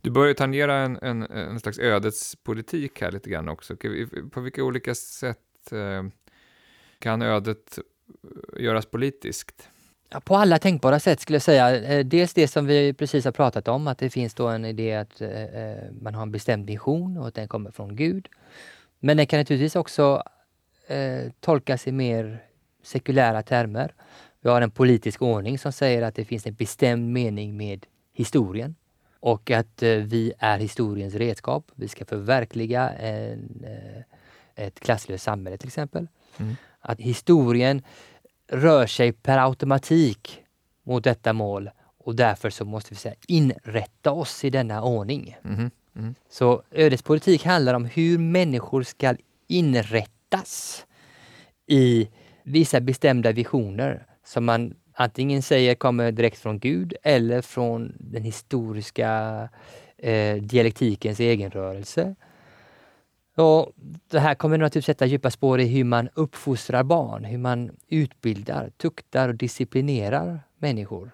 Du 0.00 0.10
börjar 0.10 0.34
tangera 0.34 0.76
en, 0.76 0.98
en, 1.02 1.22
en 1.22 1.60
slags 1.60 1.78
ödespolitik 1.78 3.00
här 3.00 3.12
lite 3.12 3.30
grann 3.30 3.48
också. 3.48 3.76
På 4.30 4.40
vilka 4.40 4.64
olika 4.64 4.94
sätt 4.94 5.72
eh, 5.72 6.02
kan 6.98 7.22
ödet 7.22 7.78
eh, 7.78 8.62
göras 8.62 8.86
politiskt? 8.86 9.68
På 10.20 10.36
alla 10.36 10.58
tänkbara 10.58 11.00
sätt 11.00 11.20
skulle 11.20 11.34
jag 11.34 11.42
säga. 11.42 11.82
Eh, 11.82 12.04
dels 12.04 12.34
det 12.34 12.48
som 12.48 12.66
vi 12.66 12.92
precis 12.92 13.24
har 13.24 13.32
pratat 13.32 13.68
om, 13.68 13.86
att 13.86 13.98
det 13.98 14.10
finns 14.10 14.34
då 14.34 14.48
en 14.48 14.64
idé 14.64 14.94
att 14.94 15.20
eh, 15.20 15.42
eh, 15.42 15.76
man 16.00 16.14
har 16.14 16.22
en 16.22 16.32
bestämd 16.32 16.66
vision 16.66 17.18
och 17.18 17.28
att 17.28 17.34
den 17.34 17.48
kommer 17.48 17.70
från 17.70 17.96
Gud. 17.96 18.28
Men 18.98 19.16
den 19.16 19.26
kan 19.26 19.38
naturligtvis 19.38 19.76
också 19.76 20.22
tolkas 21.40 21.86
i 21.86 21.92
mer 21.92 22.42
sekulära 22.82 23.42
termer. 23.42 23.94
Vi 24.40 24.50
har 24.50 24.62
en 24.62 24.70
politisk 24.70 25.22
ordning 25.22 25.58
som 25.58 25.72
säger 25.72 26.02
att 26.02 26.14
det 26.14 26.24
finns 26.24 26.46
en 26.46 26.54
bestämd 26.54 27.12
mening 27.12 27.56
med 27.56 27.86
historien. 28.12 28.74
och 29.20 29.50
att 29.50 29.82
vi 29.82 30.32
är 30.38 30.58
historiens 30.58 31.14
redskap. 31.14 31.70
Vi 31.74 31.88
ska 31.88 32.04
förverkliga 32.04 32.90
en, 32.90 33.66
ett 34.54 34.80
klasslöst 34.80 35.24
samhälle 35.24 35.56
till 35.56 35.68
exempel. 35.68 36.08
Mm. 36.38 36.56
Att 36.80 37.00
historien 37.00 37.82
rör 38.52 38.86
sig 38.86 39.12
per 39.12 39.38
automatik 39.38 40.42
mot 40.82 41.04
detta 41.04 41.32
mål 41.32 41.70
och 42.04 42.16
därför 42.16 42.50
så 42.50 42.64
måste 42.64 42.90
vi 42.90 42.96
säga, 42.96 43.14
inrätta 43.28 44.12
oss 44.12 44.44
i 44.44 44.50
denna 44.50 44.82
ordning. 44.82 45.36
Mm. 45.44 45.70
Mm. 45.96 46.14
Så 46.30 46.62
ödespolitik 46.70 47.44
handlar 47.44 47.74
om 47.74 47.84
hur 47.84 48.18
människor 48.18 48.82
ska 48.82 49.16
inrättas 49.48 50.86
i 51.66 52.08
vissa 52.42 52.80
bestämda 52.80 53.32
visioner 53.32 54.06
som 54.24 54.44
man 54.44 54.74
antingen 54.94 55.42
säger 55.42 55.74
kommer 55.74 56.12
direkt 56.12 56.38
från 56.38 56.58
Gud 56.58 56.94
eller 57.02 57.42
från 57.42 57.92
den 57.98 58.22
historiska 58.22 59.48
eh, 59.98 60.36
dialektikens 60.36 61.20
egenrörelse. 61.20 62.14
Och 63.36 63.72
det 64.08 64.18
här 64.18 64.34
kommer 64.34 64.58
naturligtvis 64.58 64.86
sätta 64.86 65.06
djupa 65.06 65.30
spår 65.30 65.60
i 65.60 65.66
hur 65.66 65.84
man 65.84 66.08
uppfostrar 66.14 66.82
barn, 66.82 67.24
hur 67.24 67.38
man 67.38 67.70
utbildar, 67.88 68.70
tuktar 68.76 69.28
och 69.28 69.34
disciplinerar 69.34 70.40
människor. 70.58 71.10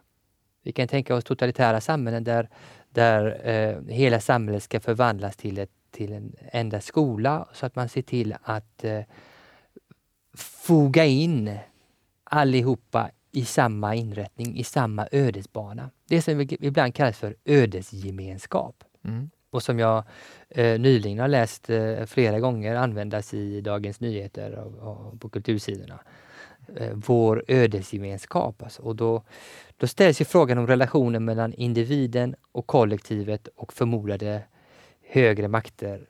Vi 0.63 0.73
kan 0.73 0.89
tänka 0.89 1.15
oss 1.15 1.25
totalitära 1.25 1.81
samhällen 1.81 2.25
där, 2.25 2.49
där 2.91 3.49
eh, 3.49 3.95
hela 3.95 4.21
samhället 4.21 4.63
ska 4.63 4.81
förvandlas 4.81 5.37
till, 5.37 5.59
ett, 5.59 5.71
till 5.91 6.13
en 6.13 6.35
enda 6.53 6.81
skola 6.81 7.49
så 7.53 7.67
att 7.67 7.77
man 7.77 7.89
ser 7.89 8.03
till 8.03 8.35
att 8.43 8.85
eh, 8.85 9.03
foga 10.37 11.05
in 11.05 11.59
allihopa 12.25 13.11
i 13.33 13.45
samma 13.45 13.95
inrättning, 13.95 14.57
i 14.57 14.65
samma 14.65 15.09
ödesbana. 15.13 15.91
Det 16.09 16.23
som 16.23 16.41
ibland 16.61 16.95
kallas 16.95 17.19
för 17.19 17.37
ödesgemenskap. 17.45 18.85
Mm. 19.05 19.31
Och 19.51 19.63
som 19.63 19.79
jag 19.79 20.05
eh, 20.49 20.81
nyligen 20.81 21.19
har 21.19 21.29
läst 21.29 21.71
eh, 21.71 22.05
flera 22.05 22.41
gånger 22.41 22.75
användas 22.75 23.35
i 23.35 23.61
Dagens 23.61 24.01
Nyheter 24.01 24.53
och, 24.55 24.75
och 24.75 25.21
på 25.21 25.29
kultursidorna. 25.29 26.01
Eh, 26.77 26.93
vår 26.95 27.45
ödesgemenskap. 27.49 28.63
Alltså. 28.63 28.83
Och 28.83 28.97
då, 28.97 29.23
då 29.77 29.87
ställs 29.87 30.21
ju 30.21 30.25
frågan 30.25 30.59
om 30.59 30.67
relationen 30.67 31.25
mellan 31.25 31.53
individen 31.53 32.35
och 32.53 32.67
kollektivet 32.67 33.49
och 33.57 33.73
förmodade 33.73 34.43
högre 35.09 35.49
makter 35.49 36.09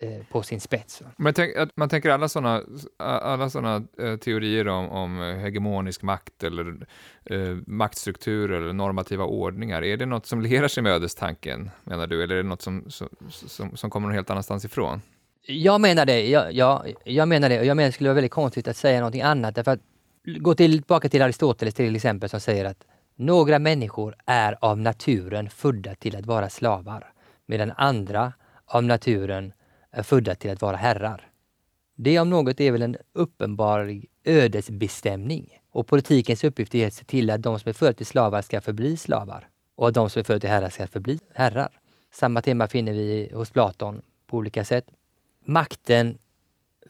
Eh, 0.00 0.22
på 0.30 0.42
sin 0.42 0.60
spets. 0.60 1.02
Men 1.16 1.34
tänk, 1.34 1.54
man 1.74 1.88
tänker 1.88 2.10
alla 2.10 2.28
sådana 2.28 2.62
alla 2.96 3.50
såna, 3.50 3.82
eh, 3.98 4.16
teorier 4.16 4.68
om, 4.68 4.88
om 4.88 5.18
hegemonisk 5.18 6.02
makt 6.02 6.44
eller 6.44 6.86
eh, 7.24 7.56
maktstrukturer 7.66 8.60
eller 8.60 8.72
normativa 8.72 9.24
ordningar, 9.24 9.84
är 9.84 9.96
det 9.96 10.06
något 10.06 10.26
som 10.26 10.40
lerar 10.40 10.68
sig 10.68 10.82
med 10.82 10.92
ödestanken, 10.92 11.70
menar 11.84 12.06
du, 12.06 12.22
eller 12.22 12.34
är 12.34 12.42
det 12.42 12.48
något 12.48 12.62
som, 12.62 12.90
som, 12.90 13.08
som, 13.30 13.76
som 13.76 13.90
kommer 13.90 14.08
någon 14.08 14.14
helt 14.14 14.30
annanstans 14.30 14.64
ifrån? 14.64 15.02
Jag 15.46 15.80
menar 15.80 16.06
det, 16.06 16.28
jag, 16.28 16.52
jag, 16.52 16.94
jag 17.04 17.28
menar 17.28 17.48
det, 17.48 17.58
och 17.58 17.66
jag 17.66 17.76
menar 17.76 17.86
det 17.86 17.92
skulle 17.92 18.08
vara 18.08 18.14
väldigt 18.14 18.32
konstigt 18.32 18.68
att 18.68 18.76
säga 18.76 18.98
någonting 18.98 19.22
annat, 19.22 19.54
därför 19.54 19.70
att 19.70 19.80
gå 20.40 20.54
tillbaka 20.54 21.08
till 21.08 21.22
Aristoteles 21.22 21.74
till 21.74 21.96
exempel 21.96 22.28
som 22.28 22.40
säger 22.40 22.64
att 22.64 22.84
några 23.16 23.58
människor 23.58 24.14
är 24.26 24.56
av 24.60 24.78
naturen 24.78 25.50
födda 25.50 25.94
till 25.94 26.16
att 26.16 26.26
vara 26.26 26.48
slavar, 26.48 27.12
medan 27.46 27.72
andra 27.76 28.32
av 28.66 28.84
naturen 28.84 29.52
är 29.90 30.02
födda 30.02 30.34
till 30.34 30.50
att 30.50 30.62
vara 30.62 30.76
herrar. 30.76 31.30
Det 31.94 32.18
om 32.18 32.30
något 32.30 32.60
är 32.60 32.72
väl 32.72 32.82
en 32.82 32.96
uppenbar 33.12 34.02
ödesbestämning. 34.24 35.58
Och 35.70 35.86
politikens 35.86 36.44
uppgift 36.44 36.74
är 36.74 36.86
att 36.86 36.94
se 36.94 37.04
till 37.04 37.30
att 37.30 37.42
de 37.42 37.60
som 37.60 37.68
är 37.68 37.72
födda 37.72 37.92
till 37.92 38.06
slavar 38.06 38.42
ska 38.42 38.60
förbli 38.60 38.96
slavar 38.96 39.48
och 39.74 39.88
att 39.88 39.94
de 39.94 40.10
som 40.10 40.20
är 40.20 40.24
födda 40.24 40.40
till 40.40 40.50
herrar 40.50 40.70
ska 40.70 40.86
förbli 40.86 41.18
herrar. 41.34 41.80
Samma 42.12 42.42
tema 42.42 42.66
finner 42.68 42.92
vi 42.92 43.30
hos 43.34 43.50
Platon 43.50 44.02
på 44.26 44.36
olika 44.36 44.64
sätt. 44.64 44.84
Makten 45.44 46.18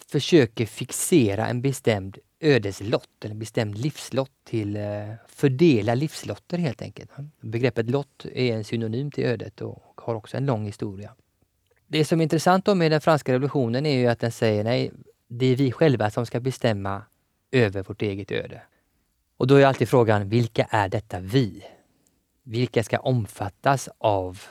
försöker 0.06 0.66
fixera 0.66 1.46
en 1.46 1.62
bestämd 1.62 2.18
ödeslott, 2.40 3.24
en 3.24 3.38
bestämd 3.38 3.78
livslott 3.78 4.32
till 4.44 4.76
eh, 4.76 4.82
fördela 5.26 5.94
livslotter 5.94 6.58
helt 6.58 6.82
enkelt. 6.82 7.10
Begreppet 7.40 7.90
lott 7.90 8.26
är 8.32 8.54
en 8.54 8.64
synonym 8.64 9.10
till 9.10 9.24
ödet 9.24 9.60
och 9.60 10.00
har 10.00 10.14
också 10.14 10.36
en 10.36 10.46
lång 10.46 10.66
historia. 10.66 11.14
Det 11.90 12.04
som 12.04 12.20
är 12.20 12.22
intressant 12.22 12.64
då 12.64 12.74
med 12.74 12.90
den 12.90 13.00
franska 13.00 13.32
revolutionen 13.32 13.86
är 13.86 13.98
ju 13.98 14.06
att 14.06 14.20
den 14.20 14.32
säger 14.32 14.64
nej, 14.64 14.92
det 15.28 15.46
är 15.46 15.56
vi 15.56 15.72
själva 15.72 16.10
som 16.10 16.26
ska 16.26 16.40
bestämma 16.40 17.02
över 17.50 17.82
vårt 17.82 18.02
eget 18.02 18.30
öde. 18.30 18.62
Och 19.36 19.46
då 19.46 19.54
är 19.54 19.66
alltid 19.66 19.88
frågan, 19.88 20.28
vilka 20.28 20.64
är 20.70 20.88
detta 20.88 21.20
vi? 21.20 21.64
Vilka 22.42 22.84
ska 22.84 22.98
omfattas 22.98 23.88
av 23.98 24.42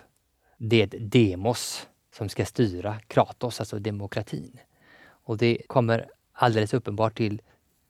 det 0.57 0.85
demos 0.85 1.88
som 2.15 2.29
ska 2.29 2.45
styra 2.45 2.99
Kratos, 3.07 3.59
alltså 3.59 3.79
demokratin? 3.79 4.59
Och 5.05 5.38
det 5.38 5.61
kommer 5.67 6.09
alldeles 6.33 6.73
uppenbart 6.73 7.17
till 7.17 7.41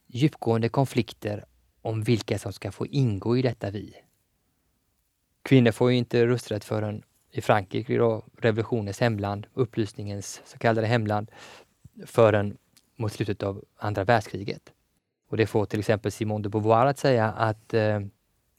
djupgående 0.06 0.68
konflikter 0.68 1.44
om 1.82 2.02
vilka 2.02 2.38
som 2.38 2.52
ska 2.52 2.72
få 2.72 2.86
ingå 2.86 3.36
i 3.36 3.42
detta 3.42 3.70
vi. 3.70 3.94
Kvinnor 5.42 5.70
får 5.70 5.90
ju 5.90 5.96
inte 5.98 6.26
rösträtt 6.26 6.64
förrän 6.64 7.02
i 7.30 7.40
Frankrike, 7.40 7.98
då, 7.98 8.24
revolutionens 8.38 9.00
hemland, 9.00 9.46
upplysningens 9.54 10.42
så 10.44 10.58
kallade 10.58 10.86
hemland, 10.86 11.30
förrän 12.06 12.56
mot 12.96 13.12
slutet 13.12 13.42
av 13.42 13.64
andra 13.76 14.04
världskriget. 14.04 14.72
Och 15.30 15.36
det 15.36 15.46
får 15.46 15.66
till 15.66 15.78
exempel 15.78 16.12
Simone 16.12 16.42
de 16.42 16.48
Beauvoir 16.48 16.86
att 16.86 16.98
säga 16.98 17.26
att 17.26 17.74
eh, 17.74 18.00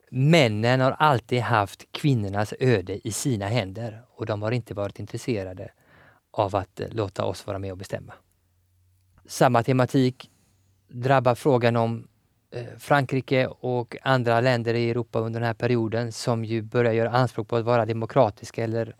männen 0.10 0.82
har 0.82 0.92
alltid 0.92 1.42
haft 1.42 1.92
kvinnornas 1.92 2.54
öde 2.60 3.08
i 3.08 3.12
sina 3.12 3.48
händer 3.48 4.04
och 4.16 4.26
de 4.26 4.42
har 4.42 4.52
inte 4.52 4.74
varit 4.74 5.00
intresserade 5.00 5.72
av 6.32 6.56
att 6.56 6.80
eh, 6.80 6.88
låta 6.92 7.26
oss 7.26 7.48
vara 7.48 7.60
med 7.60 7.72
och 7.72 7.78
bestämma. 7.78 8.14
Samma 9.26 9.64
tematik 9.64 10.32
drabbar 10.88 11.36
frågan 11.36 11.76
om 11.76 12.08
Eh, 12.52 12.66
Frankrike 12.78 13.48
och 13.48 13.98
andra 14.02 14.42
länder 14.42 14.74
i 14.74 14.90
Europa 14.90 15.20
under 15.20 15.40
den 15.40 15.48
här 15.48 15.54
perioden 15.54 16.12
som 16.12 16.46
ju 16.46 16.62
börjar 16.62 16.94
göra 16.94 17.10
anspråk 17.10 17.48
på 17.48 17.56
att 17.56 17.66
vara 17.66 17.86
demokratiska 17.86 18.64
eller 18.64 18.96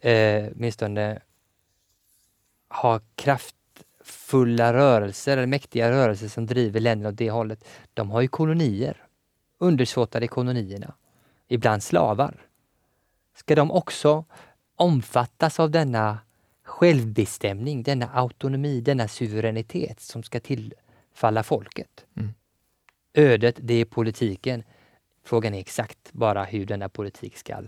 eh, 0.00 0.48
åtminstone 0.56 1.22
ha 2.68 3.00
kraftfulla 3.14 4.72
rörelser 4.72 5.36
eller 5.36 5.46
mäktiga 5.46 5.90
rörelser 5.90 6.28
som 6.28 6.46
driver 6.46 6.80
länderna 6.80 7.08
åt 7.08 7.18
det 7.18 7.30
hållet. 7.30 7.64
De 7.94 8.10
har 8.10 8.20
ju 8.20 8.28
kolonier, 8.28 9.06
undersåtade 9.58 10.28
kolonierna, 10.28 10.94
ibland 11.48 11.82
slavar. 11.82 12.46
Ska 13.36 13.54
de 13.54 13.70
också 13.70 14.24
omfattas 14.76 15.60
av 15.60 15.70
denna 15.70 16.18
självbestämning, 16.64 17.82
denna 17.82 18.10
autonomi, 18.14 18.80
denna 18.80 19.08
suveränitet 19.08 20.00
som 20.00 20.22
ska 20.22 20.40
tillfalla 20.40 21.42
folket? 21.42 22.04
Mm. 22.16 22.34
Ödet, 23.14 23.56
det 23.58 23.74
är 23.74 23.84
politiken. 23.84 24.62
Frågan 25.24 25.54
är 25.54 25.60
exakt 25.60 26.12
bara 26.12 26.44
hur 26.44 26.66
denna 26.66 26.88
politik 26.88 27.36
ska, 27.36 27.62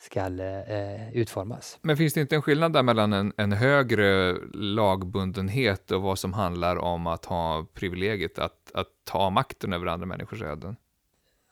ska 0.00 0.20
eh, 0.20 1.12
utformas. 1.12 1.78
Men 1.82 1.96
finns 1.96 2.14
det 2.14 2.20
inte 2.20 2.34
en 2.34 2.42
skillnad 2.42 2.72
där 2.72 2.82
mellan 2.82 3.12
en, 3.12 3.32
en, 3.36 3.52
högre 3.52 4.36
lagbundenhet 4.54 5.90
och 5.90 6.02
vad 6.02 6.18
som 6.18 6.32
handlar 6.32 6.76
om 6.76 7.06
att 7.06 7.24
ha 7.24 7.66
privilegiet 7.74 8.38
att, 8.38 8.70
att 8.74 8.86
ta 9.04 9.30
makten 9.30 9.72
över 9.72 9.86
andra 9.86 10.06
människors 10.06 10.42
öden? 10.42 10.76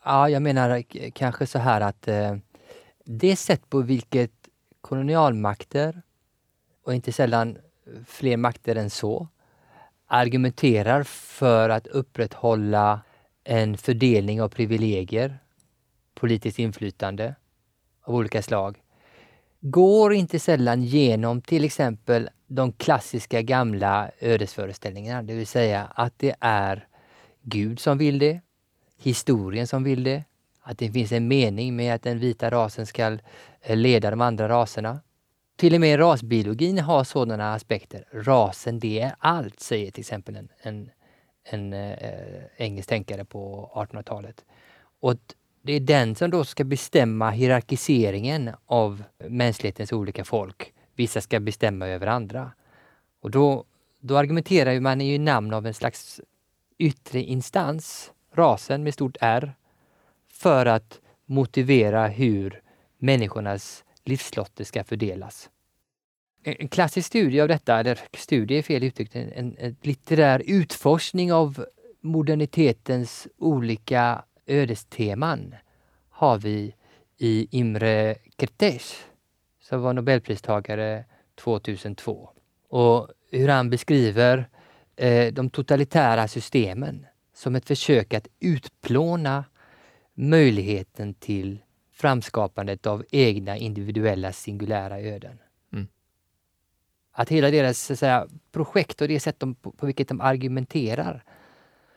Ja, 0.04 0.28
jag 0.28 0.42
menar 0.42 0.82
kanske 1.10 1.46
så 1.46 1.58
här 1.58 1.80
att 1.80 2.08
eh, 2.08 2.36
det 3.04 3.36
sätt 3.36 3.70
på 3.70 3.80
vilket 3.80 4.32
kolonialmakter 4.80 6.02
och 6.82 6.94
inte 6.94 7.12
sällan 7.12 7.58
fler 8.06 8.36
makter 8.36 8.76
än 8.76 8.90
så 8.90 9.28
argumenterar 10.06 11.02
för 11.02 11.68
att 11.68 11.86
upprätthålla 11.86 13.00
en 13.46 13.76
fördelning 13.76 14.42
av 14.42 14.48
privilegier, 14.48 15.38
politiskt 16.14 16.58
inflytande 16.58 17.34
av 18.02 18.14
olika 18.14 18.42
slag, 18.42 18.82
går 19.60 20.14
inte 20.14 20.38
sällan 20.38 20.82
genom 20.82 21.42
till 21.42 21.64
exempel 21.64 22.30
de 22.46 22.72
klassiska 22.72 23.42
gamla 23.42 24.10
ödesföreställningarna, 24.20 25.22
det 25.22 25.34
vill 25.34 25.46
säga 25.46 25.84
att 25.94 26.14
det 26.16 26.34
är 26.40 26.88
Gud 27.42 27.80
som 27.80 27.98
vill 27.98 28.18
det, 28.18 28.40
historien 28.96 29.66
som 29.66 29.84
vill 29.84 30.04
det, 30.04 30.24
att 30.60 30.78
det 30.78 30.90
finns 30.90 31.12
en 31.12 31.28
mening 31.28 31.76
med 31.76 31.94
att 31.94 32.02
den 32.02 32.18
vita 32.18 32.50
rasen 32.50 32.86
ska 32.86 33.18
eh, 33.60 33.76
leda 33.76 34.10
de 34.10 34.20
andra 34.20 34.48
raserna. 34.48 35.00
Till 35.56 35.74
och 35.74 35.80
med 35.80 36.00
rasbiologin 36.00 36.78
har 36.78 37.04
sådana 37.04 37.54
aspekter. 37.54 38.04
Rasen, 38.12 38.78
det 38.78 39.00
är 39.00 39.14
allt, 39.18 39.60
säger 39.60 39.90
till 39.90 40.00
exempel 40.00 40.36
en, 40.36 40.48
en 40.62 40.90
en 41.50 41.72
eh, 41.72 41.92
eh, 41.92 42.42
engelsk 42.56 42.88
tänkare 42.88 43.24
på 43.24 43.70
1800-talet. 43.74 44.44
Och 45.00 45.16
det 45.62 45.72
är 45.72 45.80
den 45.80 46.14
som 46.14 46.30
då 46.30 46.44
ska 46.44 46.64
bestämma 46.64 47.30
hierarkiseringen 47.30 48.50
av 48.66 49.02
mänsklighetens 49.28 49.92
olika 49.92 50.24
folk. 50.24 50.72
Vissa 50.94 51.20
ska 51.20 51.40
bestämma 51.40 51.86
över 51.88 52.06
andra. 52.06 52.52
Och 53.20 53.30
då, 53.30 53.64
då 54.00 54.16
argumenterar 54.16 54.80
man 54.80 55.00
i 55.00 55.18
namn 55.18 55.54
av 55.54 55.66
en 55.66 55.74
slags 55.74 56.20
yttre 56.78 57.20
instans, 57.20 58.12
rasen 58.32 58.82
med 58.82 58.94
stort 58.94 59.16
R, 59.20 59.54
för 60.32 60.66
att 60.66 61.00
motivera 61.24 62.06
hur 62.06 62.62
människornas 62.98 63.84
livslotter 64.04 64.64
ska 64.64 64.84
fördelas. 64.84 65.50
En 66.48 66.68
klassisk 66.68 67.06
studie 67.06 67.40
av 67.40 67.48
detta, 67.48 67.80
eller 67.80 68.00
studie 68.16 68.58
är 68.58 68.62
fel 68.62 68.84
uttryckt, 68.84 69.16
en, 69.16 69.56
en, 69.58 69.76
litterär 69.82 70.42
utforskning 70.46 71.32
av 71.32 71.66
modernitetens 72.00 73.28
olika 73.38 74.24
ödesteman 74.46 75.54
har 76.10 76.38
vi 76.38 76.74
i 77.18 77.48
Imre 77.50 78.14
Kertész 78.38 79.06
som 79.62 79.82
var 79.82 79.92
nobelpristagare 79.92 81.04
2002. 81.34 82.30
Och 82.68 83.08
hur 83.30 83.48
han 83.48 83.70
beskriver 83.70 84.48
eh, 84.96 85.32
de 85.32 85.50
totalitära 85.50 86.28
systemen 86.28 87.06
som 87.34 87.54
ett 87.54 87.66
försök 87.66 88.14
att 88.14 88.28
utplåna 88.40 89.44
möjligheten 90.14 91.14
till 91.14 91.58
framskapandet 91.92 92.86
av 92.86 93.04
egna 93.10 93.56
individuella 93.56 94.32
singulära 94.32 95.00
öden. 95.00 95.38
Att 97.18 97.28
hela 97.28 97.50
deras 97.50 97.78
så 97.78 97.92
att 97.92 97.98
säga, 97.98 98.26
projekt 98.52 99.00
och 99.00 99.08
det 99.08 99.20
sätt 99.20 99.40
de, 99.40 99.54
på, 99.54 99.70
på 99.70 99.86
vilket 99.86 100.08
de 100.08 100.20
argumenterar 100.20 101.24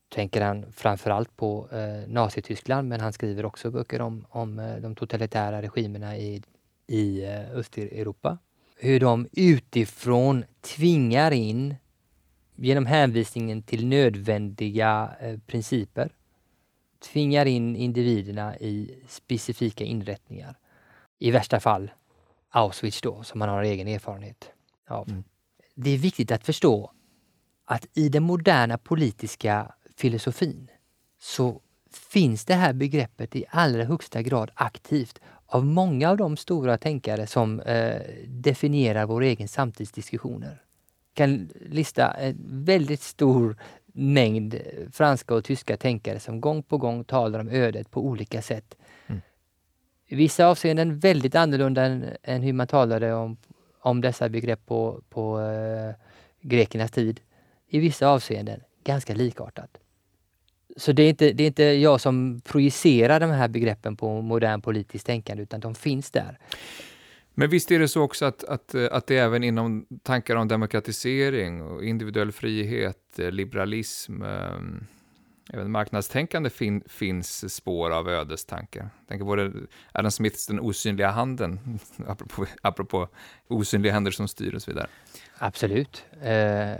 tänker 0.09 0.41
han 0.41 0.71
framförallt 0.71 1.37
på 1.37 1.69
eh, 1.71 2.09
Nazityskland 2.09 2.87
men 2.87 2.99
han 2.99 3.13
skriver 3.13 3.45
också 3.45 3.71
böcker 3.71 4.01
om, 4.01 4.25
om 4.29 4.59
eh, 4.59 4.75
de 4.75 4.95
totalitära 4.95 5.61
regimerna 5.61 6.17
i, 6.17 6.41
i 6.87 7.23
eh, 7.23 7.51
Östeuropa. 7.51 8.37
Hur 8.77 8.99
de 8.99 9.27
utifrån 9.31 10.45
tvingar 10.61 11.31
in, 11.31 11.75
genom 12.55 12.85
hänvisningen 12.85 13.63
till 13.63 13.87
nödvändiga 13.87 15.11
eh, 15.19 15.39
principer, 15.47 16.09
tvingar 16.99 17.45
in 17.45 17.75
individerna 17.75 18.57
i 18.57 19.03
specifika 19.07 19.83
inrättningar. 19.83 20.55
I 21.19 21.31
värsta 21.31 21.59
fall 21.59 21.91
Auschwitz 22.49 23.01
då, 23.01 23.23
som 23.23 23.39
man 23.39 23.49
har 23.49 23.63
egen 23.63 23.87
erfarenhet 23.87 24.51
av. 24.91 25.09
Mm. 25.09 25.23
Det 25.75 25.89
är 25.89 25.97
viktigt 25.97 26.31
att 26.31 26.45
förstå 26.45 26.91
att 27.65 27.87
i 27.93 28.09
den 28.09 28.23
moderna 28.23 28.77
politiska 28.77 29.71
filosofin 29.97 30.67
så 31.19 31.61
finns 31.91 32.45
det 32.45 32.53
här 32.53 32.73
begreppet 32.73 33.35
i 33.35 33.45
allra 33.49 33.83
högsta 33.83 34.21
grad 34.21 34.51
aktivt 34.53 35.19
av 35.45 35.65
många 35.65 36.09
av 36.09 36.17
de 36.17 36.37
stora 36.37 36.77
tänkare 36.77 37.27
som 37.27 37.59
eh, 37.59 38.01
definierar 38.27 39.05
vår 39.05 39.21
egen 39.21 39.47
samtidsdiskussioner. 39.47 40.61
Jag 41.13 41.15
kan 41.15 41.49
lista 41.69 42.11
en 42.11 42.37
väldigt 42.65 43.01
stor 43.01 43.57
mängd 43.93 44.55
franska 44.91 45.35
och 45.35 45.43
tyska 45.43 45.77
tänkare 45.77 46.19
som 46.19 46.41
gång 46.41 46.63
på 46.63 46.77
gång 46.77 47.03
talar 47.03 47.39
om 47.39 47.49
ödet 47.49 47.91
på 47.91 48.05
olika 48.05 48.41
sätt. 48.41 48.75
Mm. 49.07 49.21
I 50.05 50.15
vissa 50.15 50.47
avseenden 50.47 50.99
väldigt 50.99 51.35
annorlunda 51.35 51.85
än, 51.85 52.05
än, 52.23 52.41
hur 52.41 52.53
man 52.53 52.67
talade 52.67 53.13
om, 53.13 53.37
om 53.79 54.01
dessa 54.01 54.29
begrepp 54.29 54.65
på, 54.65 55.01
på 55.09 55.39
eh, 55.41 55.95
grekernas 56.41 56.91
tid. 56.91 57.19
I 57.67 57.79
vissa 57.79 58.07
avseenden 58.07 58.59
ganska 58.83 59.13
likartat. 59.13 59.77
Så 60.77 60.91
det 60.91 61.03
är, 61.03 61.09
inte, 61.09 61.31
det 61.31 61.43
är 61.43 61.47
inte 61.47 61.63
jag 61.63 62.01
som 62.01 62.41
projicerar 62.45 63.19
de 63.19 63.29
här 63.29 63.47
begreppen 63.47 63.97
på 63.97 64.21
modern 64.21 64.61
politiskt 64.61 65.05
tänkande, 65.05 65.43
utan 65.43 65.59
de 65.59 65.75
finns 65.75 66.11
där. 66.11 66.39
Men 67.33 67.49
visst 67.49 67.71
är 67.71 67.79
det 67.79 67.87
så 67.87 68.01
också 68.01 68.25
att, 68.25 68.43
att, 68.43 68.75
eh, 68.75 68.87
att 68.91 69.07
det 69.07 69.17
även 69.17 69.43
inom 69.43 69.85
tankar 70.03 70.35
om 70.35 70.47
demokratisering 70.47 71.61
och 71.61 71.83
individuell 71.83 72.31
frihet, 72.31 73.19
eh, 73.19 73.31
liberalism, 73.31 74.21
eh, 74.21 74.59
även 75.53 75.71
marknadstänkande 75.71 76.49
fin, 76.49 76.83
finns 76.87 77.55
spår 77.55 77.91
av 77.91 78.09
ödestankar. 78.09 78.89
Tänker 79.07 79.25
på 79.25 79.35
det, 79.35 79.51
Adam 79.91 80.11
Smiths 80.11 80.47
Den 80.47 80.59
osynliga 80.59 81.09
handen, 81.09 81.79
apropå, 82.07 82.45
apropå 82.61 83.07
osynliga 83.47 83.93
händer 83.93 84.11
som 84.11 84.27
styr 84.27 84.55
och 84.55 84.61
så 84.61 84.71
vidare. 84.71 84.87
Absolut. 85.37 86.05
Eh, 86.21 86.73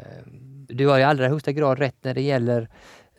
du 0.68 0.88
har 0.88 1.00
i 1.00 1.04
allra 1.04 1.28
högsta 1.28 1.52
grad 1.52 1.80
rätt 1.80 1.96
när 2.02 2.14
det 2.14 2.22
gäller 2.22 2.70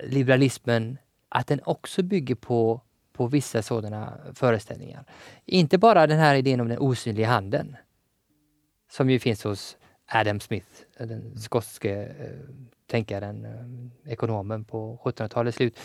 liberalismen, 0.05 0.98
att 1.28 1.46
den 1.46 1.61
också 1.64 2.03
bygger 2.03 2.34
på, 2.34 2.82
på 3.12 3.26
vissa 3.26 3.62
sådana 3.62 4.18
föreställningar. 4.34 5.05
Inte 5.44 5.78
bara 5.78 6.07
den 6.07 6.18
här 6.18 6.34
idén 6.34 6.61
om 6.61 6.68
den 6.68 6.78
osynliga 6.78 7.28
handen, 7.28 7.76
som 8.90 9.11
ju 9.11 9.18
finns 9.18 9.44
hos 9.44 9.76
Adam 10.07 10.40
Smith, 10.40 10.66
den 10.98 11.38
skotske 11.38 12.03
eh, 12.03 12.30
tänkaren, 12.91 13.45
eh, 13.45 14.12
ekonomen 14.12 14.64
på 14.64 15.01
1700-talets 15.05 15.57
slut, 15.57 15.78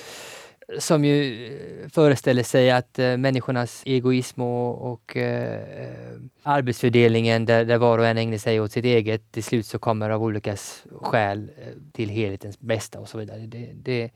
som 0.79 1.05
ju 1.05 1.47
eh, 1.47 1.89
föreställer 1.89 2.43
sig 2.43 2.71
att 2.71 2.99
eh, 2.99 3.17
människornas 3.17 3.83
egoism 3.85 4.41
och, 4.41 4.91
och 4.91 5.17
eh, 5.17 6.19
arbetsfördelningen 6.43 7.45
där, 7.45 7.65
där 7.65 7.77
var 7.77 7.97
och 7.97 8.07
en 8.07 8.17
ägnar 8.17 8.37
sig 8.37 8.59
åt 8.59 8.71
sitt 8.71 8.85
eget, 8.85 9.31
till 9.31 9.43
slut 9.43 9.65
så 9.65 9.79
kommer 9.79 10.09
av 10.09 10.23
olika 10.23 10.57
skäl 11.01 11.51
till 11.91 12.09
helhetens 12.09 12.59
bästa 12.59 12.99
och 12.99 13.09
så 13.09 13.17
vidare. 13.17 13.39
Det, 13.39 13.69
det, 13.73 14.11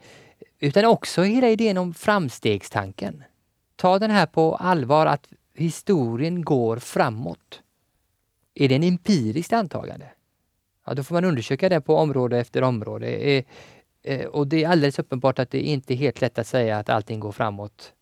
utan 0.59 0.85
också 0.85 1.21
hela 1.21 1.49
idén 1.49 1.77
om 1.77 1.93
framstegstanken. 1.93 3.23
Ta 3.75 3.99
den 3.99 4.11
här 4.11 4.25
på 4.25 4.55
allvar 4.55 5.05
att 5.05 5.27
historien 5.53 6.43
går 6.43 6.77
framåt. 6.77 7.61
Är 8.55 8.69
det 8.69 8.75
en 8.75 8.83
empiriskt 8.83 9.53
antagande? 9.53 10.05
Ja, 10.89 10.95
då 10.95 11.03
får 11.03 11.15
man 11.15 11.25
undersöka 11.25 11.69
det 11.69 11.81
på 11.81 11.95
område 11.95 12.39
efter 12.39 12.61
område. 12.61 13.43
Eh, 14.01 14.25
och 14.25 14.47
det 14.47 14.63
är 14.63 14.69
alldeles 14.69 14.99
uppenbart 14.99 15.39
att 15.39 15.51
det 15.51 15.61
inte 15.61 15.93
är 15.93 15.95
helt 15.95 16.21
lätt 16.21 16.39
att 16.39 16.47
säga 16.47 16.77
att 16.77 16.89
allting 16.89 17.19
går 17.19 17.31
framåt. 17.31 17.93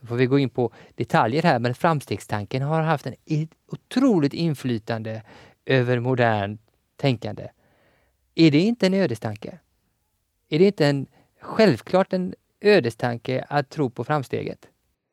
Då 0.00 0.06
får 0.06 0.16
vi 0.16 0.26
gå 0.26 0.38
in 0.38 0.50
på 0.50 0.72
detaljer 0.94 1.42
här, 1.42 1.58
men 1.58 1.74
framstegstanken 1.74 2.62
har 2.62 2.82
haft 2.82 3.06
en 3.06 3.14
otroligt 3.72 4.34
inflytande 4.34 5.22
över 5.64 6.00
modernt 6.00 6.60
tänkande. 6.96 7.48
Är 8.34 8.50
det 8.50 8.60
inte 8.60 8.86
en 8.86 8.94
ödestanke? 8.94 9.58
Är 10.48 10.58
det 10.58 10.64
inte 10.66 10.86
en, 10.86 11.06
självklart 11.40 12.12
en 12.12 12.34
ödestanke 12.60 13.44
att 13.48 13.70
tro 13.70 13.90
på 13.90 14.04
framsteget? 14.04 14.68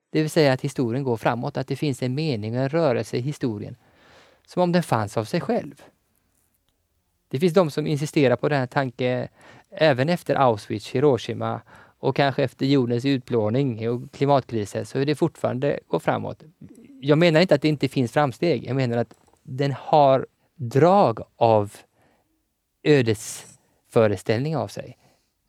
Det 0.09 0.22
vill 0.22 0.30
säga 0.30 0.53
att 0.53 0.61
historien 0.61 1.03
går 1.03 1.17
framåt, 1.17 1.57
att 1.57 1.67
det 1.67 1.76
finns 1.76 2.03
en 2.03 2.15
mening 2.15 2.57
och 2.57 2.63
en 2.63 2.69
rörelse 2.69 3.17
i 3.17 3.22
historien. 3.22 3.76
Som 4.47 4.63
om 4.63 4.72
den 4.72 4.84
fanns 4.84 5.17
av 5.17 5.26
sig 5.26 5.41
själv. 5.41 5.84
Det 7.32 7.39
finns 7.39 7.53
de 7.53 7.71
som 7.71 7.88
insisterar 7.88 8.36
på 8.36 8.49
den 8.49 8.59
här 8.59 8.67
tanken 8.67 9.27
även 9.71 10.09
efter 10.09 10.36
Auschwitz, 10.36 10.89
Hiroshima 10.89 11.61
och 11.99 12.15
kanske 12.15 12.43
efter 12.43 12.65
jordens 12.65 13.05
utplåning 13.05 13.89
och 13.89 14.11
klimatkrisen 14.11 14.86
så 14.86 14.99
är 14.99 15.05
det 15.05 15.15
fortfarande 15.15 15.79
går 15.88 15.99
framåt. 15.99 16.43
Jag 17.01 17.17
menar 17.17 17.41
inte 17.41 17.55
att 17.55 17.61
det 17.61 17.67
inte 17.67 17.88
finns 17.88 18.11
framsteg. 18.11 18.65
Jag 18.65 18.75
menar 18.75 18.97
att 18.97 19.13
den 19.43 19.71
har 19.71 20.27
drag 20.55 21.19
av 21.36 21.75
ödesföreställning 22.84 24.57
av 24.57 24.67
sig. 24.67 24.97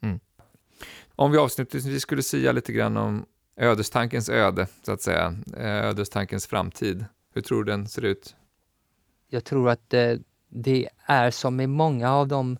Mm. 0.02 0.20
Om 1.16 1.32
vi 1.32 1.38
avslutningsvis 1.38 2.02
skulle 2.02 2.22
säga 2.22 2.52
lite 2.52 2.72
grann 2.72 2.96
om 2.96 3.26
ödestankens 3.56 4.28
öde, 4.28 4.66
så 4.82 4.92
att 4.92 5.02
säga, 5.02 5.36
ödestankens 5.56 6.46
framtid. 6.46 7.04
Hur 7.34 7.42
tror 7.42 7.64
du 7.64 7.72
den 7.72 7.88
ser 7.88 8.04
ut? 8.04 8.36
Jag 9.28 9.44
tror 9.44 9.70
att 9.70 9.94
eh, 9.94 10.14
det 10.52 10.88
är 11.06 11.30
som 11.30 11.56
med 11.56 11.68
många 11.68 12.12
av 12.12 12.28
de 12.28 12.58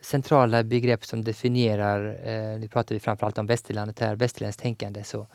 centrala 0.00 0.64
begrepp 0.64 1.04
som 1.04 1.24
definierar, 1.24 2.28
eh, 2.28 2.58
nu 2.58 2.68
pratar 2.68 2.94
vi 2.94 3.00
framförallt 3.00 3.38
om 3.38 3.46
västerlandet 3.46 4.00
här, 4.00 4.16
västerländskt 4.16 4.62
tänkande, 4.62 5.04
så, 5.04 5.26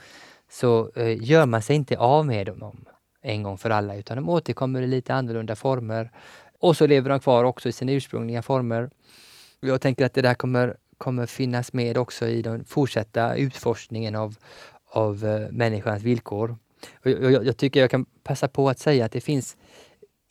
så 0.51 0.91
eh, 0.95 1.23
gör 1.23 1.45
man 1.45 1.61
sig 1.61 1.75
inte 1.75 1.97
av 1.97 2.25
med 2.25 2.47
dem 2.47 2.85
en 3.21 3.43
gång 3.43 3.57
för 3.57 3.69
alla, 3.69 3.95
utan 3.95 4.17
de 4.17 4.29
återkommer 4.29 4.81
i 4.81 4.87
lite 4.87 5.13
annorlunda 5.13 5.55
former. 5.55 6.11
Och 6.59 6.77
så 6.77 6.87
lever 6.87 7.09
de 7.09 7.19
kvar 7.19 7.43
också 7.43 7.69
i 7.69 7.71
sina 7.71 7.91
ursprungliga 7.91 8.41
former. 8.41 8.89
Jag 9.59 9.81
tänker 9.81 10.05
att 10.05 10.13
det 10.13 10.21
där 10.21 10.33
kommer, 10.33 10.77
kommer 10.97 11.25
finnas 11.25 11.73
med 11.73 11.97
också 11.97 12.27
i 12.27 12.41
den 12.41 12.65
fortsatta 12.65 13.35
utforskningen 13.35 14.15
av, 14.15 14.35
av 14.89 15.25
eh, 15.25 15.51
människans 15.51 16.03
villkor. 16.03 16.57
Jag, 17.03 17.31
jag, 17.31 17.45
jag, 17.45 17.57
tycker 17.57 17.79
jag 17.79 17.91
kan 17.91 18.05
passa 18.23 18.47
på 18.47 18.69
att 18.69 18.79
säga 18.79 19.05
att 19.05 19.11
det 19.11 19.21
finns 19.21 19.57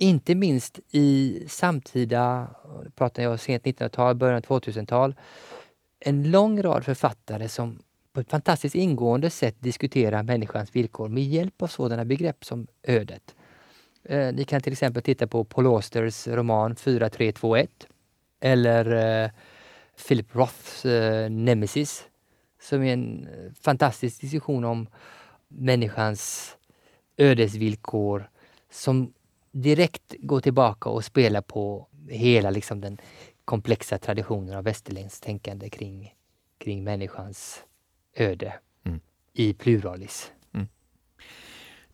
inte 0.03 0.35
minst 0.35 0.81
i 0.91 1.45
samtida, 1.49 2.49
pratar 2.95 3.23
jag 3.23 3.41
sent 3.41 3.65
1900-tal, 3.65 4.15
början 4.15 4.37
av 4.37 4.43
2000-tal, 4.43 5.15
en 6.01 6.31
lång 6.31 6.63
rad 6.63 6.85
författare 6.85 7.49
som 7.49 7.79
på 8.13 8.21
ett 8.21 8.31
fantastiskt 8.31 8.75
ingående 8.75 9.31
sätt 9.31 9.57
diskuterar 9.59 10.23
människans 10.23 10.77
villkor 10.77 11.09
med 11.09 11.25
hjälp 11.25 11.63
av 11.63 11.67
sådana 11.67 12.05
begrepp 12.05 12.45
som 12.45 12.67
ödet. 12.83 13.35
Eh, 14.05 14.33
ni 14.33 14.45
kan 14.45 14.61
till 14.61 14.73
exempel 14.73 15.03
titta 15.03 15.27
på 15.27 15.45
Paul 15.45 15.67
Austers 15.67 16.29
roman 16.29 16.77
4321 16.77 17.71
eller 18.41 19.25
eh, 19.25 19.31
Philip 20.09 20.35
Roths 20.35 20.85
eh, 20.85 21.31
Nemesis 21.31 22.05
som 22.61 22.83
är 22.83 22.93
en 22.93 23.27
eh, 23.27 23.53
fantastisk 23.61 24.21
diskussion 24.21 24.65
om 24.65 24.87
människans 25.49 26.57
ödesvillkor 27.17 28.31
som 28.71 29.13
direkt 29.53 30.15
gå 30.19 30.41
tillbaka 30.41 30.89
och 30.89 31.05
spela 31.05 31.43
på 31.43 31.89
hela 32.09 32.51
liksom, 32.51 32.81
den 32.81 32.99
komplexa 33.45 33.99
traditionen 33.99 34.57
av 34.57 34.65
västerländskt 34.65 35.25
tänkande 35.25 35.69
kring, 35.69 36.15
kring 36.59 36.85
människans 36.85 37.63
öde 38.17 38.55
mm. 38.85 39.01
i 39.33 39.55
pluralis. 39.55 40.33
Mm. 40.55 40.67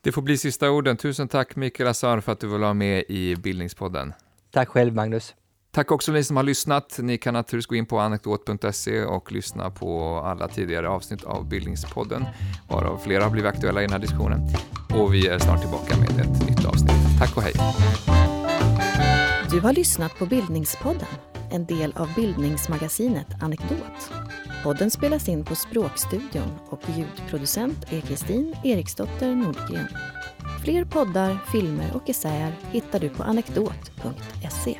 Det 0.01 0.11
får 0.11 0.21
bli 0.21 0.37
sista 0.37 0.71
orden. 0.71 0.97
Tusen 0.97 1.27
tack 1.27 1.55
Mikael 1.55 1.89
Azar 1.89 2.19
för 2.19 2.31
att 2.31 2.39
du 2.39 2.47
vill 2.47 2.59
vara 2.59 2.73
med 2.73 3.03
i 3.07 3.35
Bildningspodden. 3.35 4.13
Tack 4.51 4.69
själv 4.69 4.93
Magnus. 4.93 5.35
Tack 5.71 5.91
också 5.91 6.11
ni 6.11 6.23
som 6.23 6.35
har 6.35 6.43
lyssnat. 6.43 6.99
Ni 7.01 7.17
kan 7.17 7.33
naturligtvis 7.33 7.67
gå 7.67 7.75
in 7.75 7.85
på 7.85 7.99
anekdot.se 7.99 9.03
och 9.03 9.31
lyssna 9.31 9.69
på 9.69 10.17
alla 10.17 10.47
tidigare 10.47 10.89
avsnitt 10.89 11.23
av 11.23 11.47
Bildningspodden, 11.49 12.25
varav 12.69 12.97
flera 12.97 13.23
har 13.23 13.31
blivit 13.31 13.49
aktuella 13.49 13.81
i 13.81 13.83
den 13.83 13.91
här 13.91 13.99
diskussionen. 13.99 14.41
Och 14.93 15.13
vi 15.13 15.27
är 15.27 15.39
snart 15.39 15.61
tillbaka 15.61 15.97
med 15.97 16.09
ett 16.09 16.49
nytt 16.49 16.65
avsnitt. 16.65 17.08
Tack 17.19 17.37
och 17.37 17.43
hej! 17.43 17.53
Du 19.49 19.59
har 19.59 19.73
lyssnat 19.73 20.15
på 20.19 20.25
Bildningspodden, 20.25 21.07
en 21.51 21.65
del 21.65 21.93
av 21.95 22.13
bildningsmagasinet 22.15 23.27
Anekdot. 23.41 24.11
Podden 24.63 24.91
spelas 24.91 25.29
in 25.29 25.45
på 25.45 25.55
Språkstudion 25.55 26.59
och 26.69 26.81
ljudproducent 26.97 27.93
är 27.93 28.01
Kristin 28.01 28.55
Eriksdotter 28.63 29.35
Nordgren. 29.35 29.87
Fler 30.63 30.85
poddar, 30.85 31.37
filmer 31.51 31.91
och 31.95 32.09
essäer 32.09 32.53
hittar 32.71 32.99
du 32.99 33.09
på 33.09 33.23
anekdot.se. 33.23 34.79